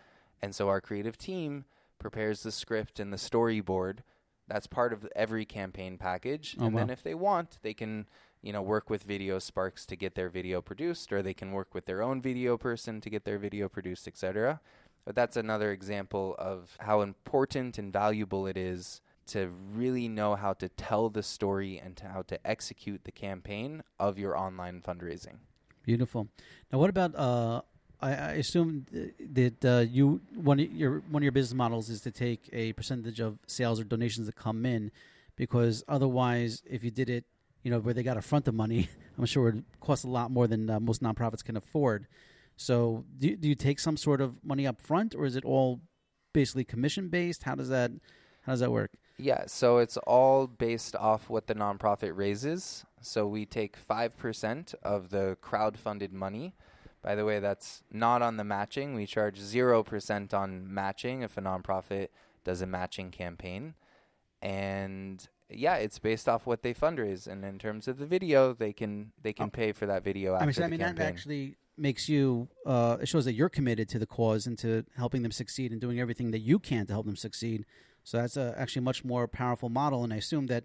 And 0.42 0.54
so 0.54 0.68
our 0.68 0.80
creative 0.80 1.16
team 1.16 1.64
prepares 1.98 2.42
the 2.42 2.52
script 2.52 3.00
and 3.00 3.12
the 3.12 3.16
storyboard. 3.16 3.98
That's 4.46 4.66
part 4.66 4.92
of 4.92 5.08
every 5.16 5.44
campaign 5.44 5.96
package. 5.96 6.56
Oh, 6.60 6.66
and 6.66 6.76
then 6.76 6.90
if 6.90 7.02
they 7.02 7.14
want, 7.14 7.58
they 7.62 7.72
can 7.74 8.06
you 8.44 8.52
know, 8.52 8.60
work 8.60 8.90
with 8.90 9.04
Video 9.04 9.38
Sparks 9.38 9.86
to 9.86 9.96
get 9.96 10.14
their 10.14 10.28
video 10.28 10.60
produced, 10.60 11.10
or 11.14 11.22
they 11.22 11.32
can 11.32 11.52
work 11.52 11.74
with 11.74 11.86
their 11.86 12.02
own 12.02 12.20
video 12.20 12.58
person 12.58 13.00
to 13.00 13.08
get 13.08 13.24
their 13.24 13.38
video 13.38 13.70
produced, 13.70 14.06
etc. 14.06 14.60
But 15.06 15.14
that's 15.14 15.38
another 15.38 15.72
example 15.72 16.36
of 16.38 16.76
how 16.80 17.00
important 17.00 17.78
and 17.78 17.90
valuable 17.90 18.46
it 18.46 18.58
is 18.58 19.00
to 19.28 19.48
really 19.72 20.08
know 20.08 20.34
how 20.34 20.52
to 20.52 20.68
tell 20.68 21.08
the 21.08 21.22
story 21.22 21.80
and 21.82 21.96
to 21.96 22.08
how 22.08 22.20
to 22.20 22.46
execute 22.46 23.04
the 23.04 23.12
campaign 23.12 23.82
of 23.98 24.18
your 24.18 24.36
online 24.36 24.82
fundraising. 24.82 25.38
Beautiful. 25.82 26.28
Now, 26.70 26.78
what 26.78 26.90
about? 26.90 27.16
Uh, 27.16 27.62
I, 28.04 28.10
I 28.10 28.30
assume 28.32 28.84
that 29.32 29.64
uh, 29.64 29.84
you 29.88 30.20
one 30.34 30.60
of 30.60 30.70
your 30.70 31.02
one 31.08 31.22
of 31.22 31.24
your 31.24 31.32
business 31.32 31.56
models 31.56 31.88
is 31.88 32.02
to 32.02 32.10
take 32.10 32.50
a 32.52 32.74
percentage 32.74 33.18
of 33.18 33.38
sales 33.46 33.80
or 33.80 33.84
donations 33.84 34.26
that 34.26 34.36
come 34.36 34.66
in, 34.66 34.90
because 35.36 35.82
otherwise, 35.88 36.62
if 36.68 36.84
you 36.84 36.90
did 36.90 37.08
it, 37.08 37.24
you 37.62 37.70
know, 37.70 37.80
where 37.80 37.94
they 37.94 38.02
got 38.02 38.18
a 38.18 38.22
front 38.22 38.46
of 38.46 38.54
money, 38.54 38.88
I'm 39.18 39.24
sure 39.24 39.48
it 39.48 39.64
costs 39.80 40.04
a 40.04 40.08
lot 40.08 40.30
more 40.30 40.46
than 40.46 40.68
uh, 40.68 40.80
most 40.80 41.02
nonprofits 41.02 41.42
can 41.42 41.56
afford. 41.56 42.06
So, 42.56 43.04
do 43.18 43.28
you, 43.28 43.36
do 43.36 43.48
you 43.48 43.54
take 43.54 43.80
some 43.80 43.96
sort 43.96 44.20
of 44.20 44.44
money 44.44 44.66
up 44.66 44.82
front, 44.82 45.14
or 45.14 45.24
is 45.24 45.34
it 45.34 45.44
all 45.44 45.80
basically 46.34 46.64
commission 46.64 47.08
based? 47.08 47.44
How 47.44 47.54
does 47.54 47.70
that 47.70 47.90
how 48.42 48.52
does 48.52 48.60
that 48.60 48.70
work? 48.70 48.90
Yeah, 49.16 49.44
so 49.46 49.78
it's 49.78 49.96
all 49.96 50.46
based 50.46 50.94
off 50.96 51.30
what 51.30 51.46
the 51.46 51.54
nonprofit 51.54 52.16
raises. 52.16 52.84
So 53.00 53.26
we 53.26 53.46
take 53.46 53.76
5% 53.78 54.74
of 54.82 55.10
the 55.10 55.36
crowd-funded 55.40 56.12
money. 56.12 56.54
By 57.04 57.14
the 57.14 57.24
way, 57.24 57.38
that's 57.38 57.82
not 57.92 58.22
on 58.22 58.36
the 58.36 58.44
matching. 58.44 58.94
We 58.94 59.06
charge 59.06 59.38
0% 59.38 60.34
on 60.34 60.72
matching 60.72 61.22
if 61.22 61.36
a 61.36 61.40
nonprofit 61.40 62.08
does 62.44 62.62
a 62.62 62.66
matching 62.66 63.10
campaign. 63.10 63.74
And 64.40 65.26
yeah, 65.50 65.76
it's 65.76 65.98
based 65.98 66.28
off 66.28 66.46
what 66.46 66.62
they 66.62 66.74
fundraise. 66.74 67.26
And 67.26 67.44
in 67.44 67.58
terms 67.58 67.86
of 67.86 67.98
the 67.98 68.06
video, 68.06 68.54
they 68.54 68.72
can 68.72 69.12
they 69.22 69.32
can 69.32 69.46
oh. 69.46 69.50
pay 69.50 69.72
for 69.72 69.86
that 69.86 70.02
video 70.02 70.34
after 70.34 70.42
I 70.42 70.46
mean, 70.46 70.54
so, 70.54 70.64
I 70.64 70.68
mean 70.68 70.80
that 70.80 70.98
actually 70.98 71.56
makes 71.76 72.08
you 72.08 72.48
uh, 72.66 72.96
it 73.00 73.08
shows 73.08 73.24
that 73.26 73.34
you're 73.34 73.48
committed 73.48 73.88
to 73.90 73.98
the 73.98 74.06
cause 74.06 74.46
and 74.46 74.58
to 74.58 74.84
helping 74.96 75.22
them 75.22 75.32
succeed 75.32 75.72
and 75.72 75.80
doing 75.80 76.00
everything 76.00 76.30
that 76.30 76.38
you 76.38 76.58
can 76.58 76.86
to 76.86 76.92
help 76.92 77.04
them 77.04 77.16
succeed 77.16 77.64
so 78.04 78.18
that's 78.18 78.36
a, 78.36 78.54
actually 78.56 78.80
a 78.80 78.82
much 78.82 79.02
more 79.02 79.26
powerful 79.26 79.70
model. 79.70 80.04
And 80.04 80.12
I 80.12 80.16
assume 80.16 80.46
that 80.46 80.64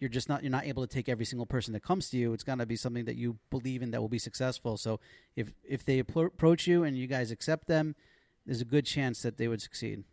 you're 0.00 0.10
just 0.10 0.28
not 0.28 0.42
you're 0.42 0.50
not 0.50 0.66
able 0.66 0.86
to 0.86 0.92
take 0.92 1.08
every 1.08 1.24
single 1.24 1.46
person 1.46 1.72
that 1.72 1.82
comes 1.82 2.10
to 2.10 2.16
you. 2.16 2.32
It's 2.32 2.44
got 2.44 2.58
to 2.58 2.66
be 2.66 2.76
something 2.76 3.04
that 3.04 3.16
you 3.16 3.38
believe 3.50 3.82
in 3.82 3.90
that 3.92 4.00
will 4.00 4.08
be 4.08 4.18
successful. 4.18 4.76
So 4.76 5.00
if 5.36 5.52
if 5.68 5.84
they 5.84 5.98
approach 5.98 6.66
you 6.66 6.84
and 6.84 6.96
you 6.96 7.06
guys 7.06 7.30
accept 7.30 7.68
them, 7.68 7.94
there's 8.46 8.60
a 8.60 8.64
good 8.64 8.86
chance 8.86 9.22
that 9.22 9.36
they 9.38 9.48
would 9.48 9.62
succeed. 9.62 10.04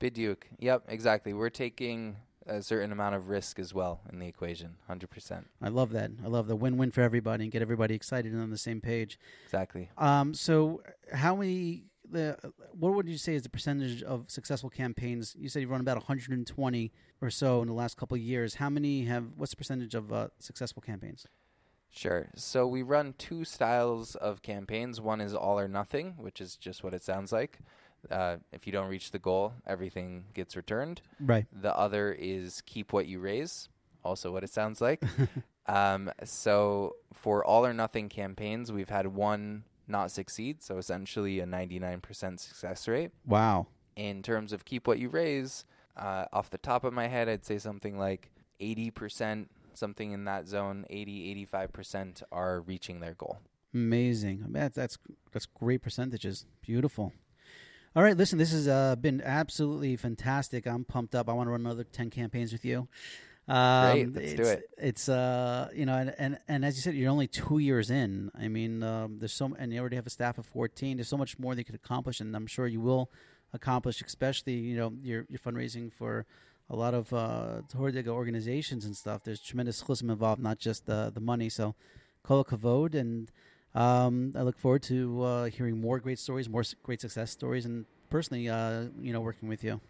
Bidyuk. 0.00 0.38
Yep, 0.58 0.84
exactly. 0.88 1.32
We're 1.32 1.50
taking 1.50 2.16
a 2.46 2.62
certain 2.62 2.92
amount 2.92 3.14
of 3.14 3.28
risk 3.28 3.58
as 3.58 3.74
well 3.74 4.00
in 4.10 4.18
the 4.18 4.26
equation. 4.26 4.76
Hundred 4.86 5.10
percent. 5.10 5.48
I 5.60 5.68
love 5.68 5.90
that. 5.90 6.10
I 6.24 6.28
love 6.28 6.46
the 6.46 6.56
win-win 6.56 6.90
for 6.90 7.02
everybody 7.02 7.44
and 7.44 7.52
get 7.52 7.62
everybody 7.62 7.94
excited 7.94 8.32
and 8.32 8.40
on 8.40 8.50
the 8.50 8.58
same 8.58 8.80
page. 8.80 9.18
Exactly. 9.44 9.90
Um. 9.98 10.34
So 10.34 10.82
how 11.12 11.36
many 11.36 11.84
the 12.10 12.38
what 12.72 12.94
would 12.94 13.08
you 13.08 13.18
say 13.18 13.34
is 13.34 13.42
the 13.42 13.48
percentage 13.48 14.02
of 14.02 14.24
successful 14.28 14.70
campaigns? 14.70 15.34
You 15.38 15.48
said 15.48 15.62
you 15.62 15.68
run 15.68 15.80
about 15.80 15.96
120 15.96 16.92
or 17.20 17.30
so 17.30 17.62
in 17.62 17.68
the 17.68 17.74
last 17.74 17.96
couple 17.96 18.16
of 18.16 18.22
years. 18.22 18.54
How 18.54 18.70
many 18.70 19.04
have? 19.04 19.26
What's 19.36 19.50
the 19.50 19.56
percentage 19.56 19.94
of 19.94 20.12
uh, 20.12 20.28
successful 20.38 20.82
campaigns? 20.82 21.26
Sure. 21.90 22.28
So 22.36 22.66
we 22.66 22.82
run 22.82 23.14
two 23.16 23.44
styles 23.44 24.14
of 24.14 24.42
campaigns. 24.42 25.00
One 25.00 25.20
is 25.20 25.34
all 25.34 25.58
or 25.58 25.68
nothing, 25.68 26.14
which 26.18 26.40
is 26.40 26.56
just 26.56 26.84
what 26.84 26.94
it 26.94 27.02
sounds 27.02 27.32
like. 27.32 27.58
Uh, 28.10 28.36
if 28.52 28.66
you 28.66 28.72
don't 28.72 28.88
reach 28.88 29.10
the 29.10 29.18
goal, 29.18 29.54
everything 29.66 30.24
gets 30.34 30.54
returned. 30.54 31.00
Right. 31.18 31.46
The 31.52 31.76
other 31.76 32.12
is 32.12 32.62
keep 32.66 32.92
what 32.92 33.06
you 33.06 33.20
raise, 33.20 33.68
also 34.04 34.30
what 34.30 34.44
it 34.44 34.50
sounds 34.50 34.80
like. 34.80 35.02
um, 35.66 36.10
so 36.24 36.96
for 37.12 37.44
all 37.44 37.66
or 37.66 37.72
nothing 37.72 38.08
campaigns, 38.08 38.70
we've 38.70 38.90
had 38.90 39.08
one 39.08 39.64
not 39.88 40.10
succeed. 40.10 40.62
So 40.62 40.78
essentially 40.78 41.40
a 41.40 41.46
99% 41.46 42.38
success 42.38 42.86
rate. 42.86 43.10
Wow. 43.26 43.66
In 43.96 44.22
terms 44.22 44.52
of 44.52 44.64
keep 44.64 44.86
what 44.86 44.98
you 44.98 45.08
raise, 45.08 45.64
uh, 45.98 46.26
off 46.32 46.50
the 46.50 46.58
top 46.58 46.84
of 46.84 46.92
my 46.92 47.08
head, 47.08 47.28
I'd 47.28 47.44
say 47.44 47.58
something 47.58 47.98
like 47.98 48.30
80%, 48.60 49.46
something 49.74 50.12
in 50.12 50.24
that 50.24 50.48
zone, 50.48 50.84
80, 50.90 51.46
85% 51.52 52.22
are 52.32 52.60
reaching 52.60 53.00
their 53.00 53.14
goal. 53.14 53.38
Amazing. 53.74 54.46
That's, 54.50 54.74
that's, 54.74 54.98
that's 55.32 55.46
great 55.46 55.82
percentages. 55.82 56.46
Beautiful. 56.62 57.12
All 57.96 58.02
right, 58.02 58.16
listen, 58.16 58.38
this 58.38 58.52
has 58.52 58.68
uh, 58.68 58.96
been 58.96 59.20
absolutely 59.22 59.96
fantastic. 59.96 60.66
I'm 60.66 60.84
pumped 60.84 61.14
up. 61.14 61.28
I 61.28 61.32
want 61.32 61.48
to 61.48 61.50
run 61.50 61.60
another 61.60 61.84
10 61.84 62.10
campaigns 62.10 62.52
with 62.52 62.64
you. 62.64 62.88
Um, 63.48 63.92
Great, 63.92 64.14
let's 64.14 64.34
do 64.34 64.42
it. 64.42 64.70
It's 64.76 65.08
uh, 65.08 65.70
you 65.74 65.86
know, 65.86 65.94
and, 65.94 66.14
and 66.18 66.38
and 66.48 66.64
as 66.66 66.76
you 66.76 66.82
said, 66.82 66.94
you're 66.94 67.10
only 67.10 67.26
two 67.26 67.58
years 67.58 67.90
in. 67.90 68.30
I 68.38 68.48
mean, 68.48 68.82
um, 68.82 69.18
there's 69.18 69.32
so, 69.32 69.56
and 69.58 69.72
you 69.72 69.80
already 69.80 69.96
have 69.96 70.06
a 70.06 70.10
staff 70.10 70.36
of 70.36 70.44
14. 70.44 70.98
There's 70.98 71.08
so 71.08 71.16
much 71.16 71.38
more 71.38 71.54
that 71.54 71.60
you 71.62 71.64
could 71.64 71.74
accomplish, 71.74 72.20
and 72.20 72.36
I'm 72.36 72.46
sure 72.46 72.66
you 72.66 72.82
will 72.82 73.10
accomplish. 73.52 74.02
Especially, 74.02 74.54
you 74.54 74.76
know, 74.76 74.92
you're 75.02 75.26
you're 75.28 75.38
fundraising 75.38 75.92
for 75.92 76.26
a 76.70 76.76
lot 76.76 76.94
of 76.94 77.12
uh, 77.12 77.62
organizations 78.08 78.84
and 78.84 78.96
stuff. 78.96 79.24
There's 79.24 79.40
tremendous 79.40 79.82
chusm 79.82 80.10
involved, 80.10 80.42
not 80.42 80.58
just 80.58 80.86
the 80.86 81.10
the 81.12 81.20
money. 81.20 81.48
So, 81.48 81.74
kol 82.22 82.44
kavod, 82.44 82.94
and 82.94 83.30
um, 83.74 84.32
I 84.36 84.42
look 84.42 84.58
forward 84.58 84.82
to 84.84 85.22
uh, 85.22 85.44
hearing 85.46 85.80
more 85.80 85.98
great 85.98 86.18
stories, 86.18 86.48
more 86.48 86.64
great 86.82 87.00
success 87.00 87.30
stories, 87.30 87.64
and 87.64 87.86
personally, 88.10 88.48
uh, 88.48 88.84
you 89.00 89.12
know, 89.12 89.20
working 89.20 89.48
with 89.48 89.64
you. 89.64 89.80